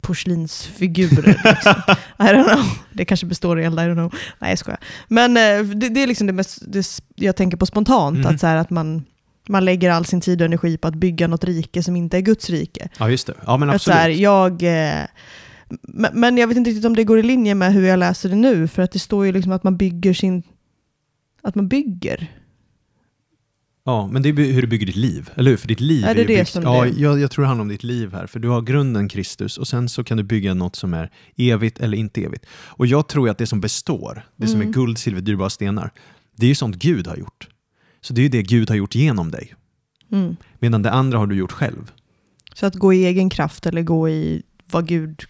porslinsfigurer. 0.00 1.26
Liksom. 1.44 1.74
I 2.18 2.22
don't 2.22 2.44
know. 2.54 2.64
Det 2.92 3.04
kanske 3.04 3.26
består 3.26 3.60
i 3.60 3.64
eld, 3.64 3.80
I 3.80 3.82
don't 3.82 3.94
know. 3.94 4.14
Nej, 4.38 4.50
jag 4.50 4.58
skojar. 4.58 4.80
Men 5.08 5.36
eh, 5.36 5.64
det, 5.76 5.88
det 5.88 6.02
är 6.02 6.06
liksom 6.06 6.26
det, 6.26 6.32
mest, 6.32 6.58
det 6.66 6.86
jag 7.14 7.36
tänker 7.36 7.56
på 7.56 7.66
spontant, 7.66 8.18
Mhm. 8.18 8.26
att, 8.26 8.40
så 8.40 8.46
här, 8.46 8.56
att 8.56 8.70
man, 8.70 9.04
man 9.48 9.64
lägger 9.64 9.90
all 9.90 10.04
sin 10.04 10.20
tid 10.20 10.40
och 10.40 10.46
energi 10.46 10.76
på 10.78 10.88
att 10.88 10.94
bygga 10.94 11.26
något 11.26 11.44
rike 11.44 11.82
som 11.82 11.96
inte 11.96 12.16
är 12.16 12.20
Guds 12.20 12.50
rike. 12.50 12.88
ja, 12.98 13.10
just 13.10 13.26
det. 13.26 13.34
Ja, 13.46 13.56
men 13.56 13.70
Att 13.70 13.82
så 13.82 13.92
här, 13.92 14.00
absolut. 14.10 14.20
jag, 14.20 14.62
eh, 14.62 15.04
men 16.12 16.36
jag 16.38 16.46
vet 16.48 16.56
inte 16.56 16.70
riktigt 16.70 16.84
om 16.84 16.96
det 16.96 17.04
går 17.04 17.18
i 17.18 17.22
linje 17.22 17.54
med 17.54 17.72
hur 17.72 17.86
jag 17.86 17.98
läser 17.98 18.28
det 18.28 18.36
nu, 18.36 18.68
för 18.68 18.82
att 18.82 18.92
det 18.92 18.98
står 18.98 19.26
ju 19.26 19.32
liksom 19.32 19.52
att 19.52 19.64
man 19.64 19.76
bygger 19.76 20.14
sin... 20.14 20.42
Att 21.42 21.54
man 21.54 21.68
bygger. 21.68 22.26
Ja, 23.84 24.06
men 24.12 24.22
det 24.22 24.28
är 24.28 24.32
hur 24.32 24.62
du 24.62 24.68
bygger 24.68 24.86
ditt 24.86 24.96
liv, 24.96 25.30
eller 25.34 25.50
hur? 25.50 25.56
För 25.58 25.68
ditt 25.68 25.80
liv 25.80 26.04
Är 26.04 26.14
det 26.14 26.20
ju 26.20 26.26
det 26.26 26.36
byggt- 26.36 26.48
som 26.52 26.62
Ja, 26.62 26.86
jag, 26.86 27.20
jag 27.20 27.30
tror 27.30 27.42
det 27.42 27.48
handlar 27.48 27.62
om 27.62 27.68
ditt 27.68 27.82
liv 27.84 28.12
här. 28.12 28.26
För 28.26 28.40
du 28.40 28.48
har 28.48 28.62
grunden 28.62 29.08
Kristus 29.08 29.58
och 29.58 29.68
sen 29.68 29.88
så 29.88 30.04
kan 30.04 30.16
du 30.16 30.22
bygga 30.22 30.54
något 30.54 30.76
som 30.76 30.94
är 30.94 31.10
evigt 31.36 31.80
eller 31.80 31.98
inte 31.98 32.24
evigt. 32.24 32.46
Och 32.52 32.86
jag 32.86 33.08
tror 33.08 33.28
att 33.30 33.38
det 33.38 33.46
som 33.46 33.60
består, 33.60 34.22
det 34.36 34.46
som 34.46 34.60
är 34.60 34.64
Mm. 34.64 34.72
guld, 34.72 34.98
silver, 34.98 35.20
dyrbara 35.20 35.50
stenar, 35.50 35.90
det 36.36 36.46
är 36.46 36.48
ju 36.48 36.54
sånt 36.54 36.76
Gud 36.76 37.06
har 37.06 37.16
gjort. 37.16 37.48
Så 38.00 38.12
det 38.12 38.20
är 38.20 38.22
ju 38.22 38.28
det 38.28 38.42
Gud 38.42 38.68
har 38.68 38.76
gjort 38.76 38.94
genom 38.94 39.30
dig. 39.30 39.54
Mm. 40.12 40.36
Medan 40.58 40.82
det 40.82 40.90
andra 40.90 41.18
har 41.18 41.26
du 41.26 41.36
gjort 41.36 41.52
själv. 41.52 41.90
Så 42.54 42.66
att 42.66 42.74
gå 42.74 42.92
i 42.92 43.04
egen 43.06 43.30
kraft 43.30 43.66
eller 43.66 43.82
gå 43.82 44.08
i 44.08 44.42
vad 44.70 44.86
Gud, 44.88 45.22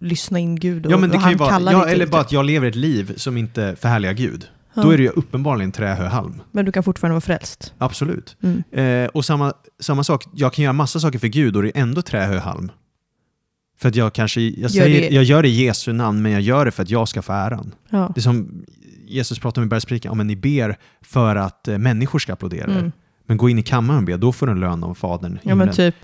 lyssna 0.00 0.38
in 0.38 0.56
Gud 0.56 0.86
och 0.86 0.92
Ja, 0.92 0.98
men 0.98 1.10
det 1.10 1.16
vad 1.16 1.22
han 1.24 1.36
vara, 1.36 1.50
kallar 1.50 1.72
ja, 1.72 1.88
eller 1.88 2.06
bara 2.06 2.20
att 2.20 2.32
jag 2.32 2.44
lever 2.44 2.66
ett 2.68 2.74
liv 2.74 3.12
som 3.16 3.36
inte 3.36 3.76
förhärligar 3.80 4.12
Gud. 4.12 4.46
Ja. 4.74 4.82
Då 4.82 4.90
är 4.90 4.96
det 4.96 5.02
ju 5.02 5.08
uppenbarligen 5.08 5.72
trähöhalm. 5.72 6.42
Men 6.50 6.64
du 6.64 6.72
kan 6.72 6.82
fortfarande 6.82 7.12
vara 7.12 7.20
frälst. 7.20 7.74
Absolut. 7.78 8.36
Mm. 8.42 8.62
Eh, 9.04 9.08
och 9.08 9.24
samma, 9.24 9.52
samma 9.80 10.04
sak, 10.04 10.24
jag 10.34 10.52
kan 10.52 10.62
göra 10.62 10.72
massa 10.72 11.00
saker 11.00 11.18
för 11.18 11.26
Gud 11.28 11.56
och 11.56 11.62
det 11.62 11.68
är 11.78 11.82
ändå 11.82 12.02
trähöhalm. 12.02 12.70
För 13.78 13.88
att 13.88 13.96
jag 13.96 14.12
kanske, 14.12 14.40
jag, 14.40 14.58
Gör 14.58 14.68
säger, 14.68 15.00
det- 15.10 15.14
jag 15.14 15.24
gör 15.24 15.42
det 15.42 15.48
i 15.48 15.64
Jesu 15.64 15.92
namn, 15.92 16.22
men 16.22 16.32
jag 16.32 16.40
gör 16.40 16.64
det 16.64 16.70
för 16.70 16.82
att 16.82 16.90
jag 16.90 17.08
ska 17.08 17.22
få 17.22 17.32
äran. 17.32 17.74
Ja. 17.90 18.12
Det 18.14 18.20
är 18.20 18.22
som 18.22 18.64
Jesus 19.06 19.38
pratar 19.38 19.62
om 19.62 19.66
i 19.66 19.68
bergspredikan, 19.68 20.20
om 20.20 20.26
ni 20.26 20.36
ber 20.36 20.76
för 21.00 21.36
att 21.36 21.68
eh, 21.68 21.78
människor 21.78 22.18
ska 22.18 22.32
applådera 22.32 22.72
er. 22.72 22.78
Mm. 22.78 22.92
Men 23.26 23.36
gå 23.36 23.48
in 23.48 23.58
i 23.58 23.62
kammaren 23.62 23.98
och 23.98 24.04
be, 24.06 24.16
då 24.16 24.32
får 24.32 24.46
du 24.46 24.52
en 24.52 24.60
lön 24.60 24.84
av 24.84 24.94
Fadern. 24.94 25.38
ja, 25.42 25.54
men 25.54 25.70
typ, 25.72 25.94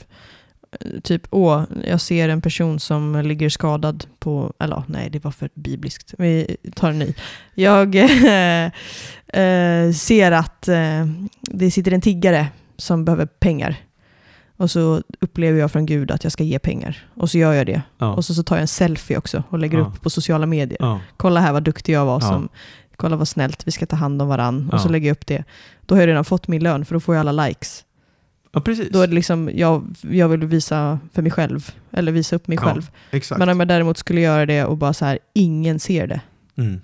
typ, 1.02 1.22
åh, 1.30 1.62
jag 1.84 2.00
ser 2.00 2.28
en 2.28 2.40
person 2.40 2.80
som 2.80 3.22
ligger 3.24 3.48
skadad 3.48 4.04
på, 4.18 4.52
eller 4.58 4.82
nej, 4.86 5.10
det 5.10 5.24
var 5.24 5.30
för 5.30 5.50
bibliskt. 5.54 6.14
Vi 6.18 6.56
tar 6.74 6.90
en 6.90 6.98
ny. 6.98 7.14
Jag 7.54 7.94
eh, 8.26 8.64
eh, 9.42 9.92
ser 9.92 10.32
att 10.32 10.68
eh, 10.68 11.06
det 11.40 11.70
sitter 11.70 11.92
en 11.92 12.00
tiggare 12.00 12.48
som 12.76 13.04
behöver 13.04 13.26
pengar. 13.26 13.76
Och 14.56 14.70
så 14.70 15.02
upplever 15.20 15.58
jag 15.60 15.72
från 15.72 15.86
Gud 15.86 16.10
att 16.10 16.24
jag 16.24 16.32
ska 16.32 16.44
ge 16.44 16.58
pengar. 16.58 17.06
Och 17.14 17.30
så 17.30 17.38
gör 17.38 17.52
jag 17.52 17.66
det. 17.66 17.82
ja. 17.98 18.14
Och 18.14 18.24
så, 18.24 18.34
så 18.34 18.42
tar 18.42 18.56
jag 18.56 18.60
en 18.62 18.68
selfie 18.68 19.18
också 19.18 19.42
och 19.48 19.58
lägger 19.58 19.78
Ja. 19.78 19.84
upp 19.84 20.02
på 20.02 20.10
sociala 20.10 20.46
medier. 20.46 20.76
ja. 20.80 21.00
Kolla 21.16 21.40
här 21.40 21.52
vad 21.52 21.62
duktig 21.62 21.92
jag 21.92 22.04
var. 22.06 22.20
Som, 22.20 22.48
kolla 22.96 23.16
vad 23.16 23.28
snällt, 23.28 23.66
vi 23.66 23.70
ska 23.70 23.86
ta 23.86 23.96
hand 23.96 24.22
om 24.22 24.28
varann. 24.28 24.70
Och 24.70 24.80
så 24.80 24.88
lägger 24.88 25.08
jag 25.08 25.12
upp 25.14 25.26
det. 25.26 25.44
Då 25.86 25.94
har 25.94 26.02
jag 26.02 26.06
redan 26.08 26.24
fått 26.24 26.48
min 26.48 26.62
lön 26.62 26.84
för 26.84 26.94
då 26.94 27.00
får 27.00 27.14
jag 27.14 27.28
alla 27.28 27.46
likes. 27.46 27.84
Ja, 28.52 28.60
precis. 28.60 28.88
Då 28.90 29.00
är 29.00 29.06
det 29.06 29.14
liksom, 29.14 29.50
jag, 29.54 29.96
jag 30.10 30.28
vill 30.28 30.44
visa 30.46 30.98
för 31.12 31.22
mig 31.22 31.30
själv. 31.30 31.70
Eller 31.90 32.12
visa 32.12 32.36
upp 32.36 32.48
mig 32.48 32.58
Ja, 32.60 32.64
själv. 32.68 32.90
Exakt. 33.10 33.38
Men 33.38 33.48
om 33.48 33.60
jag 33.60 33.68
däremot 33.68 33.98
skulle 33.98 34.20
göra 34.20 34.46
det 34.46 34.64
och 34.64 34.76
bara 34.76 34.92
så 34.92 35.04
här, 35.04 35.18
ingen 35.34 35.80
ser 35.80 36.06
det. 36.06 36.20
Mm. 36.58 36.80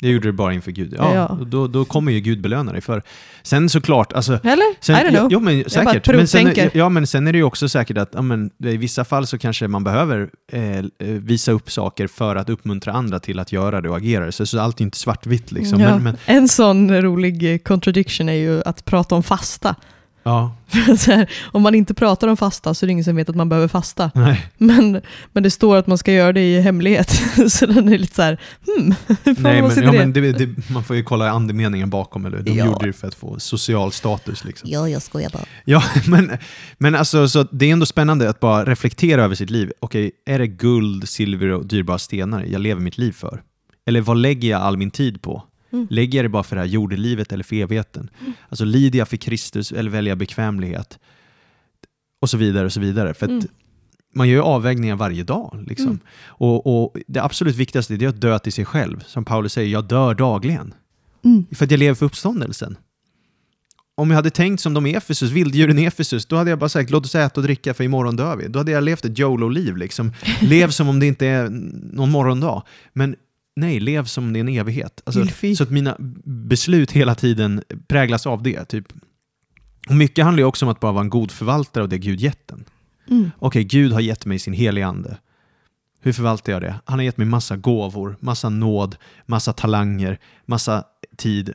Det 0.00 0.08
gjorde 0.08 0.28
du 0.28 0.32
bara 0.32 0.52
inför 0.52 0.70
Gud. 0.70 0.94
Ja, 0.98 1.14
Ja. 1.14 1.38
Då, 1.46 1.66
då 1.66 1.84
kommer 1.84 2.12
ju 2.12 2.20
Gud 2.20 2.40
belöna 2.40 2.72
dig 2.72 2.80
för. 2.80 3.02
Sen 3.42 3.68
såklart, 3.68 4.12
alltså, 4.12 4.32
Eller? 4.32 4.84
Sen, 4.84 4.96
I 4.96 4.98
don't 4.98 5.10
know. 5.10 5.28
Jo, 5.30 5.40
men 5.40 5.58
bara 5.62 5.68
säkert. 5.70 6.06
Men 6.06 6.28
sen, 6.28 6.70
ja, 6.74 6.88
men 6.88 7.06
sen 7.06 7.26
är 7.26 7.32
det 7.32 7.38
ju 7.38 7.44
också 7.44 7.68
säkert 7.68 7.98
att 7.98 8.10
ja, 8.12 8.22
men, 8.22 8.50
i 8.64 8.76
vissa 8.76 9.04
fall 9.04 9.26
så 9.26 9.38
kanske 9.38 9.68
man 9.68 9.84
behöver 9.84 10.30
eh, 10.52 10.78
eh, 10.78 10.84
visa 10.98 11.52
upp 11.52 11.70
saker 11.70 12.06
för 12.06 12.36
att 12.36 12.48
uppmuntra 12.50 12.92
andra 12.92 13.20
till 13.20 13.38
att 13.38 13.52
göra 13.52 13.80
det 13.80 13.88
och 13.88 13.96
agera 13.96 14.26
det. 14.26 14.32
Så, 14.32 14.46
så 14.46 14.60
allt 14.60 14.80
är 14.80 14.84
inte 14.84 14.98
svartvitt 14.98 15.52
liksom. 15.52 15.80
ja. 15.80 15.90
Men, 15.90 16.02
men, 16.02 16.16
En 16.26 16.48
sån 16.48 17.02
rolig 17.02 17.52
eh, 17.52 17.58
contradiction 17.58 18.28
är 18.28 18.32
ju 18.32 18.62
att 18.62 18.84
prata 18.84 19.14
om 19.14 19.22
fasta. 19.22 19.76
Ja, 20.24 20.56
För 20.98 21.12
här, 21.12 21.30
om 21.52 21.62
man 21.62 21.74
inte 21.74 21.94
pratar 21.94 22.28
om 22.28 22.36
fasta 22.36 22.74
så 22.74 22.84
är 22.84 22.86
det 22.86 22.92
ingen 22.92 23.04
som 23.04 23.16
vet 23.16 23.28
att 23.28 23.36
man 23.36 23.48
behöver 23.48 23.68
fasta. 23.68 24.10
nej. 24.14 24.46
Men, 24.58 25.00
men 25.32 25.42
det 25.42 25.50
står 25.50 25.76
att 25.76 25.86
man 25.86 25.98
ska 25.98 26.12
göra 26.12 26.32
det 26.32 26.40
i 26.40 26.60
hemlighet. 26.60 27.10
så 27.52 27.66
den 27.66 27.88
är 27.88 27.98
lite 27.98 28.14
så 28.14 28.22
här, 28.22 28.40
hmm, 28.66 28.94
nej 29.38 29.62
man 29.62 29.70
men, 29.74 29.84
ja, 29.84 29.92
men 29.92 30.12
det, 30.12 30.32
det, 30.32 30.70
man 30.70 30.84
får 30.84 30.96
ju 30.96 31.02
kolla 31.02 31.30
andemeningen 31.30 31.90
bakom, 31.90 32.26
eller? 32.26 32.38
De 32.38 32.50
Ja. 32.52 32.66
gjorde 32.66 32.86
det 32.86 32.92
för 32.92 33.08
att 33.08 33.14
få 33.14 33.38
social 33.40 33.92
status. 33.92 34.44
Liksom. 34.44 34.70
Ja, 34.70 34.88
jag 34.88 35.02
skojar 35.02 35.30
bara. 35.30 35.44
Ja, 35.64 35.82
men, 36.06 36.30
men 36.78 36.94
alltså, 36.94 37.28
så 37.28 37.42
det 37.42 37.66
är 37.66 37.72
ändå 37.72 37.86
spännande 37.86 38.28
att 38.30 38.40
bara 38.40 38.64
reflektera 38.64 39.24
över 39.24 39.34
sitt 39.34 39.50
liv. 39.50 39.72
Okej, 39.80 40.10
är 40.26 40.38
det 40.38 40.46
guld, 40.46 41.08
silver 41.08 41.48
och 41.52 41.66
dyrbara 41.66 41.98
stenar 41.98 42.44
jag 42.44 42.60
lever 42.60 42.80
mitt 42.80 42.98
liv 42.98 43.12
för? 43.12 43.42
Eller 43.86 44.00
vad 44.00 44.16
lägger 44.16 44.50
jag 44.50 44.60
all 44.60 44.76
min 44.76 44.90
tid 44.90 45.22
på? 45.22 45.42
Mm. 45.74 45.86
Lägger 45.90 46.18
jag 46.18 46.24
det 46.24 46.28
bara 46.28 46.42
för 46.42 46.56
det 46.56 46.62
här 46.62 46.68
jordelivet 46.68 47.32
eller 47.32 47.44
för 47.44 47.56
evigheten? 47.56 48.10
Alltså 48.48 48.64
lider 48.64 48.98
jag 48.98 49.08
för 49.08 49.16
Kristus 49.16 49.72
eller 49.72 49.90
väljer 49.90 50.10
jag 50.10 50.18
bekvämlighet? 50.18 50.98
Och 52.20 52.30
så 52.30 52.36
vidare 52.36 52.64
och 52.64 52.72
så 52.72 52.80
vidare. 52.80 53.14
För 53.14 53.26
Mm. 53.28 53.42
man 54.14 54.28
gör 54.28 54.34
ju 54.34 54.42
avvägningar 54.42 54.96
varje 54.96 55.22
dag. 55.24 55.64
Liksom. 55.68 55.86
Mm. 55.86 56.00
Och, 56.26 56.84
och 56.84 56.96
det 57.06 57.22
absolut 57.22 57.56
viktigaste 57.56 57.94
är 57.94 58.08
att 58.08 58.20
dö 58.20 58.38
till 58.38 58.52
sig 58.52 58.64
själv. 58.64 59.00
Som 59.06 59.24
Paulus 59.24 59.52
säger, 59.52 59.68
jag 59.68 59.84
dör 59.84 60.14
dagligen. 60.14 60.74
Mm. 61.24 61.46
För 61.52 61.64
att 61.64 61.70
jag 61.70 61.78
lever 61.78 61.94
för 61.94 62.06
uppståndelsen. 62.06 62.76
Om 63.96 64.10
jag 64.10 64.16
hade 64.16 64.30
tänkt 64.30 64.60
som 64.60 64.74
de 64.74 64.86
i 64.86 64.94
Efesus, 64.94 65.30
vilddjuren 65.30 65.78
i 65.78 65.84
Efesus, 65.84 66.26
då 66.26 66.36
hade 66.36 66.50
jag 66.50 66.58
bara 66.58 66.68
sagt 66.68 66.90
låt 66.90 67.04
oss 67.04 67.14
äta 67.14 67.40
och 67.40 67.44
dricka 67.44 67.74
för 67.74 67.84
imorgon 67.84 68.16
dör 68.16 68.36
vi. 68.36 68.48
Då 68.48 68.58
hade 68.58 68.72
jag 68.72 68.84
levt 68.84 69.04
ett 69.04 69.18
YOLO-liv. 69.18 69.76
Liksom. 69.76 70.12
Lev 70.40 70.70
som 70.70 70.88
om 70.88 71.00
det 71.00 71.06
inte 71.06 71.26
är 71.26 71.48
någon 71.92 72.10
morgondag. 72.10 72.62
Men 72.92 73.16
nej, 73.56 73.80
lev 73.80 74.04
som 74.04 74.24
om 74.24 74.32
det 74.32 74.38
är 74.38 74.40
en 74.40 74.48
evighet. 74.48 75.02
Alltså, 75.04 75.26
så 75.56 75.62
att 75.62 75.70
mina 75.70 75.96
beslut 76.24 76.92
hela 76.92 77.14
tiden 77.14 77.62
präglas 77.86 78.26
av 78.26 78.42
det. 78.42 78.64
Typ. 78.64 78.86
Och 79.88 79.96
mycket 79.96 80.24
handlar 80.24 80.40
ju 80.40 80.44
också 80.44 80.66
om 80.66 80.72
att 80.72 80.80
bara 80.80 80.92
vara 80.92 81.04
en 81.04 81.10
god 81.10 81.30
förvaltare 81.30 81.82
av 81.82 81.88
det 81.88 81.98
Gud 81.98 82.20
gett 82.20 82.50
en. 82.50 82.64
Mm. 83.10 83.30
Okej, 83.38 83.64
Gud 83.64 83.92
har 83.92 84.00
gett 84.00 84.26
mig 84.26 84.38
sin 84.38 84.52
heliga 84.52 84.86
ande. 84.86 85.16
Hur 86.00 86.12
förvaltar 86.12 86.52
jag 86.52 86.62
det? 86.62 86.74
Han 86.84 86.98
har 86.98 87.04
gett 87.04 87.16
mig 87.16 87.26
massa 87.26 87.56
gåvor, 87.56 88.16
massa 88.20 88.48
nåd, 88.48 88.96
massa 89.26 89.52
talanger, 89.52 90.18
massa 90.46 90.84
tid, 91.16 91.52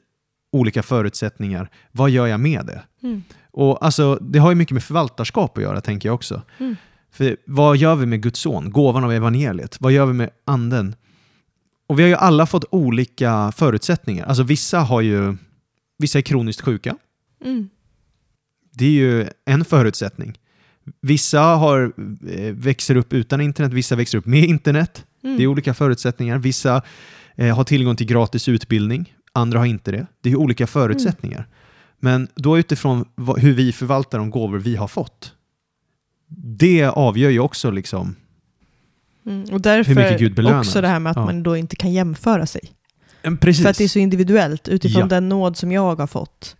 olika 0.51 0.83
förutsättningar. 0.83 1.69
Vad 1.91 2.09
gör 2.09 2.27
jag 2.27 2.39
med 2.39 2.65
det? 2.65 2.83
Mm. 3.03 3.23
Och 3.51 3.85
alltså, 3.85 4.15
Det 4.15 4.39
har 4.39 4.49
ju 4.49 4.55
mycket 4.55 4.73
med 4.73 4.83
förvaltarskap 4.83 5.57
att 5.57 5.63
göra, 5.63 5.81
tänker 5.81 6.09
jag 6.09 6.15
också. 6.15 6.41
Mm. 6.57 6.75
För 7.11 7.37
vad 7.45 7.77
gör 7.77 7.95
vi 7.95 8.05
med 8.05 8.21
Guds 8.21 8.39
son, 8.39 8.71
gåvan 8.71 9.03
av 9.03 9.11
evangeliet? 9.11 9.77
Vad 9.79 9.91
gör 9.91 10.05
vi 10.05 10.13
med 10.13 10.29
anden? 10.45 10.95
Och 11.89 11.99
vi 11.99 12.03
har 12.03 12.09
ju 12.09 12.15
alla 12.15 12.45
fått 12.45 12.65
olika 12.71 13.51
förutsättningar. 13.55 14.25
Alltså 14.25 14.43
vissa 14.43 14.79
har 14.79 15.01
ju, 15.01 15.37
vissa 15.97 16.17
är 16.17 16.21
kroniskt 16.21 16.61
sjuka. 16.61 16.95
Mm. 17.45 17.69
Det 18.73 18.85
är 18.85 18.91
ju 18.91 19.27
en 19.45 19.65
förutsättning. 19.65 20.39
Vissa 21.01 21.41
har, 21.41 21.93
eh, 22.29 22.53
växer 22.53 22.95
upp 22.95 23.13
utan 23.13 23.41
internet, 23.41 23.73
vissa 23.73 23.95
växer 23.95 24.17
upp 24.17 24.25
med 24.25 24.43
internet. 24.43 25.05
Mm. 25.23 25.37
Det 25.37 25.43
är 25.43 25.47
olika 25.47 25.73
förutsättningar. 25.73 26.37
Vissa 26.37 26.81
eh, 27.35 27.55
har 27.55 27.63
tillgång 27.63 27.95
till 27.95 28.07
gratis 28.07 28.47
utbildning, 28.47 29.13
andra 29.33 29.59
har 29.59 29.65
inte 29.65 29.91
det. 29.91 30.07
Det 30.21 30.31
är 30.31 30.35
olika 30.35 30.67
förutsättningar. 30.67 31.47
Men 31.99 32.27
då 32.35 32.59
utifrån 32.59 33.05
hur 33.37 33.53
vi 33.53 33.71
förvaltar 33.71 34.17
de 34.17 34.29
gåvor 34.29 34.57
vi 34.57 34.75
har 34.75 34.87
fått. 34.87 35.33
Det 36.59 36.85
avgör 36.85 37.29
ju 37.29 37.39
också 37.39 37.71
liksom 37.71 38.15
Mm. 39.29 39.41
Och 39.43 39.47
Hur 39.49 39.55
mycket 39.55 39.63
därför 39.93 40.17
Gud 40.19 40.35
belönar 40.35 40.59
också 40.59 40.81
det 40.81 40.87
här 40.87 40.99
med 40.99 41.11
att 41.11 41.17
Ja. 41.17 41.25
man 41.25 41.43
då 41.43 41.57
inte 41.57 41.75
kan 41.75 41.93
jämföra 41.93 42.45
sig. 42.45 42.61
Precis. 43.41 43.63
För 43.63 43.69
att 43.69 43.77
det 43.77 43.83
är 43.83 43.87
så 43.87 43.99
individuellt 43.99 44.67
utifrån 44.67 45.01
Ja. 45.01 45.07
den 45.07 45.29
nåd 45.29 45.57
som 45.57 45.71
jag 45.71 45.95
har 45.95 46.07
fått. 46.07 46.55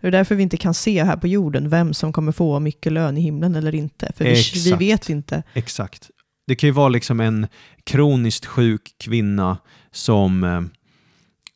Det 0.00 0.06
är 0.06 0.10
därför 0.10 0.34
vi 0.34 0.42
inte 0.42 0.56
kan 0.56 0.74
se 0.74 1.04
här 1.04 1.16
på 1.16 1.26
jorden 1.28 1.68
vem 1.68 1.94
som 1.94 2.12
kommer 2.12 2.32
få 2.32 2.60
mycket 2.60 2.92
lön 2.92 3.18
i 3.18 3.20
himlen 3.20 3.54
eller 3.54 3.74
inte. 3.74 4.12
För 4.16 4.24
vi, 4.24 4.42
vi 4.64 4.72
vet 4.72 5.08
inte. 5.08 5.42
Exakt. 5.54 6.10
Det 6.46 6.54
kan 6.56 6.68
ju 6.68 6.72
vara 6.72 6.88
liksom 6.88 7.20
en 7.20 7.46
kroniskt 7.84 8.46
sjuk 8.46 8.94
kvinna 8.98 9.58
som 9.92 10.44
eh, 10.44 10.60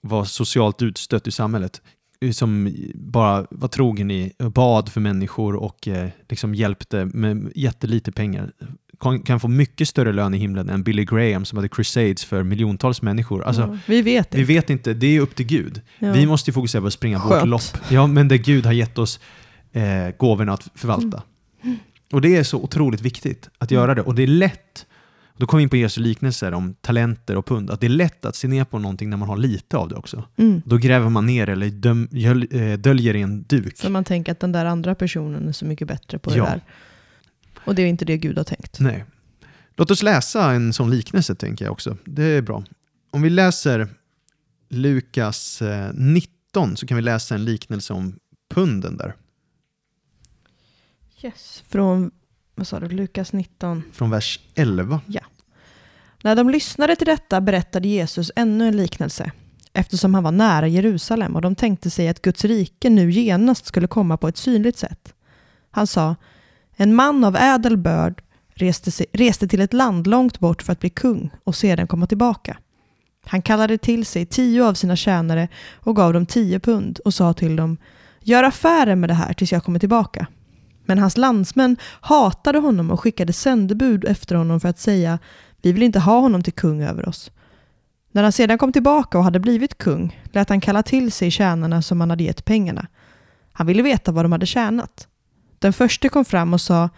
var 0.00 0.24
socialt 0.24 0.82
utstött 0.82 1.26
i 1.26 1.30
samhället. 1.30 1.82
eh, 2.20 2.30
Som 2.30 2.74
bara 2.94 3.46
var 3.50 3.68
trogen 3.68 4.10
i 4.10 4.32
bad 4.38 4.88
för 4.88 5.00
människor 5.00 5.56
och 5.56 5.88
eh, 5.88 6.08
liksom 6.28 6.54
hjälpte 6.54 7.04
med 7.04 7.52
jättelite 7.54 8.12
pengar. 8.12 8.52
Kan, 9.24 9.40
få 9.40 9.48
mycket 9.48 9.88
större 9.88 10.12
lön 10.12 10.34
i 10.34 10.38
himlen 10.38 10.68
än 10.68 10.82
Billy 10.82 11.04
Graham 11.04 11.44
som 11.44 11.58
hade 11.58 11.68
crusades 11.68 12.24
för 12.24 12.42
miljontals 12.42 13.02
människor. 13.02 13.44
Alltså, 13.44 13.62
ja, 13.62 13.78
vi 13.86 14.02
vet 14.02 14.34
Vi 14.34 14.40
inte. 14.40 14.52
vet 14.52 14.70
inte, 14.70 14.94
det 14.94 15.06
är 15.16 15.20
upp 15.20 15.34
till 15.34 15.46
Gud. 15.46 15.80
Ja. 15.98 16.12
Vi 16.12 16.26
måste 16.26 16.50
ju 16.50 16.54
fokusera 16.54 16.80
på 16.80 16.86
att 16.86 16.92
springa 16.92 17.18
vårt 17.18 17.28
Skönt. 17.32 17.46
lopp. 17.50 17.62
Ja, 17.88 18.06
men 18.06 18.28
där 18.28 18.36
Gud 18.36 18.66
har 18.66 18.72
gett 18.72 18.98
oss 18.98 19.20
eh, 19.72 19.82
gåvorna 20.18 20.52
att 20.52 20.70
förvalta. 20.74 21.22
Mm. 21.64 21.76
Och 22.12 22.20
det 22.20 22.36
är 22.36 22.42
så 22.42 22.58
otroligt 22.62 23.00
viktigt 23.00 23.48
att 23.58 23.70
göra 23.70 23.94
det. 23.94 24.02
Och 24.02 24.14
det 24.14 24.22
är 24.22 24.26
lätt, 24.26 24.86
då 25.36 25.46
kommer 25.46 25.58
vi 25.58 25.62
in 25.62 25.68
på 25.68 25.76
Jesu 25.76 26.00
liknelser 26.00 26.54
om 26.54 26.74
talenter 26.80 27.36
och 27.36 27.46
pund, 27.46 27.70
att 27.70 27.80
det 27.80 27.86
är 27.86 27.88
lätt 27.88 28.24
att 28.24 28.36
se 28.36 28.48
ner 28.48 28.64
på 28.64 28.78
någonting 28.78 29.10
när 29.10 29.16
man 29.16 29.28
har 29.28 29.36
lite 29.36 29.76
av 29.76 29.88
det 29.88 29.94
också. 29.94 30.24
Mm. 30.36 30.62
Då 30.64 30.76
gräver 30.76 31.08
man 31.08 31.26
ner 31.26 31.48
eller 31.48 31.66
döm, 31.70 32.08
eh, 32.50 32.78
döljer 32.78 33.16
i 33.16 33.20
en 33.22 33.42
duk. 33.42 33.78
För 33.78 33.90
man 33.90 34.04
tänker 34.04 34.32
att 34.32 34.40
den 34.40 34.52
där 34.52 34.64
andra 34.64 34.94
personen 34.94 35.48
är 35.48 35.52
så 35.52 35.64
mycket 35.64 35.88
bättre 35.88 36.18
på 36.18 36.30
Ja. 36.30 36.34
det 36.44 36.50
där. 36.50 36.60
Och 37.64 37.74
det 37.74 37.82
är 37.82 37.86
inte 37.86 38.04
det 38.04 38.16
Gud 38.16 38.38
har 38.38 38.44
tänkt. 38.44 38.80
Nej. 38.80 39.04
Låt 39.76 39.90
oss 39.90 40.02
läsa 40.02 40.52
en 40.52 40.72
sån 40.72 40.90
liknelse 40.90 41.34
tänker 41.34 41.64
jag 41.64 41.72
också. 41.72 41.96
Det 42.04 42.24
är 42.24 42.42
bra. 42.42 42.64
Om 43.10 43.22
vi 43.22 43.30
läser 43.30 43.88
Lukas 44.68 45.62
eh, 45.62 45.90
19 45.94 46.76
så 46.76 46.86
kan 46.86 46.96
vi 46.96 47.02
läsa 47.02 47.34
en 47.34 47.44
liknelse 47.44 47.92
om 47.92 48.18
punden 48.50 48.96
där. 48.96 49.14
Yes. 51.22 51.64
Från, 51.68 52.10
vad 52.54 52.66
sa 52.66 52.80
du, 52.80 52.88
Lukas 52.88 53.32
19. 53.32 53.82
Från 53.92 54.10
vers 54.10 54.40
11. 54.54 55.00
När 56.22 56.36
de 56.36 56.50
lyssnade 56.50 56.96
till 56.96 57.06
detta 57.06 57.40
berättade 57.40 57.88
Jesus 57.88 58.30
ännu 58.36 58.68
en 58.68 58.76
liknelse, 58.76 59.32
eftersom 59.72 60.14
han 60.14 60.22
var 60.22 60.32
nära 60.32 60.68
Jerusalem 60.68 61.36
och 61.36 61.42
de 61.42 61.54
tänkte 61.54 61.90
sig 61.90 62.08
att 62.08 62.22
Guds 62.22 62.44
rike 62.44 62.90
nu 62.90 63.10
genast 63.10 63.66
skulle 63.66 63.86
komma 63.86 64.16
på 64.16 64.28
ett 64.28 64.36
synligt 64.36 64.78
sätt. 64.78 65.14
Han 65.70 65.86
sa, 65.86 66.16
en 66.76 66.94
man 66.94 67.24
av 67.24 67.36
ädel 67.36 67.76
börd 67.76 68.22
reste, 68.54 69.04
reste 69.12 69.48
till 69.48 69.60
ett 69.60 69.72
land 69.72 70.06
långt 70.06 70.40
bort 70.40 70.62
för 70.62 70.72
att 70.72 70.80
bli 70.80 70.90
kung 70.90 71.30
och 71.44 71.56
sedan 71.56 71.86
komma 71.86 72.06
tillbaka. 72.06 72.56
Han 73.26 73.42
kallade 73.42 73.78
till 73.78 74.06
sig 74.06 74.26
tio 74.26 74.64
av 74.64 74.74
sina 74.74 74.96
tjänare 74.96 75.48
och 75.74 75.96
gav 75.96 76.12
dem 76.12 76.26
tio 76.26 76.60
pund 76.60 76.98
och 76.98 77.14
sa 77.14 77.32
till 77.32 77.56
dem, 77.56 77.76
gör 78.20 78.44
affärer 78.44 78.94
med 78.94 79.10
det 79.10 79.14
här 79.14 79.32
tills 79.32 79.52
jag 79.52 79.64
kommer 79.64 79.78
tillbaka. 79.78 80.26
Men 80.86 80.98
hans 80.98 81.16
landsmän 81.16 81.76
hatade 82.00 82.58
honom 82.58 82.90
och 82.90 83.00
skickade 83.00 83.32
sändebud 83.32 84.04
efter 84.04 84.34
honom 84.34 84.60
för 84.60 84.68
att 84.68 84.78
säga, 84.78 85.18
vi 85.62 85.72
vill 85.72 85.82
inte 85.82 85.98
ha 85.98 86.20
honom 86.20 86.42
till 86.42 86.52
kung 86.52 86.82
över 86.82 87.08
oss. 87.08 87.30
När 88.12 88.22
han 88.22 88.32
sedan 88.32 88.58
kom 88.58 88.72
tillbaka 88.72 89.18
och 89.18 89.24
hade 89.24 89.40
blivit 89.40 89.78
kung 89.78 90.20
lät 90.32 90.48
han 90.48 90.60
kalla 90.60 90.82
till 90.82 91.12
sig 91.12 91.30
tjänarna 91.30 91.82
som 91.82 92.00
han 92.00 92.10
hade 92.10 92.24
gett 92.24 92.44
pengarna. 92.44 92.86
Han 93.52 93.66
ville 93.66 93.82
veta 93.82 94.12
vad 94.12 94.24
de 94.24 94.32
hade 94.32 94.46
tjänat. 94.46 95.08
Den 95.64 95.72
första 95.72 96.08
kom 96.08 96.24
fram 96.24 96.54
och 96.54 96.60
sa 96.60 96.90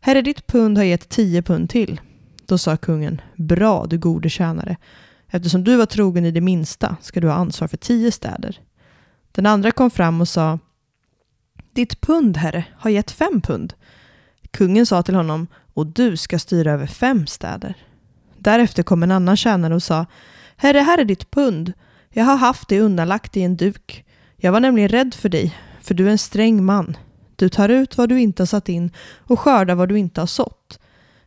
Herre, 0.00 0.22
ditt 0.22 0.46
pund 0.46 0.78
har 0.78 0.84
gett 0.84 1.08
tio 1.08 1.42
pund 1.42 1.70
till. 1.70 2.00
Då 2.46 2.58
sa 2.58 2.76
kungen 2.76 3.20
Bra, 3.36 3.86
du 3.86 3.98
gode 3.98 4.30
tjänare. 4.30 4.76
Eftersom 5.28 5.64
du 5.64 5.76
var 5.76 5.86
trogen 5.86 6.24
i 6.24 6.30
det 6.30 6.40
minsta 6.40 6.96
ska 7.00 7.20
du 7.20 7.28
ha 7.28 7.34
ansvar 7.34 7.68
för 7.68 7.76
tio 7.76 8.12
städer. 8.12 8.60
Den 9.32 9.46
andra 9.46 9.70
kom 9.70 9.90
fram 9.90 10.20
och 10.20 10.28
sa 10.28 10.58
Ditt 11.72 12.00
pund, 12.00 12.36
herre, 12.36 12.64
har 12.76 12.90
gett 12.90 13.10
fem 13.10 13.40
pund. 13.40 13.74
Kungen 14.50 14.86
sa 14.86 15.02
till 15.02 15.14
honom 15.14 15.46
och 15.74 15.86
du 15.86 16.16
ska 16.16 16.38
styra 16.38 16.72
över 16.72 16.86
fem 16.86 17.26
städer. 17.26 17.74
Därefter 18.38 18.82
kom 18.82 19.02
en 19.02 19.10
annan 19.10 19.36
tjänare 19.36 19.74
och 19.74 19.82
sa 19.82 20.06
Herre, 20.56 20.78
här 20.78 20.98
är 20.98 21.04
ditt 21.04 21.30
pund. 21.30 21.72
Jag 22.10 22.24
har 22.24 22.36
haft 22.36 22.68
det 22.68 22.80
undanlagt 22.80 23.36
i 23.36 23.42
en 23.42 23.56
duk. 23.56 24.04
Jag 24.36 24.52
var 24.52 24.60
nämligen 24.60 24.88
rädd 24.88 25.14
för 25.14 25.28
dig, 25.28 25.58
för 25.80 25.94
du 25.94 26.06
är 26.06 26.10
en 26.10 26.18
sträng 26.18 26.64
man. 26.64 26.96
Du 27.42 27.48
tar 27.48 27.68
ut 27.68 27.98
vad 27.98 28.08
du 28.08 28.20
inte 28.20 28.42
har 28.42 28.46
satt 28.46 28.68
in 28.68 28.90
och 29.18 29.40
skördar 29.40 29.74
vad 29.74 29.88
du 29.88 29.98
inte 29.98 30.20
har 30.20 30.26
sått. 30.26 30.78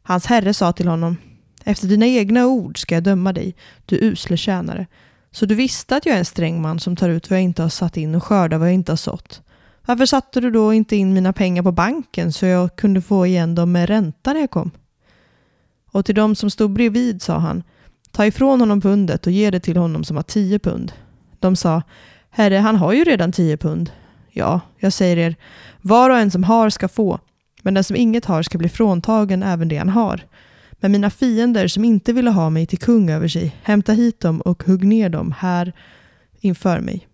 Hans 0.03 0.25
herre 0.25 0.53
sa 0.53 0.71
till 0.71 0.87
honom 0.87 1.17
Efter 1.63 1.87
dina 1.87 2.05
egna 2.05 2.47
ord 2.47 2.79
ska 2.79 2.95
jag 2.95 3.03
döma 3.03 3.33
dig, 3.33 3.55
du 3.85 3.95
usle 3.95 4.37
tjänare. 4.37 4.87
Så 5.31 5.45
du 5.45 5.55
visste 5.55 5.95
att 5.95 6.05
jag 6.05 6.15
är 6.15 6.19
en 6.19 6.25
sträng 6.25 6.61
man 6.61 6.79
som 6.79 6.95
tar 6.95 7.09
ut 7.09 7.29
vad 7.29 7.39
jag 7.39 7.43
inte 7.43 7.61
har 7.61 7.69
satt 7.69 7.97
in 7.97 8.15
och 8.15 8.23
skördar 8.23 8.57
vad 8.57 8.67
jag 8.67 8.73
inte 8.73 8.91
har 8.91 8.97
sått. 8.97 9.41
Varför 9.85 10.05
satte 10.05 10.41
du 10.41 10.51
då 10.51 10.73
inte 10.73 10.95
in 10.95 11.13
mina 11.13 11.33
pengar 11.33 11.63
på 11.63 11.71
banken 11.71 12.33
så 12.33 12.45
jag 12.45 12.75
kunde 12.75 13.01
få 13.01 13.25
igen 13.25 13.55
dem 13.55 13.71
med 13.71 13.89
ränta 13.89 14.33
när 14.33 14.39
jag 14.39 14.51
kom? 14.51 14.71
Och 15.91 16.05
till 16.05 16.15
dem 16.15 16.35
som 16.35 16.49
stod 16.49 16.71
bredvid 16.71 17.21
sa 17.21 17.37
han, 17.37 17.63
ta 18.11 18.25
ifrån 18.25 18.59
honom 18.59 18.81
pundet 18.81 19.25
och 19.25 19.31
ge 19.31 19.51
det 19.51 19.59
till 19.59 19.77
honom 19.77 20.03
som 20.03 20.15
har 20.15 20.23
tio 20.23 20.59
pund. 20.59 20.91
De 21.39 21.55
sa, 21.55 21.81
Herre, 22.29 22.55
han 22.55 22.75
har 22.75 22.93
ju 22.93 23.03
redan 23.03 23.31
tio 23.31 23.57
pund. 23.57 23.91
Ja, 24.37 24.61
jag 24.79 24.93
säger 24.93 25.17
er, 25.17 25.35
var 25.81 26.09
och 26.09 26.17
en 26.17 26.31
som 26.31 26.43
har 26.43 26.69
ska 26.69 26.87
få, 26.87 27.19
men 27.61 27.73
den 27.73 27.83
som 27.83 27.95
inget 27.95 28.25
har 28.25 28.43
ska 28.43 28.57
bli 28.57 28.69
fråntagen 28.69 29.43
även 29.43 29.67
det 29.67 29.77
han 29.77 29.89
har. 29.89 30.21
Men 30.71 30.91
mina 30.91 31.09
fiender 31.09 31.67
som 31.67 31.85
inte 31.85 32.13
ville 32.13 32.31
ha 32.31 32.49
mig 32.49 32.65
till 32.65 32.79
kung 32.79 33.09
över 33.09 33.27
sig, 33.27 33.55
hämta 33.63 33.93
hit 33.93 34.19
dem 34.19 34.41
och 34.41 34.63
hugg 34.63 34.83
ner 34.83 35.09
dem 35.09 35.33
här 35.37 35.73
inför 36.39 36.79
mig. 36.79 37.07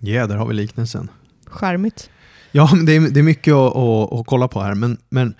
Ja, 0.00 0.26
där 0.26 0.36
har 0.36 0.46
vi 0.46 0.54
liknelsen. 0.54 1.10
Charmigt. 1.46 2.10
Ja, 2.52 2.70
men 2.74 2.86
det 2.86 2.96
är, 2.96 3.00
det 3.00 3.20
är 3.20 3.24
mycket 3.24 3.54
att, 3.54 3.76
att, 3.76 4.12
att 4.12 4.26
kolla 4.26 4.48
på 4.48 4.60
här, 4.60 4.74
men, 4.74 4.98
men 5.08 5.34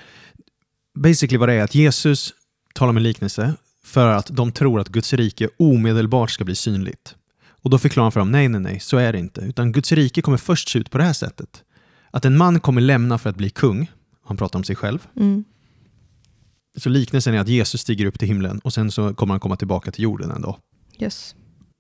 basically 0.99 1.39
vad 1.39 1.49
det 1.49 1.55
är 1.55 1.63
att 1.63 1.75
Jesus 1.75 2.35
talar 2.75 2.93
med 2.93 3.03
liknelse 3.03 3.55
för 3.85 4.07
att 4.07 4.27
de 4.27 4.53
tror 4.53 4.81
att 4.81 4.89
Guds 4.89 5.13
rike 5.13 5.49
omedelbart 5.59 6.31
ska 6.31 6.45
bli 6.45 6.55
synligt. 6.55 7.15
Och 7.67 7.71
då 7.71 7.79
förklarar 7.79 8.05
han 8.05 8.13
för 8.13 8.21
dem, 8.21 8.31
nej, 8.31 8.49
nej, 8.49 8.61
nej, 8.61 8.81
så 8.81 8.97
är 8.97 9.13
det 9.13 9.19
inte. 9.19 9.41
Utan 9.41 9.73
Guds 9.73 9.93
rike 9.93 10.23
kommer 10.23 10.39
först 10.39 10.69
se 10.69 10.79
ut 10.79 10.91
på 10.91 10.99
det 10.99 11.05
här 11.05 11.13
sättet. 11.13 11.65
Att 12.11 12.25
en 12.25 12.37
man 12.37 12.61
kommer 12.61 12.81
lämna 12.81 13.19
för 13.19 13.31
att 13.31 13.37
bli 13.37 13.51
kung, 13.51 13.91
han 14.25 14.37
pratar 14.37 14.59
om 14.59 14.65
sig 14.65 14.77
själv. 14.77 15.07
Mm. 15.17 15.45
Så 16.77 16.89
liknelsen 16.89 17.35
är 17.35 17.39
att 17.39 17.49
Jesus 17.49 17.81
stiger 17.81 18.07
upp 18.07 18.19
till 18.19 18.29
himlen 18.29 18.59
och 18.59 18.73
sen 18.73 18.91
så 18.91 19.15
kommer 19.15 19.35
han 19.35 19.41
komma 19.41 19.57
tillbaka 19.57 19.91
till 19.91 20.03
jorden 20.05 20.31
en 20.31 20.43
dag. 20.43 20.57
Yes. 20.99 21.35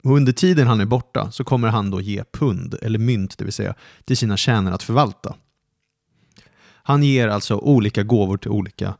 Och 0.04 0.16
under 0.16 0.32
tiden 0.32 0.66
han 0.66 0.80
är 0.80 0.84
borta 0.84 1.30
så 1.30 1.44
kommer 1.44 1.68
han 1.68 1.90
då 1.90 2.00
ge 2.00 2.24
pund, 2.32 2.74
eller 2.82 2.98
mynt 2.98 3.38
det 3.38 3.44
vill 3.44 3.52
säga, 3.52 3.74
till 4.04 4.16
sina 4.16 4.36
tjänare 4.36 4.74
att 4.74 4.82
förvalta. 4.82 5.34
Han 6.82 7.02
ger 7.02 7.28
alltså 7.28 7.56
olika 7.56 8.02
gåvor 8.02 8.36
till 8.36 8.50
olika 8.50 8.94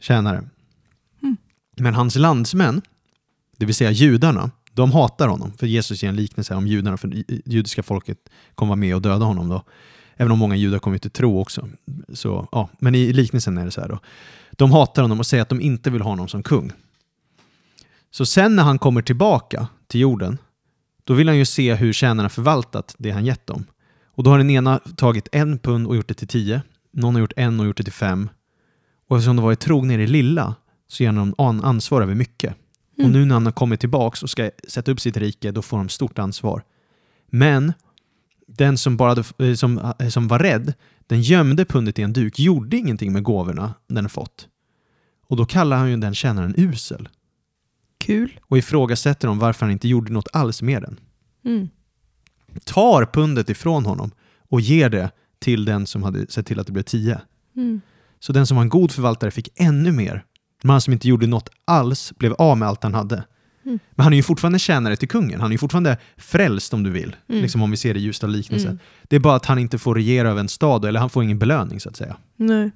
tjänare. 0.00 0.48
Mm. 1.22 1.36
Men 1.76 1.94
hans 1.94 2.16
landsmän, 2.16 2.82
det 3.56 3.66
vill 3.66 3.74
säga 3.74 3.90
judarna, 3.90 4.50
de 4.74 4.92
hatar 4.92 5.28
honom. 5.28 5.52
För 5.52 5.66
Jesus 5.66 6.02
ger 6.02 6.08
en 6.08 6.16
liknelse 6.16 6.54
om 6.54 6.66
judarna, 6.66 6.96
för 6.96 7.08
det 7.08 7.24
judiska 7.46 7.82
folket 7.82 8.18
kommer 8.54 8.68
vara 8.68 8.76
med 8.76 8.94
och 8.94 9.02
döda 9.02 9.24
honom 9.24 9.48
då. 9.48 9.62
Även 10.16 10.32
om 10.32 10.38
många 10.38 10.56
judar 10.56 10.78
kommer 10.78 10.98
till 10.98 11.10
tro 11.10 11.40
också. 11.40 11.68
Så, 12.12 12.48
ja. 12.52 12.68
Men 12.78 12.94
i 12.94 13.12
liknelsen 13.12 13.58
är 13.58 13.64
det 13.64 13.70
så 13.70 13.80
här 13.80 13.88
då. 13.88 13.98
De 14.50 14.72
hatar 14.72 15.02
honom 15.02 15.18
och 15.18 15.26
säger 15.26 15.42
att 15.42 15.48
de 15.48 15.60
inte 15.60 15.90
vill 15.90 16.02
ha 16.02 16.10
honom 16.10 16.28
som 16.28 16.42
kung. 16.42 16.72
Så 18.10 18.26
sen 18.26 18.56
när 18.56 18.62
han 18.62 18.78
kommer 18.78 19.02
tillbaka 19.02 19.68
till 19.86 20.00
jorden, 20.00 20.38
då 21.04 21.14
vill 21.14 21.28
han 21.28 21.38
ju 21.38 21.44
se 21.44 21.74
hur 21.74 21.92
tjänarna 21.92 22.28
förvaltat 22.28 22.94
det 22.98 23.10
han 23.10 23.24
gett 23.24 23.46
dem. 23.46 23.64
Och 24.06 24.22
då 24.22 24.30
har 24.30 24.38
den 24.38 24.50
ena 24.50 24.78
tagit 24.96 25.28
en 25.32 25.58
pund 25.58 25.86
och 25.86 25.96
gjort 25.96 26.08
det 26.08 26.14
till 26.14 26.28
tio. 26.28 26.62
Någon 26.92 27.14
har 27.14 27.20
gjort 27.20 27.32
en 27.36 27.60
och 27.60 27.66
gjort 27.66 27.76
det 27.76 27.84
till 27.84 27.92
fem. 27.92 28.28
Och 29.08 29.16
eftersom 29.16 29.36
de 29.36 29.44
varit 29.44 29.60
trogna 29.60 29.94
i 29.94 29.96
det 29.96 30.06
lilla 30.06 30.54
så 30.88 31.02
ger 31.02 31.12
han 31.12 31.34
dem 31.36 31.60
ansvar 31.64 32.02
över 32.02 32.14
mycket. 32.14 32.54
Mm. 32.98 33.06
Och 33.06 33.12
nu 33.12 33.24
när 33.24 33.34
han 33.34 33.44
har 33.44 33.52
kommit 33.52 33.80
tillbaks 33.80 34.22
och 34.22 34.30
ska 34.30 34.50
sätta 34.68 34.92
upp 34.92 35.00
sitt 35.00 35.16
rike, 35.16 35.50
då 35.50 35.62
får 35.62 35.76
de 35.76 35.88
stort 35.88 36.18
ansvar. 36.18 36.64
Men 37.26 37.72
den 38.46 38.78
som, 38.78 38.96
bara, 38.96 39.24
eh, 39.38 39.54
som, 39.54 39.94
eh, 39.98 40.08
som 40.08 40.28
var 40.28 40.38
rädd, 40.38 40.74
den 41.06 41.22
gömde 41.22 41.64
pundet 41.64 41.98
i 41.98 42.02
en 42.02 42.12
duk, 42.12 42.38
gjorde 42.38 42.76
ingenting 42.76 43.12
med 43.12 43.22
gåvorna 43.22 43.74
den 43.86 44.08
fått. 44.08 44.48
Och 45.26 45.36
då 45.36 45.46
kallar 45.46 45.76
han 45.76 45.90
ju 45.90 45.96
den 45.96 46.14
tjänaren 46.14 46.54
usel 46.56 47.08
Kul. 47.98 48.40
och 48.42 48.58
ifrågasätter 48.58 49.28
om 49.28 49.38
varför 49.38 49.66
han 49.66 49.72
inte 49.72 49.88
gjorde 49.88 50.12
något 50.12 50.28
alls 50.32 50.62
med 50.62 50.82
den. 50.82 51.00
Mm. 51.44 51.68
Tar 52.64 53.06
pundet 53.12 53.50
ifrån 53.50 53.86
honom 53.86 54.10
och 54.48 54.60
ger 54.60 54.90
det 54.90 55.10
till 55.38 55.64
den 55.64 55.86
som 55.86 56.02
hade 56.02 56.26
sett 56.26 56.46
till 56.46 56.60
att 56.60 56.66
det 56.66 56.72
blev 56.72 56.82
tio. 56.82 57.20
Mm. 57.56 57.80
Så 58.18 58.32
den 58.32 58.46
som 58.46 58.56
var 58.56 58.62
en 58.62 58.68
god 58.68 58.92
förvaltare 58.92 59.30
fick 59.30 59.48
ännu 59.54 59.92
mer. 59.92 60.24
Men 60.64 60.70
han 60.70 60.80
som 60.80 60.92
inte 60.92 61.08
gjorde 61.08 61.26
något 61.26 61.48
alls 61.64 62.12
blev 62.18 62.32
av 62.32 62.58
med 62.58 62.68
allt 62.68 62.82
han 62.82 62.94
hade. 62.94 63.24
Mm. 63.64 63.78
Men 63.90 64.04
han 64.04 64.12
är 64.12 64.16
ju 64.16 64.22
fortfarande 64.22 64.58
tjänare 64.58 64.96
till 64.96 65.08
kungen. 65.08 65.40
Han 65.40 65.50
är 65.50 65.54
ju 65.54 65.58
fortfarande 65.58 65.96
frälst 66.16 66.74
om 66.74 66.82
du 66.82 66.90
vill. 66.90 67.16
Mm. 67.28 67.42
Liksom 67.42 67.62
om 67.62 67.70
vi 67.70 67.76
ser 67.76 67.94
det 67.94 68.00
i 68.00 68.02
ljusta 68.02 68.26
liknelsen. 68.26 68.70
Mm. 68.70 68.80
Det 69.02 69.16
är 69.16 69.20
bara 69.20 69.34
att 69.36 69.46
han 69.46 69.58
inte 69.58 69.78
får 69.78 69.94
regera 69.94 70.30
över 70.30 70.40
en 70.40 70.48
stad, 70.48 70.84
eller 70.84 71.00
han 71.00 71.10
får 71.10 71.24
ingen 71.24 71.38
belöning 71.38 71.80
så 71.80 71.88
att 71.88 71.96
säga. 71.96 72.16
Nej. 72.36 72.70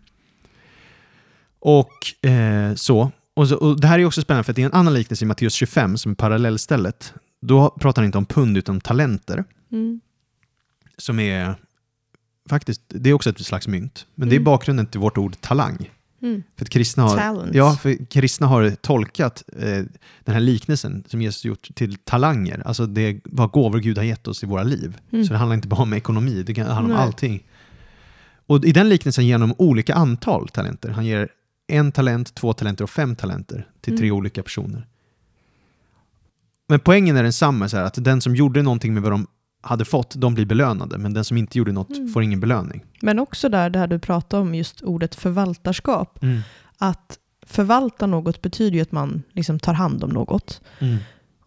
Och 1.60 2.26
eh, 2.30 2.74
så. 2.74 3.10
Och, 3.34 3.48
så. 3.48 3.56
och 3.56 3.80
Det 3.80 3.86
här 3.86 3.98
är 3.98 4.04
också 4.04 4.22
spännande 4.22 4.44
för 4.44 4.52
att 4.52 4.58
i 4.58 4.62
en 4.62 4.72
annan 4.72 4.94
liknelse 4.94 5.24
i 5.24 5.28
Matteus 5.28 5.54
25, 5.54 5.96
som 5.98 6.12
är 6.12 6.16
parallellstället, 6.16 7.14
då 7.40 7.70
pratar 7.70 8.02
han 8.02 8.06
inte 8.06 8.18
om 8.18 8.26
pund 8.26 8.58
utan 8.58 8.74
om 8.74 8.80
talenter. 8.80 9.44
Mm. 9.72 10.00
Som 10.96 11.20
är 11.20 11.54
faktiskt, 12.48 12.82
det 12.88 13.10
är 13.10 13.14
också 13.14 13.30
ett 13.30 13.46
slags 13.46 13.68
mynt. 13.68 14.06
Men 14.14 14.28
det 14.28 14.34
är 14.34 14.36
Mm. 14.38 14.44
bakgrunden 14.44 14.86
till 14.86 15.00
vårt 15.00 15.18
ord 15.18 15.40
talang. 15.40 15.90
Mm. 16.22 16.42
För 16.56 16.64
att 16.64 16.68
kristna 16.70 17.02
har, 17.02 17.16
Talents. 17.16 17.56
ja, 17.56 17.76
för 17.76 18.04
kristna 18.10 18.46
har 18.46 18.70
tolkat 18.70 19.44
eh, 19.56 19.84
den 20.24 20.34
här 20.34 20.40
liknelsen 20.40 21.04
som 21.06 21.22
Jesus 21.22 21.44
gjort 21.44 21.68
till 21.74 21.96
talanger. 21.96 22.62
Alltså 22.66 22.86
det 22.86 23.20
vad 23.24 23.50
gåvor 23.50 23.78
Gud 23.78 23.96
har 23.98 24.04
gett 24.04 24.28
oss 24.28 24.42
i 24.42 24.46
våra 24.46 24.62
liv. 24.62 24.96
Mm. 25.12 25.24
Så 25.24 25.32
det 25.32 25.38
handlar 25.38 25.54
inte 25.54 25.68
bara 25.68 25.82
om 25.82 25.92
ekonomi, 25.92 26.42
det 26.42 26.54
kan 26.54 26.66
handla 26.66 26.94
om 26.94 26.98
Nej. 26.98 27.06
allting. 27.06 27.42
Och 28.46 28.64
i 28.64 28.72
den 28.72 28.88
liknelsen 28.88 29.26
ger 29.26 29.38
han 29.38 29.54
olika 29.58 29.94
antal 29.94 30.48
talenter. 30.48 30.88
Han 30.90 31.06
ger 31.06 31.28
en 31.68 31.92
talent, 31.92 32.34
två 32.34 32.52
talenter 32.52 32.84
och 32.84 32.90
fem 32.90 33.16
talenter 33.16 33.68
till 33.80 33.98
tre 33.98 34.06
Mm. 34.06 34.16
olika 34.18 34.42
personer. 34.42 34.86
Men 36.68 36.80
poängen 36.80 37.16
är 37.16 37.22
densamma, 37.22 37.68
så 37.68 37.76
här, 37.76 37.84
att 37.84 38.04
den 38.04 38.20
som 38.20 38.36
gjorde 38.36 38.62
någonting 38.62 38.94
med 38.94 39.02
vad 39.02 39.12
de 39.12 39.26
hade 39.60 39.84
fått, 39.84 40.14
de 40.16 40.34
blir 40.34 40.44
belönade. 40.46 40.98
Men 40.98 41.14
den 41.14 41.24
som 41.24 41.36
inte 41.36 41.58
gjorde 41.58 41.72
något 41.72 41.96
Mm. 41.96 42.08
får 42.12 42.22
ingen 42.22 42.40
belöning. 42.40 42.84
Men 43.02 43.18
också 43.18 43.48
där 43.48 43.70
det 43.70 43.78
här 43.78 43.86
du 43.86 43.98
pratade 43.98 44.42
om, 44.42 44.54
just 44.54 44.82
ordet 44.82 45.14
förvaltarskap. 45.14 46.18
Att 46.78 47.18
förvalta 47.46 48.06
något 48.06 48.42
betyder 48.42 48.76
ju 48.76 48.82
att 48.82 48.92
man 48.92 49.22
liksom 49.32 49.58
tar 49.58 49.72
hand 49.72 50.04
om 50.04 50.10
något. 50.10 50.60
Mm. 50.78 50.96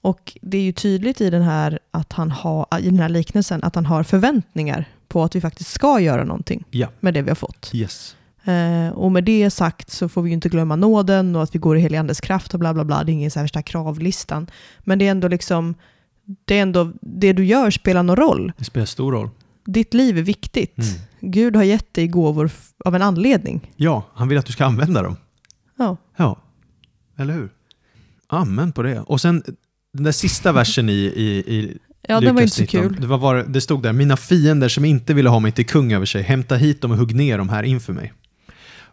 Och 0.01 0.38
det 0.41 0.57
är 0.57 0.62
ju 0.62 0.72
tydligt 0.72 1.22
i 1.22 1.30
den 1.30 1.41
här, 1.41 1.80
att 1.91 2.14
han 2.14 2.32
har, 2.32 2.66
i 2.80 2.86
den 2.86 2.99
här 2.99 3.09
liknelsen 3.09 3.64
att 3.64 3.76
han 3.76 3.86
har 3.86 4.03
förväntningar 4.03 4.86
på 5.07 5.24
att 5.24 5.36
vi 5.36 5.41
faktiskt 5.41 5.72
ska 5.72 5.99
göra 5.99 6.24
någonting 6.24 6.64
Ja. 6.72 6.88
med 6.99 7.14
det 7.14 7.22
vi 7.22 7.30
har 7.30 7.36
fått. 7.36 7.72
Yes. 7.74 8.16
Eh, 8.43 8.89
och 8.93 9.12
med 9.12 9.24
det 9.24 9.49
sagt 9.49 9.89
så 9.91 10.09
får 10.09 10.22
vi 10.22 10.30
ju 10.30 10.34
inte 10.34 10.49
glömma 10.49 10.76
nåden 10.76 11.36
och 11.36 11.43
att 11.43 11.55
vi 11.55 11.59
går 11.59 11.78
i 11.78 11.82
helig 11.82 11.97
andes 11.97 12.22
kraft 12.22 12.53
och 12.53 12.59
bla 12.59 12.74
bla 12.74 12.84
bla. 12.86 13.03
Det 13.03 13.12
är 13.12 13.14
ingen 13.14 13.32
så 13.32 13.39
här 13.39 13.43
värsta 13.43 13.62
kravlistan. 13.62 14.47
Men 14.80 14.99
det 14.99 15.07
är 15.07 15.12
ändå 15.12 15.28
liksom, 15.28 15.76
det 16.45 16.57
är 16.57 16.61
ändå, 16.61 16.91
det 17.01 17.34
du 17.34 17.45
gör 17.45 17.71
spelar 17.71 18.03
någon 18.03 18.15
roll. 18.15 18.51
Det 18.57 18.63
spelar 18.63 18.86
stor 18.86 19.11
roll. 19.11 19.29
Ditt 19.65 19.93
liv 19.93 20.17
är 20.17 20.21
viktigt. 20.21 20.77
Mm. 20.77 20.89
Gud 21.32 21.55
har 21.55 21.63
gett 21.63 21.93
dig 21.93 22.07
gåvor 22.07 22.51
av 22.86 22.95
en 22.95 23.01
anledning. 23.01 23.71
Ja, 23.75 24.03
han 24.13 24.27
vill 24.27 24.38
att 24.38 24.45
du 24.45 24.53
ska 24.53 24.65
använda 24.65 25.01
dem. 25.01 25.15
Ja. 25.77 25.97
Ja, 26.17 26.41
eller 27.17 27.34
hur? 27.34 27.49
Amen 28.27 28.71
på 28.71 28.82
det. 28.84 28.99
Och 28.99 29.21
sen 29.21 29.43
den 29.93 30.03
där 30.03 30.11
sista 30.11 30.51
versen 30.53 30.89
i, 30.89 30.93
i, 30.93 31.25
i 31.55 31.77
Ja, 32.07 32.19
den 32.21 32.36
var 32.36 32.41
Lukas 32.41 32.59
inte 32.59 32.71
så 32.71 32.77
19, 32.77 32.89
kul. 32.95 33.01
Det, 33.01 33.17
var 33.17 33.36
det 33.36 33.61
stod 33.61 33.84
där, 33.84 33.93
mina 33.93 34.17
fiender 34.17 34.69
som 34.69 34.86
inte 34.86 35.13
ville 35.13 35.29
ha 35.29 35.39
mig 35.39 35.51
till 35.51 35.65
kung 35.65 35.93
över 35.93 36.05
sig, 36.05 36.21
hämta 36.21 36.55
hit 36.55 36.82
dem 36.82 36.91
och 36.91 36.97
hugg 36.97 37.15
ner 37.15 37.38
dem 37.38 37.49
här 37.49 37.63
inför 37.63 37.93
mig. 37.93 38.13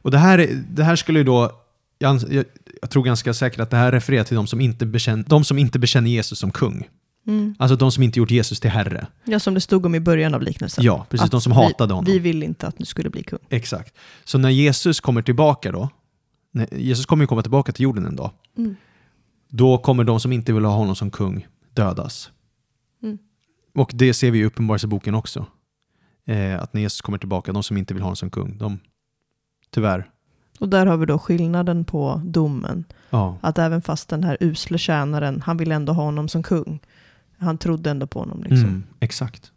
Och 0.02 0.10
det 0.10 0.18
här, 0.18 0.38
är- 0.38 0.62
det 0.70 0.84
här 0.84 0.96
skulle 0.96 1.18
ju 1.18 1.24
då, 1.24 1.52
jag, 1.98 2.20
jag, 2.30 2.44
jag 2.80 2.90
tror 2.90 3.02
ganska 3.02 3.34
säkert 3.34 3.60
att 3.60 3.70
det 3.70 3.76
här 3.76 3.92
refererar 3.92 4.24
till 4.24 4.36
de 4.36 4.46
som 4.46 4.60
inte 4.60 4.86
bekänner, 4.86 5.24
de 5.28 5.44
som 5.44 5.58
inte 5.58 5.78
bekänner 5.78 6.10
Jesus 6.10 6.38
som 6.38 6.50
kung. 6.50 6.88
Mm. 7.28 7.54
Alltså 7.58 7.76
de 7.76 7.92
som 7.92 8.02
inte 8.02 8.18
gjort 8.18 8.30
Jesus 8.30 8.60
till 8.60 8.70
herre. 8.70 9.06
Ja, 9.24 9.38
som 9.40 9.54
det 9.54 9.60
stod 9.60 9.86
om 9.86 9.94
i 9.94 10.00
början 10.00 10.34
av 10.34 10.42
liknelsen. 10.42 10.84
Ja, 10.84 11.06
precis. 11.10 11.24
Att 11.24 11.30
De 11.30 11.40
som 11.40 11.52
vi, 11.52 11.56
hatade 11.64 11.94
honom. 11.94 12.12
Vi 12.12 12.18
vill 12.18 12.42
inte 12.42 12.66
att 12.66 12.78
du 12.78 12.84
skulle 12.84 13.10
bli 13.10 13.22
kung. 13.22 13.38
Exakt. 13.48 13.94
Så 14.24 14.38
när 14.38 14.50
Jesus 14.50 15.00
kommer 15.00 15.22
tillbaka 15.22 15.72
då, 15.72 15.88
Jesus 16.72 17.06
kommer 17.06 17.22
ju 17.22 17.26
komma 17.26 17.42
tillbaka 17.42 17.72
till 17.72 17.82
jorden 17.82 18.06
en 18.06 18.16
dag, 18.16 18.30
Mm. 18.58 18.76
då 19.48 19.78
kommer 19.78 20.04
de 20.04 20.20
som 20.20 20.32
inte 20.32 20.52
vill 20.52 20.64
ha 20.64 20.72
honom 20.74 20.96
som 20.96 21.10
kung 21.10 21.46
dödas. 21.74 22.30
Mm. 23.02 23.18
Och 23.74 23.90
det 23.94 24.14
ser 24.14 24.30
vi 24.30 24.38
i 24.38 24.44
Uppenbarelseboken 24.44 25.14
också. 25.14 25.46
Eh, 26.26 26.62
att 26.62 26.74
när 26.74 26.80
Jesus 26.80 27.00
kommer 27.00 27.18
tillbaka, 27.18 27.52
de 27.52 27.62
som 27.62 27.76
inte 27.76 27.94
vill 27.94 28.02
ha 28.02 28.06
honom 28.06 28.16
som 28.16 28.30
kung, 28.30 28.58
de 28.58 28.78
tyvärr, 29.70 30.10
Och 30.60 30.68
där 30.68 30.86
har 30.86 30.96
vi 30.96 31.06
då 31.06 31.18
skillnaden 31.18 31.84
på 31.84 32.20
domen. 32.24 32.84
ja, 33.10 33.38
Att 33.40 33.58
även 33.58 33.82
fast 33.82 34.08
den 34.08 34.24
här 34.24 34.36
usle 34.40 34.78
tjänaren, 34.78 35.42
han 35.46 35.56
vill 35.56 35.72
ändå 35.72 35.92
ha 35.92 36.02
honom 36.04 36.28
som 36.28 36.42
kung. 36.42 36.80
Han 37.38 37.58
trodde 37.58 37.90
ändå 37.90 38.06
på 38.06 38.18
honom. 38.18 38.42
Liksom. 38.42 38.68
mm, 38.68 38.84
exakt. 39.00 39.52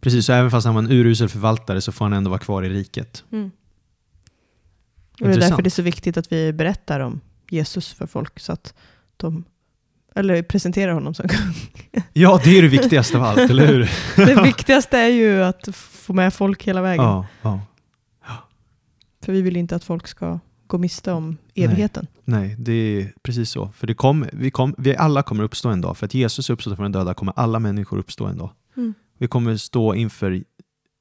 Precis, 0.00 0.26
så 0.26 0.32
även 0.32 0.50
fast 0.50 0.64
han 0.66 0.74
var 0.74 0.82
en 0.82 0.90
urusel 0.90 1.28
förvaltare 1.28 1.80
så 1.80 1.92
får 1.92 2.04
han 2.04 2.12
ändå 2.12 2.30
vara 2.30 2.40
kvar 2.40 2.62
i 2.62 2.68
riket. 2.68 3.24
Mm. 3.32 3.50
Och 5.20 5.28
det 5.28 5.34
är 5.34 5.40
därför 5.40 5.62
det 5.62 5.68
är 5.68 5.70
så 5.70 5.82
viktigt 5.82 6.16
att 6.16 6.32
vi 6.32 6.52
berättar 6.52 7.00
om 7.00 7.20
Jesus 7.50 7.92
för 7.92 8.06
folk. 8.06 8.40
Så 8.40 8.52
att 8.52 8.74
de, 9.16 9.44
eller 10.14 10.42
presenterar 10.42 10.92
honom 10.92 11.14
som 11.14 11.28
kung. 11.28 11.54
Ja, 12.12 12.40
det 12.44 12.58
är 12.58 12.62
det 12.62 12.68
viktigaste 12.68 13.16
av 13.18 13.24
allt, 13.24 13.50
eller 13.50 13.66
hur? 13.66 13.90
Det 14.26 14.42
viktigaste 14.42 14.98
är 14.98 15.08
ju 15.08 15.42
att 15.42 15.68
få 15.76 16.12
med 16.12 16.34
folk 16.34 16.64
hela 16.64 16.82
vägen. 16.82 17.04
Ja, 17.04 17.26
ja. 17.42 17.60
För 19.24 19.32
vi 19.32 19.42
vill 19.42 19.56
inte 19.56 19.76
att 19.76 19.84
folk 19.84 20.06
ska 20.06 20.38
gå 20.72 20.78
miste 20.78 21.12
om 21.12 21.36
evigheten. 21.54 22.06
Nej, 22.24 22.56
det 22.58 22.72
är 22.72 23.12
precis 23.22 23.50
så. 23.50 23.70
För 23.76 23.86
det 23.86 23.94
kom, 23.94 24.26
vi, 24.32 24.50
kom, 24.50 24.74
vi 24.78 24.96
alla 24.96 25.22
kommer 25.22 25.44
uppstå 25.44 25.68
en 25.68 25.80
dag. 25.80 25.96
För 25.96 26.06
att 26.06 26.14
Jesus 26.14 26.50
uppstod 26.50 26.76
från 26.76 26.82
den 26.84 26.92
döda 26.92 27.14
kommer 27.14 27.32
alla 27.36 27.58
människor 27.58 27.98
uppstå 27.98 28.26
en 28.26 28.38
dag. 28.38 28.50
Mm. 28.76 28.94
Vi 29.18 29.28
kommer 29.28 29.56
stå 29.56 29.94
inför 29.94 30.42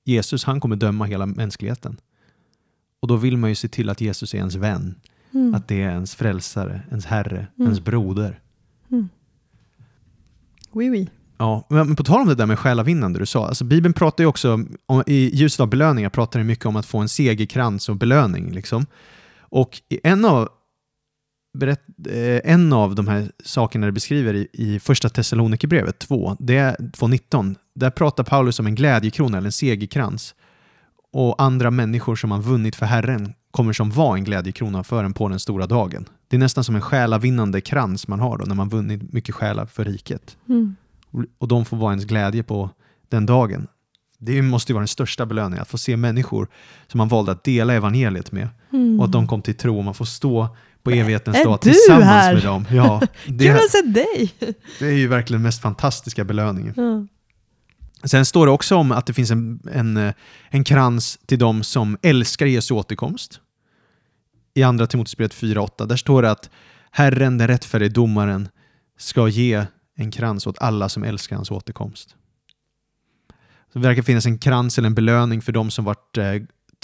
Jesus, 0.05 0.43
han 0.43 0.59
kommer 0.59 0.76
döma 0.76 1.05
hela 1.05 1.26
mänskligheten. 1.26 1.97
Och 3.01 3.07
då 3.07 3.15
vill 3.15 3.38
man 3.38 3.49
ju 3.49 3.55
se 3.55 3.67
till 3.67 3.89
att 3.89 4.01
Jesus 4.01 4.34
är 4.34 4.38
ens 4.38 4.55
vän. 4.55 4.95
Mm. 5.34 5.55
Att 5.55 5.67
det 5.67 5.82
är 5.82 5.91
ens 5.91 6.15
frälsare, 6.15 6.82
ens 6.89 7.05
herre, 7.05 7.47
Mm. 7.55 7.67
ens 7.67 7.80
broder. 7.80 8.39
Mm. 8.91 9.09
Oui, 10.72 10.89
oui. 10.89 11.09
Ja, 11.38 11.65
men 11.69 11.95
på 11.95 12.03
tal 12.03 12.22
om 12.22 12.28
det 12.28 12.36
där 12.36 12.45
med 12.45 12.59
själavinnande 12.59 13.19
du 13.19 13.26
sa, 13.26 13.47
alltså 13.47 13.63
Bibeln 13.63 13.93
pratar 13.93 14.24
ju 14.24 14.28
också, 14.28 14.65
om, 14.86 15.03
i 15.07 15.36
ljuset 15.36 15.59
av 15.59 15.69
belöningar 15.69 16.09
pratar 16.09 16.39
det 16.39 16.45
mycket 16.45 16.65
om 16.65 16.76
att 16.76 16.86
få 16.86 16.97
en 16.99 17.09
segerkrans 17.09 17.89
och 17.89 17.95
belöning. 17.95 18.51
Liksom. 18.51 18.86
Och 19.52 19.82
en 20.04 20.26
av, 20.26 20.49
berätt, 21.58 21.82
eh, 22.10 22.52
en 22.54 22.74
av 22.74 22.95
de 22.95 23.08
här 23.08 23.32
sakerna 23.43 23.86
det 23.86 23.91
beskriver 23.91 24.34
i, 24.34 24.47
i 24.54 24.80
första 24.80 25.10
Thessalonikerbrevet 25.10 25.99
2, 25.99 26.36
det 26.39 26.58
är 26.58 26.76
2.19, 26.76 27.56
där 27.76 27.89
pratar 27.89 28.24
Paulus 28.24 28.60
om 28.60 28.68
en 28.68 28.76
glädjekrona 28.76 29.38
eller 29.38 29.47
en 29.47 29.52
segerkrans. 29.52 30.36
Och 31.14 31.41
andra 31.41 31.72
människor 31.72 32.16
som 32.16 32.32
har 32.32 32.41
vunnit 32.41 32.76
för 32.76 32.86
Herren 32.86 33.34
kommer 33.52 33.74
som 33.74 33.91
var 33.91 34.16
en 34.16 34.24
glädjekrona 34.24 34.84
för 34.84 35.04
en 35.04 35.14
på 35.14 35.30
den 35.30 35.39
stora 35.39 35.68
dagen. 35.68 36.06
Det 36.28 36.36
är 36.36 36.39
nästan 36.39 36.64
som 36.64 36.76
en 36.76 36.82
själavinnande 36.82 37.62
krans 37.62 38.08
man 38.08 38.20
har 38.20 38.38
då 38.38 38.45
när 38.45 38.56
man 38.56 38.70
vunnit 38.70 39.14
mycket 39.14 39.36
själar 39.36 39.66
för 39.66 39.86
riket 39.86 40.38
Mm. 40.49 40.76
och 41.38 41.47
de 41.47 41.66
får 41.66 41.78
vara 41.78 41.91
ens 41.91 42.06
glädje 42.06 42.43
på 42.43 42.70
den 43.10 43.26
dagen. 43.26 43.68
Det 44.24 44.41
måste 44.41 44.72
ju 44.72 44.74
vara 44.74 44.82
den 44.82 44.88
största 44.88 45.26
belöningen, 45.26 45.61
att 45.61 45.67
få 45.69 45.78
se 45.78 45.97
människor 45.97 46.47
som 46.88 46.97
man 46.97 47.07
valde 47.07 47.32
att 47.32 47.43
dela 47.43 47.74
evangeliet 47.74 48.32
med 48.32 48.49
Mm. 48.74 48.99
och 48.99 49.05
att 49.05 49.11
de 49.11 49.28
kom 49.28 49.41
till 49.41 49.55
tro 49.55 49.78
och 49.78 49.84
man 49.84 49.93
får 49.93 50.05
stå 50.05 50.55
på 50.84 50.91
evighetens 50.91 51.43
dag 51.43 51.61
tillsammans 51.61 52.05
här? 52.05 52.34
med 52.34 52.43
dem. 52.43 52.65
Ja, 52.72 53.01
Kul 53.26 53.38
det, 53.38 53.49
att 53.49 53.72
se 53.72 53.82
dig! 53.82 54.34
det 54.80 54.86
är 54.86 54.91
ju 54.91 55.07
verkligen 55.07 55.39
den 55.39 55.43
mest 55.43 55.61
fantastiska 55.61 56.24
belöningen. 56.24 56.74
Ja. 56.78 57.07
Sen 58.07 58.26
står 58.26 58.45
det 58.45 58.51
också 58.51 58.76
om 58.76 58.91
att 58.91 59.05
det 59.05 59.13
finns 59.13 59.32
en, 59.32 59.59
en, 59.74 59.97
eh, 59.97 60.13
en 60.49 60.63
krans 60.63 61.19
till 61.26 61.39
de 61.39 61.63
som 61.63 61.97
älskar 62.01 62.45
Jesu 62.45 62.74
återkomst. 62.74 63.39
I 64.53 64.63
andra 64.63 64.88
Timoteusbrevet 64.88 65.34
4.8, 65.34 65.86
där 65.88 65.95
står 65.95 66.22
det 66.22 66.32
att 66.32 66.49
Herren, 66.91 67.38
den 67.38 67.47
rättfärdige 67.47 67.89
domaren, 67.89 68.49
ska 68.97 69.28
ge 69.28 69.65
en 69.97 70.11
krans 70.11 70.47
åt 70.47 70.59
alla 70.59 70.89
som 70.89 71.03
älskar 71.03 71.36
hans 71.36 71.51
återkomst. 71.51 72.15
Så 73.74 73.80
det 73.80 73.88
verkar 73.88 74.01
finnas 74.01 74.26
en 74.26 74.38
krans 74.38 74.78
eller 74.78 74.88
en 74.88 74.95
belöning 74.95 75.41
för 75.41 75.51
de 75.51 75.72
som 75.72 75.86
varit 75.86 76.17
eh, 76.17 76.34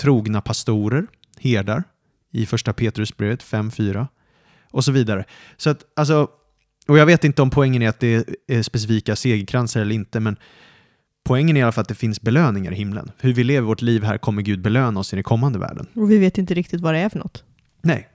trogna 0.01 0.41
pastorer, 0.41 1.07
herdar, 1.39 1.83
i 2.31 2.45
första 2.45 2.73
Petrusbrevet 2.73 3.43
5.4 3.43 4.07
och 4.71 4.83
så 4.83 4.91
vidare. 4.91 5.25
Så 5.57 5.69
att, 5.69 5.83
alltså, 5.95 6.27
och 6.87 6.97
jag 6.97 7.05
vet 7.05 7.23
inte 7.23 7.41
om 7.41 7.49
poängen 7.49 7.81
är 7.81 7.89
att 7.89 7.99
det 7.99 8.29
är 8.47 8.61
specifika 8.61 9.15
segerkransar 9.15 9.81
eller 9.81 9.95
inte, 9.95 10.19
men 10.19 10.37
Poängen 11.27 11.57
är 11.57 11.61
i 11.61 11.63
alla 11.63 11.71
fall 11.71 11.81
att 11.81 11.87
det 11.87 11.95
finns 11.95 12.21
belöningar 12.21 12.71
i 12.71 12.75
himlen. 12.75 13.11
Hur 13.19 13.33
vi 13.33 13.43
lever 13.43 13.67
vårt 13.67 13.81
liv 13.81 14.03
här 14.03 14.17
kommer 14.17 14.41
Gud 14.41 14.61
belöna 14.61 14.99
oss 14.99 15.13
i 15.13 15.15
den 15.15 15.23
kommande 15.23 15.59
världen. 15.59 15.87
Och 15.93 16.11
vi 16.11 16.17
vet 16.17 16.37
inte 16.37 16.53
riktigt 16.53 16.81
vad 16.81 16.93
det 16.93 16.99
är 16.99 17.09
för 17.09 17.19
något. 17.19 17.43
Nej, 17.81 18.07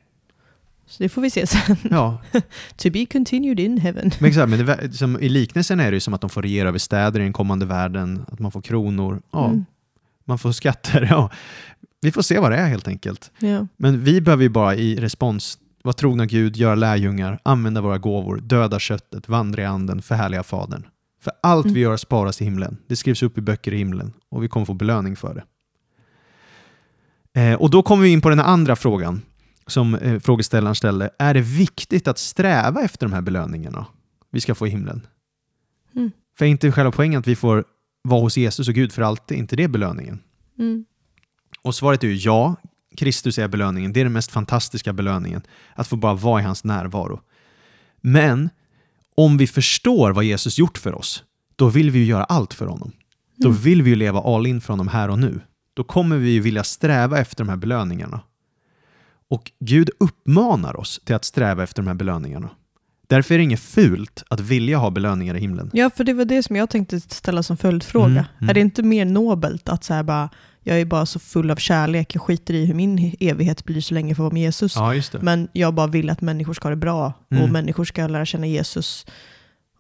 Så 0.87 1.03
det 1.03 1.09
får 1.09 1.23
vi 1.23 1.31
se 1.31 1.47
sen. 1.47 1.77
ja. 1.91 2.19
to 2.77 2.91
be 2.91 3.07
continued 3.07 3.61
in 3.61 3.79
heaven. 3.79 4.11
Men, 4.21 4.29
exakt, 4.29 4.51
men 4.51 4.67
det, 4.67 4.93
som, 4.93 5.21
i 5.21 5.29
liknelsen 5.29 5.81
är 5.81 5.91
det 5.91 5.95
ju 5.97 6.01
som 6.01 6.15
att 6.15 6.21
de 6.21 6.31
får 6.31 6.43
regera 6.43 6.69
över 6.69 6.79
städer 6.79 7.21
i 7.21 7.23
den 7.23 7.33
kommande 7.33 7.67
världen, 7.67 8.25
att 8.29 8.39
man 8.39 8.53
får 8.53 8.63
kronor, 8.63 9.23
ja, 9.33 9.47
Mm. 9.47 9.65
man 10.25 10.39
får 10.39 10.53
skatter. 10.53 11.03
Ja. 11.11 11.31
Vi 12.01 12.13
får 12.13 12.23
se 12.23 12.39
vad 12.39 12.51
det 12.53 12.57
är 12.57 12.69
helt 12.69 12.89
enkelt. 12.89 13.31
Ja. 13.39 13.67
Men 13.77 14.05
vi 14.05 14.21
behöver 14.21 14.43
ju 14.43 14.49
bara 14.49 14.75
i 14.75 14.97
respons 14.97 15.59
vara 15.85 15.93
trogna 15.93 16.27
Gud, 16.27 16.57
göra 16.57 16.75
lärjungar, 16.75 17.39
använda 17.43 17.81
våra 17.81 17.99
gåvor, 17.99 18.37
döda 18.43 18.79
köttet, 18.79 19.29
vandra 19.29 19.63
i 19.63 19.65
anden, 19.65 20.03
förhärliga 20.03 20.43
Fadern. 20.43 20.87
För 21.23 21.33
allt 21.43 21.65
Mm. 21.65 21.75
vi 21.75 21.81
gör 21.81 21.97
sparas 21.97 22.41
i 22.41 22.45
himlen. 22.45 22.77
Det 22.87 22.97
skrivs 22.97 23.23
upp 23.23 23.39
i 23.39 23.41
böcker 23.41 23.73
i 23.75 23.77
himlen 23.79 24.13
och 24.31 24.43
vi 24.45 24.49
kommer 24.49 24.67
få 24.67 24.75
belöning 24.75 25.17
för 25.17 25.35
det. 25.35 25.43
Eh, 27.41 27.55
och 27.55 27.71
då 27.71 27.83
kommer 27.83 28.03
vi 28.03 28.09
in 28.09 28.21
på 28.21 28.29
den 28.29 28.41
andra 28.41 28.77
frågan. 28.77 29.23
Som 29.67 29.95
eh, 29.95 30.21
frågeställaren 30.21 30.75
ställde, 30.75 31.11
är 31.19 31.35
det 31.35 31.41
viktigt 31.41 32.09
att 32.09 32.19
sträva 32.19 32.83
efter 32.83 33.07
de 33.07 33.13
här 33.13 33.21
belöningarna 33.21 33.87
vi 34.31 34.41
ska 34.41 34.55
få 34.55 34.67
i 34.67 34.71
himlen? 34.71 35.07
Mm. 35.95 36.11
För 36.39 36.45
är 36.45 36.49
inte 36.49 36.73
själva 36.73 36.93
poängen 36.93 37.21
att 37.21 37.27
vi 37.27 37.37
får 37.37 37.65
vara 38.03 38.21
hos 38.21 38.37
Jesus 38.37 38.69
och 38.69 38.75
Gud 38.75 38.93
för 38.93 39.03
alltid? 39.03 39.39
Inte 39.39 39.57
det 39.57 39.69
belöningen? 39.69 40.21
Mm. 40.59 40.85
Och 41.63 41.75
svaret 41.75 42.05
är 42.05 42.09
ju 42.09 42.15
ja, 42.15 42.57
Kristus 42.97 43.39
är 43.39 43.49
belöningen. 43.49 43.93
Det 43.93 44.01
är 44.01 44.05
den 44.05 44.13
mest 44.13 44.31
fantastiska 44.31 44.93
belöningen. 44.93 45.43
Att 45.75 45.89
få 45.89 45.97
bara 45.97 46.15
vara 46.15 46.41
i 46.41 46.45
hans 46.45 46.65
närvaro. 46.65 47.21
Men 48.01 48.51
om 49.15 49.37
vi 49.39 49.47
förstår 49.47 50.13
vad 50.13 50.25
Jesus 50.25 50.59
gjort 50.59 50.79
för 50.79 50.95
oss, 50.95 51.25
då 51.57 51.69
vill 51.69 51.91
vi 51.91 51.99
ju 51.99 52.05
göra 52.05 52.25
allt 52.25 52.55
för 52.55 52.67
honom. 52.67 52.93
Då 53.37 53.49
Mm. 53.49 53.61
vill 53.61 53.83
vi 53.83 53.91
ju 53.91 53.97
leva 53.97 54.21
all 54.21 54.47
in 54.47 54.61
för 54.61 54.73
honom 54.73 54.89
här 54.89 55.09
och 55.09 55.19
nu. 55.19 55.41
Då 55.75 55.85
kommer 55.85 56.17
vi 56.17 56.31
ju 56.31 56.41
vilja 56.41 56.65
sträva 56.65 57.19
efter 57.19 57.45
de 57.45 57.49
här 57.51 57.57
belöningarna. 57.57 58.21
Och 59.33 59.53
Gud 59.61 59.91
uppmanar 60.01 60.81
oss 60.81 61.01
till 61.05 61.15
att 61.15 61.25
sträva 61.25 61.63
efter 61.63 61.83
de 61.83 61.89
här 61.89 61.95
belöningarna. 61.95 62.51
Därför 63.09 63.35
är 63.35 63.39
det 63.39 63.45
inget 63.45 63.61
fult 63.61 64.23
att 64.31 64.41
vilja 64.41 64.79
ha 64.79 64.91
belöningar 64.91 65.35
i 65.35 65.41
himlen. 65.41 65.71
Ja, 65.73 65.91
för 65.91 66.05
det 66.05 66.13
var 66.15 66.25
det 66.25 66.43
som 66.43 66.57
jag 66.57 66.71
tänkte 66.71 67.01
ställa 67.01 67.43
som 67.43 67.57
följdfråga. 67.57 68.07
Mm, 68.07 68.25
mm. 68.39 68.49
Är 68.51 68.55
det 68.55 68.61
inte 68.61 68.83
mer 68.83 69.05
nobelt 69.05 69.69
att 69.69 69.85
så 69.85 70.03
bara, 70.03 70.29
jag 70.61 70.81
är 70.81 70.85
bara 70.85 71.07
så 71.07 71.19
full 71.19 71.51
av 71.51 71.57
kärlek, 71.57 72.15
jag 72.15 72.23
skiter 72.23 72.55
i 72.55 72.67
hur 72.67 72.75
min 72.75 73.17
evighet 73.21 73.65
blir 73.65 73.81
så 73.81 73.95
länge 73.95 74.11
jag 74.11 74.17
får 74.17 74.25
vara 74.25 74.33
med 74.35 74.43
Jesus. 74.43 74.77
Ja. 74.77 74.95
Men 75.21 75.49
jag 75.53 75.75
bara 75.75 75.87
vill 75.87 76.11
att 76.11 76.21
människor 76.21 76.55
ska 76.55 76.69
ha 76.69 76.71
det 76.71 76.77
bra 76.77 77.13
Mm. 77.31 77.45
och 77.45 77.51
människor 77.51 77.85
ska 77.85 78.07
lära 78.07 78.27
känna 78.27 78.47
Jesus. 78.47 79.07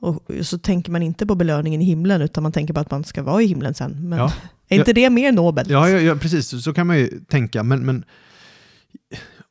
Och 0.00 0.24
så 0.42 0.59
tänker 0.59 0.92
man 0.92 1.03
inte 1.03 1.26
på 1.26 1.34
belöningen 1.34 1.82
i 1.82 1.84
himlen, 1.84 2.22
utan 2.22 2.42
man 2.42 2.53
tänker 2.53 2.74
bara 2.74 2.80
att 2.80 2.90
man 2.90 3.05
ska 3.05 3.22
vara 3.22 3.42
i 3.42 3.46
himlen 3.46 3.74
sen. 3.74 4.09
Men 4.09 4.18
Ja. 4.18 4.32
är 4.68 4.78
inte 4.78 4.92
det 4.92 5.11
mer 5.11 5.32
nobelt? 5.32 5.70
Ja, 5.70 5.88
ja, 5.88 5.98
ja, 5.98 6.14
precis. 6.16 6.64
Så 6.64 6.72
kan 6.74 6.86
man 6.86 6.98
ju 6.98 7.20
tänka. 7.28 7.62
Men, 7.62 7.86
men, 7.86 8.05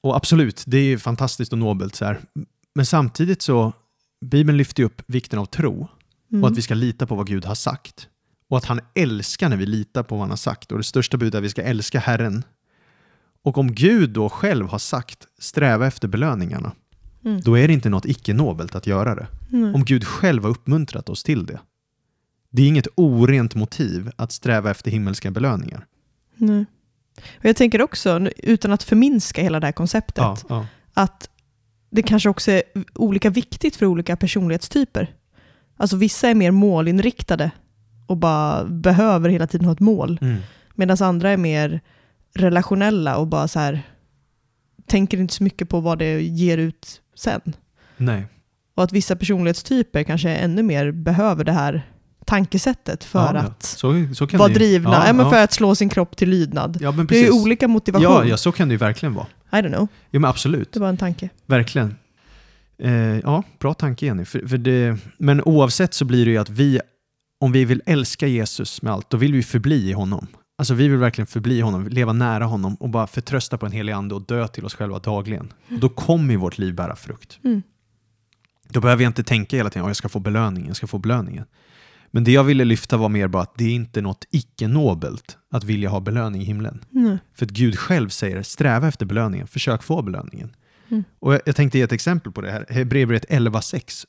och 0.02 0.16
absolut, 0.16 0.64
det 0.68 0.78
är 0.78 0.98
fantastiskt 0.98 1.52
och 1.54 1.60
nobelt. 1.60 1.96
Så 1.96 2.06
här. 2.06 2.20
Men 2.76 2.86
samtidigt 2.86 3.42
så, 3.42 3.74
Bibeln 4.26 4.58
lyfter 4.58 4.84
upp 4.84 5.02
vikten 5.08 5.40
av 5.40 5.46
tro 5.46 5.88
Mm. 6.32 6.44
och 6.44 6.50
att 6.50 6.58
vi 6.58 6.62
ska 6.62 6.74
lita 6.74 7.08
på 7.08 7.16
vad 7.16 7.28
Gud 7.28 7.46
har 7.46 7.56
sagt. 7.56 8.08
Och 8.50 8.58
att 8.58 8.66
han 8.66 8.80
älskar 8.96 9.50
när 9.50 9.58
vi 9.58 9.66
litar 9.66 10.04
på 10.04 10.16
vad 10.16 10.22
han 10.22 10.30
har 10.30 10.38
sagt. 10.38 10.72
Och 10.72 10.78
det 10.78 10.84
största 10.84 11.18
budet 11.18 11.34
är 11.34 11.38
att 11.38 11.44
vi 11.44 11.50
ska 11.50 11.62
älska 11.62 12.00
Herren. 12.00 12.44
Och 13.44 13.58
om 13.58 13.72
Gud 13.76 14.10
då 14.10 14.30
själv 14.30 14.68
har 14.68 14.80
sagt 14.80 15.28
sträva 15.40 15.88
efter 15.88 16.08
belöningarna, 16.08 16.72
Mm. 17.26 17.42
då 17.42 17.58
är 17.58 17.68
det 17.68 17.74
inte 17.74 17.90
något 17.90 18.06
icke-nobelt 18.06 18.76
att 18.76 18.88
göra 18.88 19.16
det. 19.16 19.28
Mm. 19.52 19.76
Om 19.76 19.86
Gud 19.86 20.04
själv 20.08 20.44
har 20.44 20.50
uppmuntrat 20.50 21.10
oss 21.10 21.24
till 21.24 21.46
det. 21.46 21.60
Det 22.50 22.62
är 22.62 22.68
inget 22.68 22.88
orent 22.96 23.56
motiv 23.56 24.12
att 24.16 24.32
sträva 24.32 24.72
efter 24.72 24.92
himmelska 24.92 25.32
belöningar. 25.32 25.86
Nej. 26.36 26.66
Och 27.18 27.46
jag 27.46 27.56
tänker 27.56 27.82
också, 27.82 28.20
utan 28.38 28.72
att 28.72 28.84
förminska 28.84 29.42
hela 29.42 29.60
det 29.60 29.68
här 29.68 29.72
konceptet, 29.72 30.24
Ja, 30.24 30.38
ja. 30.50 30.66
att 30.94 31.30
det 31.90 32.04
kanske 32.04 32.30
också 32.30 32.52
är 32.52 32.64
olika 32.94 33.30
viktigt 33.30 33.76
för 33.76 33.86
olika 33.86 34.16
personlighetstyper. 34.16 35.14
Alltså 35.78 35.98
vissa 35.98 36.30
är 36.30 36.36
mer 36.36 36.52
målinriktade 36.52 37.52
och 38.08 38.18
bara 38.18 38.66
behöver 38.66 39.30
hela 39.30 39.48
tiden 39.48 39.66
ha 39.66 39.74
ett 39.74 39.80
mål. 39.80 40.20
Mm. 40.22 40.38
Medan 40.76 40.98
andra 41.02 41.30
är 41.30 41.38
mer 41.38 41.82
relationella 42.34 43.18
och 43.18 43.28
bara 43.28 43.48
så 43.48 43.60
här 43.60 43.82
tänker 44.86 45.18
inte 45.18 45.34
så 45.34 45.44
mycket 45.44 45.70
på 45.70 45.80
vad 45.80 46.00
det 46.00 46.22
ger 46.22 46.58
ut 46.58 47.02
sen. 47.16 47.42
Nej. 47.98 48.26
Och 48.76 48.84
att 48.84 48.92
vissa 48.92 49.16
personlighetstyper 49.16 50.04
kanske 50.04 50.30
ännu 50.30 50.64
mer 50.64 50.92
behöver 50.92 51.44
det 51.44 51.52
här 51.52 51.92
tankesättet 52.26 53.04
för 53.04 53.34
ja, 53.34 53.40
att 53.40 53.64
så, 53.64 54.08
så 54.14 54.26
vara 54.26 54.54
drivna, 54.54 54.92
Ja, 54.92 55.08
ja, 55.08 55.14
men 55.14 55.30
för 55.30 55.44
att 55.44 55.54
slå 55.54 55.76
sin 55.76 55.90
kropp 55.90 56.18
till 56.18 56.30
lydnad. 56.30 56.78
ja, 56.82 56.92
men 56.92 57.08
Det 57.08 57.20
är 57.20 57.24
ju 57.24 57.32
olika 57.32 57.68
motivation. 57.68 58.04
Ja, 58.04 58.26
ja, 58.26 58.38
så 58.38 58.52
kan 58.52 58.68
det 58.68 58.74
ju 58.74 58.78
verkligen 58.78 59.14
vara. 59.14 59.28
I 59.52 59.56
don't 59.56 59.74
know, 59.74 59.88
Jo, 60.12 60.20
men 60.22 60.30
absolut. 60.30 60.74
det 60.74 60.80
var 60.80 60.90
en 60.90 60.98
tanke. 60.98 61.30
Verkligen. 61.46 61.96
Eh, 62.78 62.94
ja, 63.20 63.44
bra 63.60 63.74
tanke 63.74 64.06
Jenny. 64.06 64.26
För, 64.26 64.48
för 64.48 64.58
det, 64.58 64.98
men 65.18 65.42
oavsett 65.42 65.94
så 65.94 66.06
blir 66.06 66.26
det 66.26 66.32
ju 66.32 66.38
att 66.38 66.50
vi, 66.50 66.80
om 67.40 67.52
vi 67.52 67.66
vill 67.66 67.82
älska 67.86 68.28
Jesus 68.28 68.82
med 68.82 68.94
allt, 68.94 69.10
då 69.10 69.18
vill 69.18 69.34
vi 69.34 69.44
förbli 69.44 69.90
i 69.90 69.94
honom. 69.94 70.28
Alltså 70.58 70.74
vi 70.74 70.88
vill 70.88 70.98
verkligen 71.00 71.28
förbli 71.28 71.62
honom, 71.62 71.88
leva 71.88 72.14
nära 72.14 72.46
honom 72.46 72.76
och 72.76 72.90
bara 72.90 73.08
förtrösta 73.08 73.58
på 73.58 73.66
en 73.66 73.72
helig 73.72 73.94
ande 73.94 74.16
och 74.16 74.22
dö 74.22 74.48
till 74.48 74.66
oss 74.66 74.76
själva 74.76 75.00
dagligen. 75.00 75.54
Och 75.72 75.80
då 75.80 75.90
kommer 75.90 76.38
vårt 76.38 76.58
liv 76.58 76.76
bära 76.76 76.96
frukt. 76.96 77.40
Mm. 77.44 77.62
Då 78.70 78.80
behöver 78.80 79.04
jag 79.04 79.10
inte 79.10 79.24
tänka 79.24 79.58
hela 79.58 79.70
tiden 79.70 79.84
att 79.86 79.90
jag 79.90 79.96
ska 79.96 80.10
få 80.10 80.20
belöningen, 80.20 80.68
jag 80.68 80.76
ska 80.76 80.88
få 80.88 80.98
belöningen. 80.98 81.46
Men 82.12 82.24
det 82.24 82.32
jag 82.32 82.44
ville 82.44 82.66
lyfta 82.66 82.98
var 82.98 83.10
mer 83.10 83.28
bara 83.28 83.44
att 83.44 83.54
det 83.58 83.64
är 83.64 83.74
inte 83.74 84.02
något 84.02 84.26
icke-nobelt 84.32 85.38
att 85.52 85.64
vilja 85.64 85.90
ha 85.90 86.00
belöning 86.00 86.42
i 86.42 86.46
himlen. 86.46 86.86
Nej. 86.90 87.18
För 87.36 87.46
att 87.46 87.52
Gud 87.52 87.80
själv 87.80 88.10
säger 88.10 88.44
sträva 88.44 88.88
efter 88.88 89.06
belöningen, 89.06 89.48
försök 89.48 89.84
få 89.84 90.02
belöningen. 90.02 90.56
Mm. 90.90 91.04
Och 91.20 91.34
jag, 91.34 91.42
jag 91.46 91.56
tänkte 91.56 91.78
ge 91.78 91.84
ett 91.84 91.92
exempel 91.92 92.32
på 92.32 92.42
det 92.42 92.52
här, 92.52 92.66
Hebreerbrevet 92.70 93.26
11.6. 93.30 94.06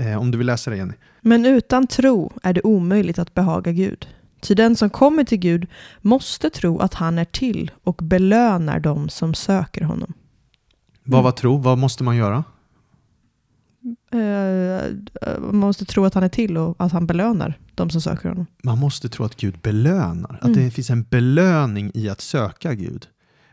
Eh, 0.00 0.20
om 0.20 0.30
du 0.30 0.38
vill 0.38 0.46
läsa 0.46 0.70
det 0.70 0.76
Jenny. 0.76 0.92
Men 1.20 1.46
utan 1.46 1.86
tro 1.86 2.32
är 2.42 2.52
det 2.52 2.62
omöjligt 2.62 3.18
att 3.18 3.34
behaga 3.34 3.72
Gud. 3.72 4.08
Ty 4.40 4.54
den 4.54 4.76
som 4.76 4.90
kommer 4.90 5.24
till 5.24 5.38
Gud 5.38 5.66
måste 6.00 6.50
tro 6.50 6.78
att 6.78 6.94
han 6.94 7.18
är 7.18 7.24
till 7.24 7.70
och 7.84 7.96
belönar 8.02 8.80
dem 8.80 9.08
som 9.08 9.34
söker 9.34 9.84
honom. 9.84 10.12
Vad 11.04 11.18
Mm. 11.18 11.24
var 11.24 11.32
tro? 11.32 11.56
Vad 11.58 11.78
måste 11.78 12.04
man 12.04 12.16
göra? 12.16 12.44
Eh, 14.20 15.38
man 15.40 15.56
måste 15.56 15.84
tro 15.84 16.04
att 16.04 16.14
han 16.14 16.22
är 16.22 16.28
till 16.28 16.56
och 16.58 16.76
att 16.78 16.92
han 16.92 17.06
belönar 17.06 17.58
de 17.74 17.90
som 17.90 18.00
söker 18.00 18.28
honom. 18.28 18.46
Man 18.62 18.78
måste 18.78 19.08
tro 19.08 19.24
att 19.24 19.36
Gud 19.36 19.58
belönar. 19.62 20.38
Att 20.40 20.48
Mm. 20.48 20.64
det 20.64 20.70
finns 20.70 20.90
en 20.90 21.02
belöning 21.02 21.90
i 21.94 22.08
att 22.08 22.20
söka 22.20 22.74
Gud. 22.74 23.06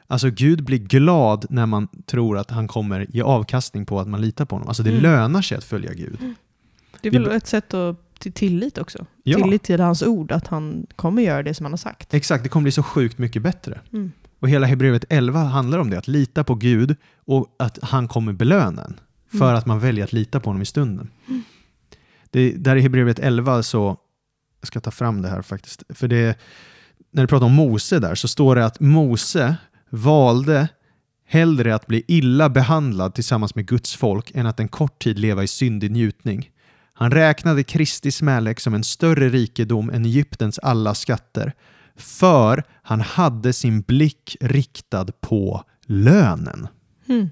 Alltså 0.08 0.30
Gud 0.30 0.64
blir 0.64 0.78
glad 0.78 1.46
när 1.50 1.66
man 1.66 1.88
tror 2.06 2.38
att 2.38 2.50
han 2.52 2.68
kommer 2.68 3.06
ge 3.10 3.22
avkastning 3.22 3.86
på 3.86 4.00
att 4.00 4.08
man 4.08 4.22
litar 4.22 4.46
på 4.46 4.56
honom. 4.56 4.68
Alltså 4.68 4.84
det 4.84 4.90
Mm. 4.90 5.02
lönar 5.02 5.42
sig 5.42 5.58
att 5.58 5.64
följa 5.64 5.94
Gud. 5.94 6.18
Det 7.02 7.08
är 7.08 7.12
väl 7.12 7.32
ett 7.32 7.48
sätt 7.48 7.74
att, 7.74 7.96
till 8.20 8.32
tillit 8.34 8.78
också. 8.78 9.06
Ja. 9.24 9.38
Tillit 9.38 9.64
till 9.64 9.80
hans 9.80 10.04
ord, 10.04 10.32
att 10.32 10.48
han 10.48 10.86
kommer 10.96 11.22
göra 11.22 11.44
det 11.44 11.54
som 11.54 11.66
han 11.66 11.74
har 11.74 11.78
sagt. 11.78 12.14
Exakt, 12.14 12.44
det 12.44 12.50
kommer 12.50 12.64
bli 12.64 12.72
så 12.72 12.84
sjukt 12.84 13.18
mycket 13.18 13.42
bättre. 13.42 13.80
Mm. 13.94 14.12
Och 14.40 14.50
hela 14.50 14.68
Hebreerbrevet 14.68 15.06
11 15.10 15.40
handlar 15.40 15.80
om 15.80 15.90
det, 15.90 15.98
att 15.98 16.08
lita 16.08 16.44
på 16.44 16.56
Gud 16.56 16.96
och 17.26 17.56
att 17.60 17.80
han 17.82 18.08
kommer 18.08 18.34
belöna 18.34 18.84
en 18.84 19.00
för 19.38 19.46
Mm. 19.46 19.56
att 19.56 19.66
man 19.66 19.80
väljer 19.80 20.04
att 20.04 20.14
lita 20.14 20.40
på 20.40 20.50
honom 20.50 20.62
i 20.62 20.66
stunden. 20.66 21.10
Det, 22.32 22.52
där 22.52 22.76
i 22.76 22.82
Hebreerbrevet 22.82 23.20
11 23.20 23.64
så, 23.64 23.98
jag 24.62 24.68
ska 24.68 24.80
ta 24.80 24.92
fram 24.92 25.22
det 25.22 25.30
här 25.30 25.42
faktiskt, 25.42 25.84
för 25.90 26.08
det, 26.08 26.40
när 27.12 27.24
det 27.24 27.28
pratar 27.28 27.46
om 27.46 27.54
Mose 27.54 28.00
där 28.00 28.16
så 28.16 28.28
står 28.28 28.56
det 28.56 28.66
att 28.66 28.80
Mose 28.80 29.56
valde 29.90 30.68
hellre 31.26 31.76
att 31.76 31.88
bli 31.88 32.04
illa 32.08 32.50
behandlad 32.50 33.14
tillsammans 33.16 33.56
med 33.56 33.66
Guds 33.66 33.96
folk 33.96 34.32
än 34.36 34.46
att 34.46 34.60
en 34.60 34.68
kort 34.68 35.04
tid 35.04 35.20
leva 35.20 35.44
i 35.44 35.48
syndig 35.48 35.92
njutning. 35.92 36.50
Han 36.94 37.12
räknade 37.12 37.64
Kristi 37.64 38.12
smälek 38.12 38.60
som 38.60 38.74
en 38.74 38.84
större 38.84 39.30
rikedom 39.30 39.90
än 39.90 40.06
Egyptens 40.06 40.60
alla 40.60 40.96
skatter, 40.96 41.54
för 41.96 42.64
han 42.84 43.02
hade 43.02 43.54
sin 43.54 43.82
blick 43.82 44.38
riktad 44.42 45.06
på 45.22 45.64
lönen. 45.86 46.68
Mm. 47.08 47.30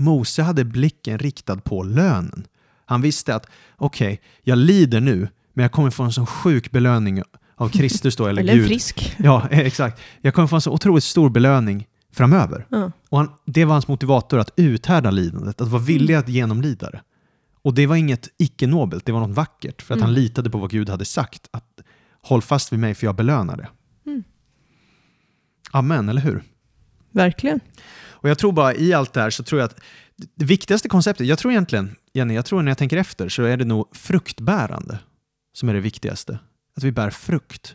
Mose 0.00 0.42
hade 0.42 0.64
blicken 0.64 1.18
riktad 1.18 1.56
på 1.56 1.82
lönen. 1.82 2.46
Han 2.86 3.00
visste 3.02 3.34
att 3.34 3.46
okej, 3.76 4.20
jag 4.42 4.58
lider 4.58 5.00
nu, 5.00 5.28
men 5.52 5.62
jag 5.62 5.72
kommer 5.72 5.90
få 5.90 6.02
en 6.02 6.12
sån 6.12 6.26
sjuk 6.26 6.70
belöning 6.70 7.22
av 7.56 7.68
Kristus 7.68 8.16
då, 8.16 8.26
eller, 8.26 8.42
Eller 8.42 8.54
Gud. 8.54 8.66
frisk. 8.66 9.16
Ja, 9.18 9.48
exakt. 9.50 10.00
Jag 10.20 10.34
kommer 10.34 10.48
få 10.48 10.54
en 10.56 10.60
så 10.62 10.72
otroligt 10.72 11.04
stor 11.04 11.30
belöning 11.30 11.86
framöver. 12.12 12.66
Ja. 12.70 12.92
Och 13.08 13.18
han, 13.18 13.30
det 13.44 13.64
var 13.64 13.72
hans 13.72 13.88
motivator 13.88 14.38
att 14.38 14.50
uthärda 14.56 15.10
lidandet, 15.10 15.60
att 15.60 15.68
vara 15.68 15.82
villig 15.82 16.14
att 16.14 16.28
genomlida 16.28 16.90
det. 16.90 17.00
Och 17.62 17.74
det 17.74 17.86
var 17.86 17.96
inget 17.96 18.28
icke-nobelt, 18.38 19.06
det 19.06 19.12
var 19.12 19.20
något 19.20 19.36
vackert, 19.36 19.82
för 19.82 19.94
att 19.94 20.00
han 20.00 20.10
Mm. 20.10 20.22
litade 20.22 20.50
på 20.50 20.58
vad 20.58 20.70
Gud 20.70 20.88
hade 20.88 21.04
sagt. 21.04 21.48
Att 21.50 21.80
håll 22.22 22.42
fast 22.42 22.72
vid 22.72 22.78
mig 22.80 22.94
för 22.94 23.06
jag 23.06 23.14
belönar 23.16 23.56
det. 23.56 23.68
Mm. 24.10 24.24
Amen, 25.70 26.08
eller 26.08 26.20
hur? 26.22 26.42
Verkligen. 27.10 27.60
Och 28.22 28.30
jag 28.30 28.38
tror 28.38 28.52
bara 28.52 28.74
i 28.74 28.92
allt 28.92 29.12
det 29.12 29.20
här 29.20 29.30
så 29.30 29.42
tror 29.42 29.60
jag 29.60 29.66
att 29.70 29.80
det 30.34 30.44
viktigaste 30.44 30.88
konceptet, 30.88 31.26
jag 31.26 31.38
tror 31.38 31.52
egentligen, 31.52 31.96
Jenny, 32.14 32.34
jag 32.34 32.44
tror 32.44 32.62
när 32.62 32.70
jag 32.70 32.78
tänker 32.78 32.96
efter 32.96 33.28
så 33.28 33.42
är 33.42 33.56
det 33.56 33.64
nog 33.64 33.88
fruktbärande 33.92 34.98
som 35.52 35.68
är 35.68 35.74
det 35.74 35.80
viktigaste. 35.80 36.38
Att 36.76 36.84
vi 36.84 36.92
bär 36.92 37.10
frukt. 37.10 37.74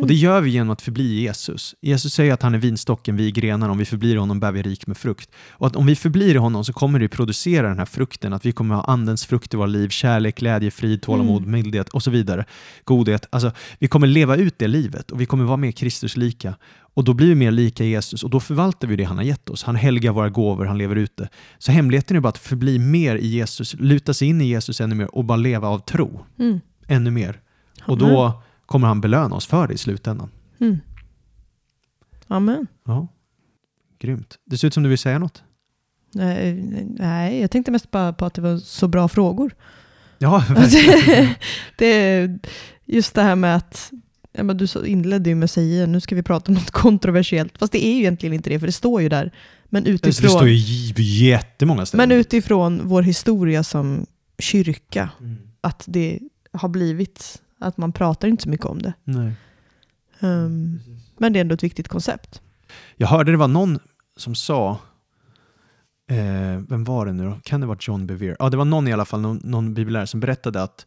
Och 0.00 0.06
det 0.06 0.14
gör 0.14 0.40
vi 0.40 0.50
genom 0.50 0.70
att 0.70 0.82
förbli 0.82 1.20
Jesus. 1.20 1.74
Jesus 1.80 2.14
säger 2.14 2.32
att 2.32 2.42
han 2.42 2.54
är 2.54 2.58
vinstocken, 2.58 3.16
vi 3.16 3.26
är 3.26 3.30
grenarna. 3.30 3.72
Om 3.72 3.78
vi 3.78 3.84
förblir 3.84 4.16
honom 4.16 4.40
bär 4.40 4.52
vi 4.52 4.62
rik 4.62 4.86
med 4.86 4.96
frukt. 4.96 5.30
Och 5.50 5.66
att 5.66 5.76
om 5.76 5.86
vi 5.86 5.96
förblir 5.96 6.34
i 6.34 6.38
honom 6.38 6.64
så 6.64 6.72
kommer 6.72 6.98
det 6.98 7.08
producera 7.08 7.68
den 7.68 7.78
här 7.78 7.86
frukten. 7.86 8.32
Att 8.32 8.46
vi 8.46 8.52
kommer 8.52 8.74
ha 8.74 8.82
andens 8.82 9.26
frukt 9.26 9.54
i 9.54 9.56
våra 9.56 9.66
liv. 9.66 9.88
Kärlek, 9.88 10.36
glädje, 10.38 10.70
frid, 10.70 11.02
tålamod, 11.02 11.42
Mm. 11.42 11.52
mildhet 11.52 11.88
och 11.88 12.02
så 12.02 12.10
vidare. 12.10 12.44
Godhet. 12.84 13.26
Alltså, 13.30 13.52
vi 13.78 13.88
kommer 13.88 14.06
leva 14.06 14.36
ut 14.36 14.58
det 14.58 14.68
livet 14.68 15.10
och 15.10 15.20
vi 15.20 15.26
kommer 15.26 15.44
vara 15.44 15.56
mer 15.56 15.72
Kristus 15.72 16.16
lika. 16.16 16.54
Och 16.98 17.04
då 17.04 17.14
blir 17.14 17.26
vi 17.28 17.34
mer 17.34 17.50
lika 17.50 17.84
Jesus 17.84 18.24
och 18.24 18.30
då 18.30 18.40
förvaltar 18.40 18.88
vi 18.88 18.96
det 18.96 19.04
han 19.04 19.16
har 19.16 19.24
gett 19.24 19.50
oss. 19.50 19.62
Han 19.62 19.76
helgar 19.76 20.12
våra 20.12 20.28
gåvor, 20.28 20.64
han 20.64 20.78
lever 20.78 20.96
ute. 20.96 21.28
Så 21.58 21.72
hemligheten 21.72 22.16
är 22.16 22.20
bara 22.20 22.28
att 22.28 22.38
förbli 22.38 22.78
mer 22.78 23.16
i 23.16 23.26
Jesus, 23.26 23.74
luta 23.74 24.14
sig 24.14 24.28
in 24.28 24.40
i 24.40 24.44
Jesus 24.44 24.80
ännu 24.80 24.94
mer 24.94 25.14
och 25.14 25.24
bara 25.24 25.36
leva 25.36 25.68
av 25.68 25.78
tro 25.78 26.24
Mm. 26.38 26.60
ännu 26.86 27.10
mer. 27.10 27.40
Och 27.86 27.98
då 27.98 28.42
kommer 28.66 28.88
han 28.88 29.00
belöna 29.00 29.36
oss 29.36 29.46
för 29.46 29.68
det 29.68 29.74
i 29.74 29.78
slutändan. 29.78 30.30
Mm. 30.60 30.78
Amen. 32.26 32.66
Ja. 32.84 33.08
Grymt. 33.98 34.38
Det 34.44 34.58
ser 34.58 34.68
ut 34.68 34.74
som 34.74 34.82
du 34.82 34.88
vill 34.88 34.98
säga 34.98 35.18
något. 35.18 35.42
Nej, 36.14 36.62
nej, 36.98 37.40
jag 37.40 37.50
tänkte 37.50 37.70
mest 37.72 37.90
bara 37.90 38.12
på 38.12 38.24
att 38.24 38.34
det 38.34 38.42
var 38.42 38.58
så 38.58 38.88
bra 38.88 39.08
frågor. 39.08 39.54
Ja, 40.18 40.44
det, 40.70 41.36
det, 41.76 42.30
just 42.84 43.14
det 43.14 43.22
här 43.22 43.36
med 43.36 43.56
att 43.56 43.92
ja, 44.38 44.44
men 44.44 44.56
du 44.56 44.66
inledde 44.86 45.30
ju 45.30 45.34
med 45.36 45.44
att 45.44 45.50
säga 45.50 45.86
nu 45.86 46.00
ska 46.00 46.14
vi 46.14 46.22
prata 46.22 46.48
om 46.52 46.54
något 46.54 46.70
kontroversiellt. 46.86 47.58
Fast 47.58 47.72
det 47.72 47.86
är 47.86 47.92
ju 47.92 47.98
egentligen 47.98 48.32
inte 48.32 48.50
det, 48.50 48.58
för 48.58 48.66
det 48.66 48.72
står 48.72 49.02
ju 49.02 49.08
där. 49.08 49.32
Men 49.64 49.86
utifrån, 49.86 50.22
det 50.22 50.30
står 50.30 50.48
ju 50.48 50.56
jättemånga 51.28 51.86
ställen. 51.86 52.08
men 52.08 52.18
utifrån 52.18 52.80
vår 52.84 53.02
historia 53.02 53.64
som 53.64 54.06
kyrka, 54.38 55.10
Mm. 55.20 55.36
att 55.60 55.84
det 55.86 56.18
har 56.52 56.68
blivit 56.68 57.42
att 57.58 57.76
man 57.76 57.92
pratar 57.92 58.28
inte 58.28 58.42
så 58.42 58.48
mycket 58.48 58.66
om 58.66 58.82
det. 58.82 58.92
Um, 60.20 60.80
men 61.18 61.32
det 61.32 61.38
är 61.38 61.40
ändå 61.40 61.54
ett 61.54 61.62
viktigt 61.62 61.88
koncept. 61.88 62.40
Jag 62.96 63.08
hörde 63.08 63.30
det 63.30 63.36
var 63.36 63.48
någon 63.48 63.78
som 64.16 64.34
sa, 64.34 64.70
eh, 66.10 66.60
vem 66.68 66.84
var 66.84 67.06
det 67.06 67.12
nu 67.12 67.24
då? 67.24 67.40
Kan 67.44 67.60
det 67.60 67.66
vara 67.66 67.78
John 67.80 68.06
Bevere? 68.06 68.36
Ja, 68.38 68.50
det 68.50 68.56
var 68.56 68.64
någon 68.64 68.88
i 68.88 68.92
alla 68.92 69.04
fall, 69.04 69.20
någon, 69.20 69.40
någon 69.44 69.74
bibellärare 69.74 70.06
som 70.06 70.20
berättade 70.20 70.62
att 70.62 70.86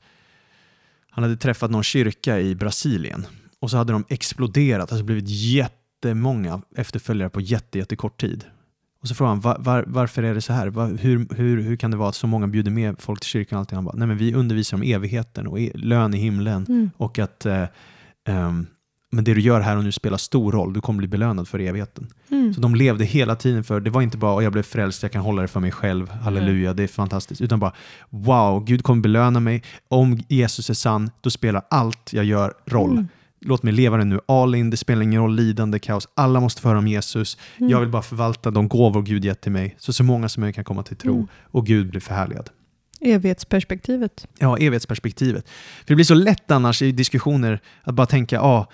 han 1.09 1.23
hade 1.23 1.37
träffat 1.37 1.71
någon 1.71 1.83
kyrka 1.83 2.39
i 2.39 2.55
Brasilien 2.55 3.25
och 3.61 3.71
så 3.71 3.77
hade 3.77 3.93
de 3.93 4.05
exploderat, 4.09 4.91
alltså 4.91 5.03
blivit 5.05 5.25
jättemånga 5.29 6.61
efterföljare 6.75 7.29
på 7.29 7.41
jätte, 7.41 7.77
jättekort 7.77 8.21
tid. 8.21 8.43
Och 9.01 9.07
så 9.07 9.15
frågade 9.15 9.31
han 9.33 9.41
var, 9.41 9.57
var, 9.59 9.83
varför 9.87 10.23
är 10.23 10.33
det 10.33 10.41
så 10.41 10.53
här? 10.53 10.67
Var, 10.67 10.87
hur, 11.01 11.35
hur, 11.35 11.61
hur 11.61 11.75
kan 11.75 11.91
det 11.91 11.97
vara 11.97 12.09
att 12.09 12.15
så 12.15 12.27
många 12.27 12.47
bjuder 12.47 12.71
med 12.71 12.95
folk 12.99 13.19
till 13.19 13.29
kyrkan? 13.29 13.57
och 13.57 13.59
Allting? 13.59 13.75
Han 13.75 13.85
bara, 13.85 13.95
nej 13.97 14.07
men 14.07 14.17
vi 14.17 14.33
undervisar 14.33 14.77
om 14.77 14.83
evigheten 14.83 15.47
och 15.47 15.59
e 15.59 15.71
lön 15.75 16.13
i 16.13 16.17
himlen 16.17 16.65
Mm. 16.69 16.89
och 16.97 17.19
att 17.19 17.45
eh, 17.45 17.63
ehm, 18.27 18.65
men 19.13 19.23
det 19.23 19.33
du 19.33 19.41
gör 19.41 19.59
här 19.61 19.77
och 19.77 19.83
nu 19.83 19.91
spelar 19.91 20.17
stor 20.17 20.51
roll, 20.51 20.73
du 20.73 20.81
kommer 20.81 20.97
bli 20.97 21.07
belönad 21.07 21.47
för 21.47 21.59
evigheten. 21.59 22.07
Mm. 22.29 22.53
Så 22.53 22.61
de 22.61 22.75
levde 22.75 23.05
hela 23.05 23.35
tiden 23.35 23.63
för, 23.63 23.79
det 23.79 23.89
var 23.89 24.01
inte 24.01 24.17
bara 24.17 24.35
"Åh, 24.35 24.43
jag 24.43 24.51
blev 24.53 24.63
frälst, 24.63 25.03
jag 25.03 25.11
kan 25.11 25.21
hålla 25.21 25.41
det 25.41 25.47
för 25.47 25.59
mig 25.59 25.71
själv, 25.71 26.09
halleluja, 26.09 26.73
det 26.73 26.83
är 26.83 26.87
fantastiskt. 26.87 27.41
Utan 27.41 27.59
bara, 27.59 27.73
wow, 28.09 28.65
Gud 28.65 28.83
kommer 28.83 29.01
belöna 29.01 29.39
mig. 29.39 29.63
Om 29.87 30.19
Jesus 30.27 30.69
är 30.69 30.73
sann, 30.73 31.11
då 31.21 31.29
spelar 31.29 31.61
allt 31.69 32.13
jag 32.13 32.25
gör 32.25 32.53
roll. 32.65 32.91
Mm. 32.91 33.07
Låt 33.45 33.63
mig 33.63 33.73
leva 33.73 33.97
det 33.97 34.05
nu, 34.05 34.19
all 34.27 34.55
in, 34.55 34.69
det 34.69 34.77
spelar 34.77 35.01
ingen 35.01 35.21
roll, 35.21 35.35
lidande, 35.35 35.79
kaos. 35.79 36.07
Alla 36.15 36.39
måste 36.39 36.61
få 36.61 36.67
höra 36.67 36.77
om 36.77 36.87
Jesus. 36.87 37.37
Mm. 37.57 37.69
Jag 37.71 37.79
vill 37.79 37.89
bara 37.89 38.01
förvalta 38.01 38.51
de 38.51 38.67
gåvor 38.67 39.01
Gud 39.01 39.25
gett 39.25 39.41
till 39.41 39.51
mig, 39.51 39.75
så 39.79 39.93
så 39.93 40.03
många 40.03 40.29
som 40.29 40.41
möjligt 40.41 40.55
kan 40.55 40.63
komma 40.63 40.83
till 40.83 40.97
tro 40.97 41.13
Mm. 41.13 41.27
och 41.43 41.65
Gud 41.65 41.89
blir 41.89 42.01
förhärligad. 42.01 42.49
Evighetsperspektivet. 43.01 44.27
Ja, 44.39 44.57
evighetsperspektivet. 44.57 45.49
För 45.79 45.85
det 45.87 45.95
blir 45.95 46.05
så 46.05 46.13
lätt 46.13 46.51
annars 46.51 46.81
i 46.81 46.91
diskussioner 46.91 47.59
att 47.83 47.95
bara 47.95 48.07
tänka, 48.07 48.35
ja, 48.35 48.67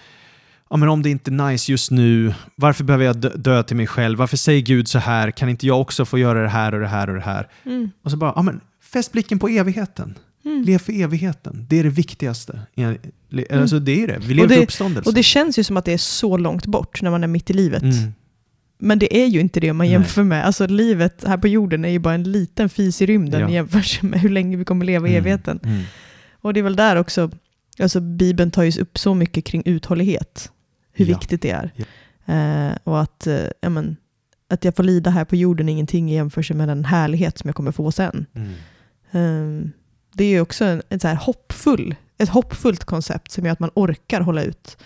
ja 0.70 0.78
men 0.78 0.89
om 0.89 1.03
det 1.03 1.09
inte 1.09 1.32
är 1.32 1.49
nice 1.51 1.72
just 1.72 1.91
nu, 1.91 2.34
varför 2.55 2.84
behöver 2.84 3.05
jag 3.05 3.18
dö, 3.18 3.30
dö 3.36 3.63
till 3.63 3.76
mig 3.78 3.88
själv? 3.88 4.20
Varför 4.20 4.38
säger 4.38 4.61
Gud 4.61 4.88
så 4.88 4.99
här? 4.99 5.32
Kan 5.32 5.49
inte 5.49 5.68
jag 5.68 5.82
också 5.82 6.05
få 6.05 6.18
göra 6.18 6.41
det 6.43 6.49
här 6.49 6.74
och 6.74 6.80
det 6.80 6.88
här 6.88 7.09
och 7.09 7.15
det 7.15 7.22
här? 7.22 7.49
Mm. 7.65 7.91
Och 8.03 8.11
så 8.11 8.18
bara, 8.18 8.34
ja 8.36 8.41
men 8.41 8.61
fäst 8.84 9.11
blicken 9.11 9.39
på 9.39 9.47
evigheten. 9.47 10.15
Mm. 10.48 10.64
Lev 10.64 10.78
för 10.78 10.93
evigheten. 11.02 11.66
Det 11.70 11.80
är 11.80 11.84
det 11.84 11.89
viktigaste. 11.89 12.60
Alltså 13.52 13.80
det 13.80 14.04
är 14.04 14.08
det. 14.08 14.18
Vi 14.22 14.34
lever 14.34 14.43
Och 14.43 14.50
det- 14.50 14.56
för 14.56 14.64
uppståndelsen. 14.64 15.12
Och 15.12 15.16
det 15.16 15.24
känns 15.24 15.60
ju 15.60 15.64
som 15.64 15.78
att 15.78 15.86
det 15.86 15.93
är 15.93 15.98
så 15.98 16.38
långt 16.38 16.66
bort 16.66 17.02
när 17.02 17.12
man 17.12 17.24
är 17.24 17.28
mitt 17.28 17.50
i 17.50 17.54
livet. 17.54 17.82
mm. 17.84 18.14
Men 18.80 19.00
det 19.00 19.18
är 19.24 19.26
ju 19.28 19.39
inte 19.39 19.60
det 19.60 19.72
om 19.72 19.78
man 19.78 19.86
Nej. 19.88 19.91
jämför 19.93 20.24
med, 20.24 20.45
alltså 20.45 20.68
livet 20.68 21.24
här 21.28 21.38
på 21.38 21.48
jorden 21.48 21.86
är 21.86 21.89
ju 21.89 22.00
bara 22.00 22.14
en 22.14 22.24
liten 22.32 22.70
fis 22.70 23.02
i 23.02 23.06
rymden 23.06 23.41
Ja. 23.41 23.50
i 23.50 23.54
jämförelse 23.54 24.06
med 24.06 24.20
hur 24.22 24.30
länge 24.30 24.58
vi 24.58 24.66
kommer 24.66 24.86
leva 24.86 25.08
i 25.08 25.12
Mm. 25.12 25.22
evigheten. 25.22 25.60
Mm. 25.64 25.84
Och 26.41 26.54
det 26.54 26.60
är 26.60 26.64
väl 26.64 26.76
där 26.76 26.95
också, 26.95 27.32
alltså 27.80 28.00
Bibeln 28.00 28.52
tar 28.52 28.64
ju 28.64 28.82
upp 28.82 28.98
så 28.98 29.14
mycket 29.14 29.45
kring 29.45 29.62
uthållighet, 29.66 30.52
hur 30.93 31.06
Ja. 31.06 31.18
viktigt 31.18 31.41
det 31.41 31.50
är. 31.52 31.72
Eh, 32.26 32.78
och 32.84 33.02
att, 33.02 33.28
eh, 33.28 33.39
ja, 33.62 33.70
men, 33.70 33.95
att 34.50 34.66
jag 34.66 34.76
får 34.76 34.84
lida 34.84 35.10
här 35.10 35.26
på 35.26 35.36
jorden 35.36 35.70
är 35.70 35.74
ingenting 35.74 36.12
i 36.12 36.16
jämförelse 36.16 36.54
med 36.54 36.68
den 36.68 36.86
härlighet 36.86 37.38
som 37.38 37.48
jag 37.48 37.56
kommer 37.56 37.72
få 37.72 37.91
sen. 37.91 38.26
Mm. 38.34 38.50
Eh, 39.12 39.70
det 40.18 40.24
är 40.24 40.30
ju 40.30 40.41
också 40.41 40.65
en, 40.65 40.82
ett, 40.89 41.01
så 41.01 41.07
här 41.07 41.15
hoppfull, 41.15 41.95
ett 42.18 42.30
hoppfullt 42.30 42.84
koncept 42.84 43.32
som 43.32 43.45
gör 43.45 43.51
att 43.53 43.59
man 43.59 43.72
orkar 43.74 44.22
hålla 44.22 44.43
ut. 44.43 44.78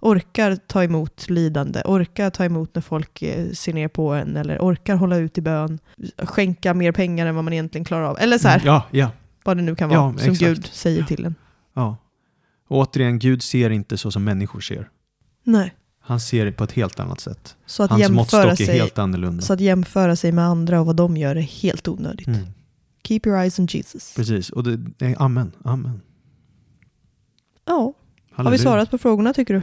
Orkar 0.00 0.56
ta 0.56 0.84
emot 0.84 1.30
lidande, 1.30 1.82
orkar 1.84 2.30
ta 2.30 2.44
emot 2.44 2.74
när 2.74 2.82
folk 2.82 3.22
eh, 3.22 3.50
ser 3.52 3.72
ner 3.72 3.88
på 3.88 4.12
en 4.12 4.36
eller 4.36 4.58
orkar 4.58 4.94
hålla 4.96 5.16
ut 5.16 5.38
i 5.38 5.40
bön, 5.40 5.78
skänka 6.18 6.74
mer 6.74 6.92
pengar 6.92 7.26
än 7.26 7.34
vad 7.34 7.44
man 7.44 7.52
egentligen 7.52 7.84
klarar 7.84 8.04
av. 8.04 8.18
Eller 8.20 8.38
så 8.38 8.48
här, 8.48 8.62
Ja, 8.64 8.86
ja, 8.90 9.10
vad 9.44 9.56
det 9.56 9.62
nu 9.62 9.74
kan 9.74 9.88
vara 9.88 9.98
Ja, 9.98 10.18
som 10.18 10.32
exakt. 10.32 10.38
Gud 10.40 10.66
säger 10.72 11.02
till 11.02 11.24
en. 11.24 11.34
ja. 11.74 11.96
Och 12.68 12.78
återigen, 12.78 13.18
Gud 13.18 13.42
ser 13.42 13.70
inte 13.70 13.98
så 13.98 14.10
som 14.10 14.24
människor 14.24 14.60
ser. 14.60 14.88
Nej. 15.44 15.74
Han 16.02 16.20
ser 16.20 16.44
det 16.44 16.52
på 16.52 16.64
ett 16.64 16.72
helt 16.72 17.00
annat 17.00 17.20
sätt. 17.20 17.56
Så 17.66 17.82
att, 17.82 17.90
Hans 17.90 18.08
måttstock 18.10 18.44
är 18.44 18.54
sig, 18.66 18.78
helt 18.78 18.98
annorlunda. 18.98 19.42
så 19.42 19.52
att 19.52 19.60
jämföra 19.60 20.16
sig 20.16 20.32
med 20.32 20.44
andra 20.44 20.80
och 20.80 20.86
vad 20.86 20.96
de 20.96 21.16
gör 21.16 21.36
är 21.36 21.40
helt 21.40 21.88
onödigt. 21.88 22.26
Mm. 22.26 22.40
Keep 23.04 23.20
your 23.26 23.38
eyes 23.38 23.58
on 23.58 23.66
Jesus. 23.66 24.14
Precis, 24.14 24.50
och 24.50 24.62
det, 24.64 24.76
det 24.76 25.06
är 25.06 25.22
amen, 25.22 25.52
amen. 25.64 26.00
Ja, 27.66 27.74
har 27.74 27.92
vi 28.30 28.34
Halleluja. 28.36 28.58
svarat 28.62 28.90
på 28.90 28.98
frågorna 28.98 29.32
tycker 29.32 29.54
du? 29.54 29.62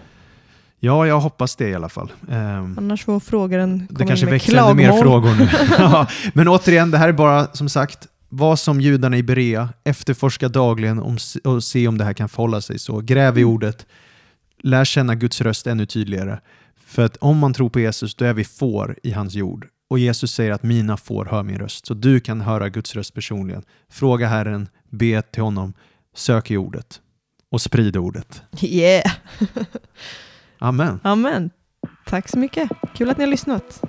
Ja, 0.79 1.07
jag 1.07 1.19
hoppas 1.19 1.55
det 1.55 1.69
i 1.69 1.75
alla 1.75 1.89
fall. 1.89 2.11
Ehm, 2.29 2.77
Annars 2.77 3.03
får 3.05 3.19
frågaren 3.19 3.79
det 3.89 3.95
komma 3.95 4.07
kanske 4.07 4.25
in 4.25 4.29
med 4.29 4.33
växer 4.33 4.57
ännu 4.57 4.73
mer 4.73 5.01
frågor 5.01 5.35
nu. 5.35 5.49
ja, 5.77 6.07
men 6.33 6.47
återigen, 6.47 6.91
det 6.91 6.97
här 6.97 7.09
är 7.09 7.13
bara 7.13 7.47
som 7.53 7.69
sagt, 7.69 8.07
var 8.29 8.55
som 8.55 8.81
judarna 8.81 9.17
i 9.17 9.23
Berea, 9.23 9.69
efterforska 9.83 10.49
dagligen 10.49 10.99
om, 10.99 11.17
och 11.43 11.63
se 11.63 11.87
om 11.87 11.97
det 11.97 12.03
här 12.03 12.13
kan 12.13 12.29
förhålla 12.29 12.61
sig 12.61 12.79
så. 12.79 13.01
Gräv 13.01 13.37
i 13.37 13.41
Mm. 13.41 13.53
ordet, 13.53 13.85
lär 14.63 14.85
känna 14.85 15.15
Guds 15.15 15.41
röst 15.41 15.67
ännu 15.67 15.85
tydligare. 15.85 16.39
För 16.85 17.05
att 17.05 17.17
om 17.17 17.37
man 17.37 17.53
tror 17.53 17.69
på 17.69 17.79
Jesus, 17.79 18.15
då 18.15 18.25
är 18.25 18.33
vi 18.33 18.43
får 18.43 18.97
i 19.03 19.11
hans 19.11 19.33
jord. 19.33 19.67
Och 19.89 19.99
Jesus 19.99 20.31
säger 20.31 20.51
att 20.51 20.63
mina 20.63 20.97
får 20.97 21.25
hör 21.25 21.43
min 21.43 21.59
röst. 21.59 21.85
Så 21.85 21.93
du 21.93 22.19
kan 22.19 22.41
höra 22.41 22.69
Guds 22.69 22.95
röst 22.95 23.13
personligen. 23.13 23.63
Fråga 23.89 24.27
Herren, 24.27 24.69
be 24.89 25.21
till 25.21 25.43
honom, 25.43 25.73
sök 26.15 26.51
i 26.51 26.57
ordet 26.57 27.01
och 27.51 27.61
sprid 27.61 27.97
ordet. 27.97 28.41
Yeah! 28.61 29.11
Amen. 30.59 30.99
Amen. 31.03 31.49
Tack 32.05 32.29
så 32.29 32.39
mycket. 32.39 32.69
Kul 32.95 33.09
att 33.09 33.17
ni 33.17 33.23
har 33.23 33.31
lyssnat. 33.31 33.81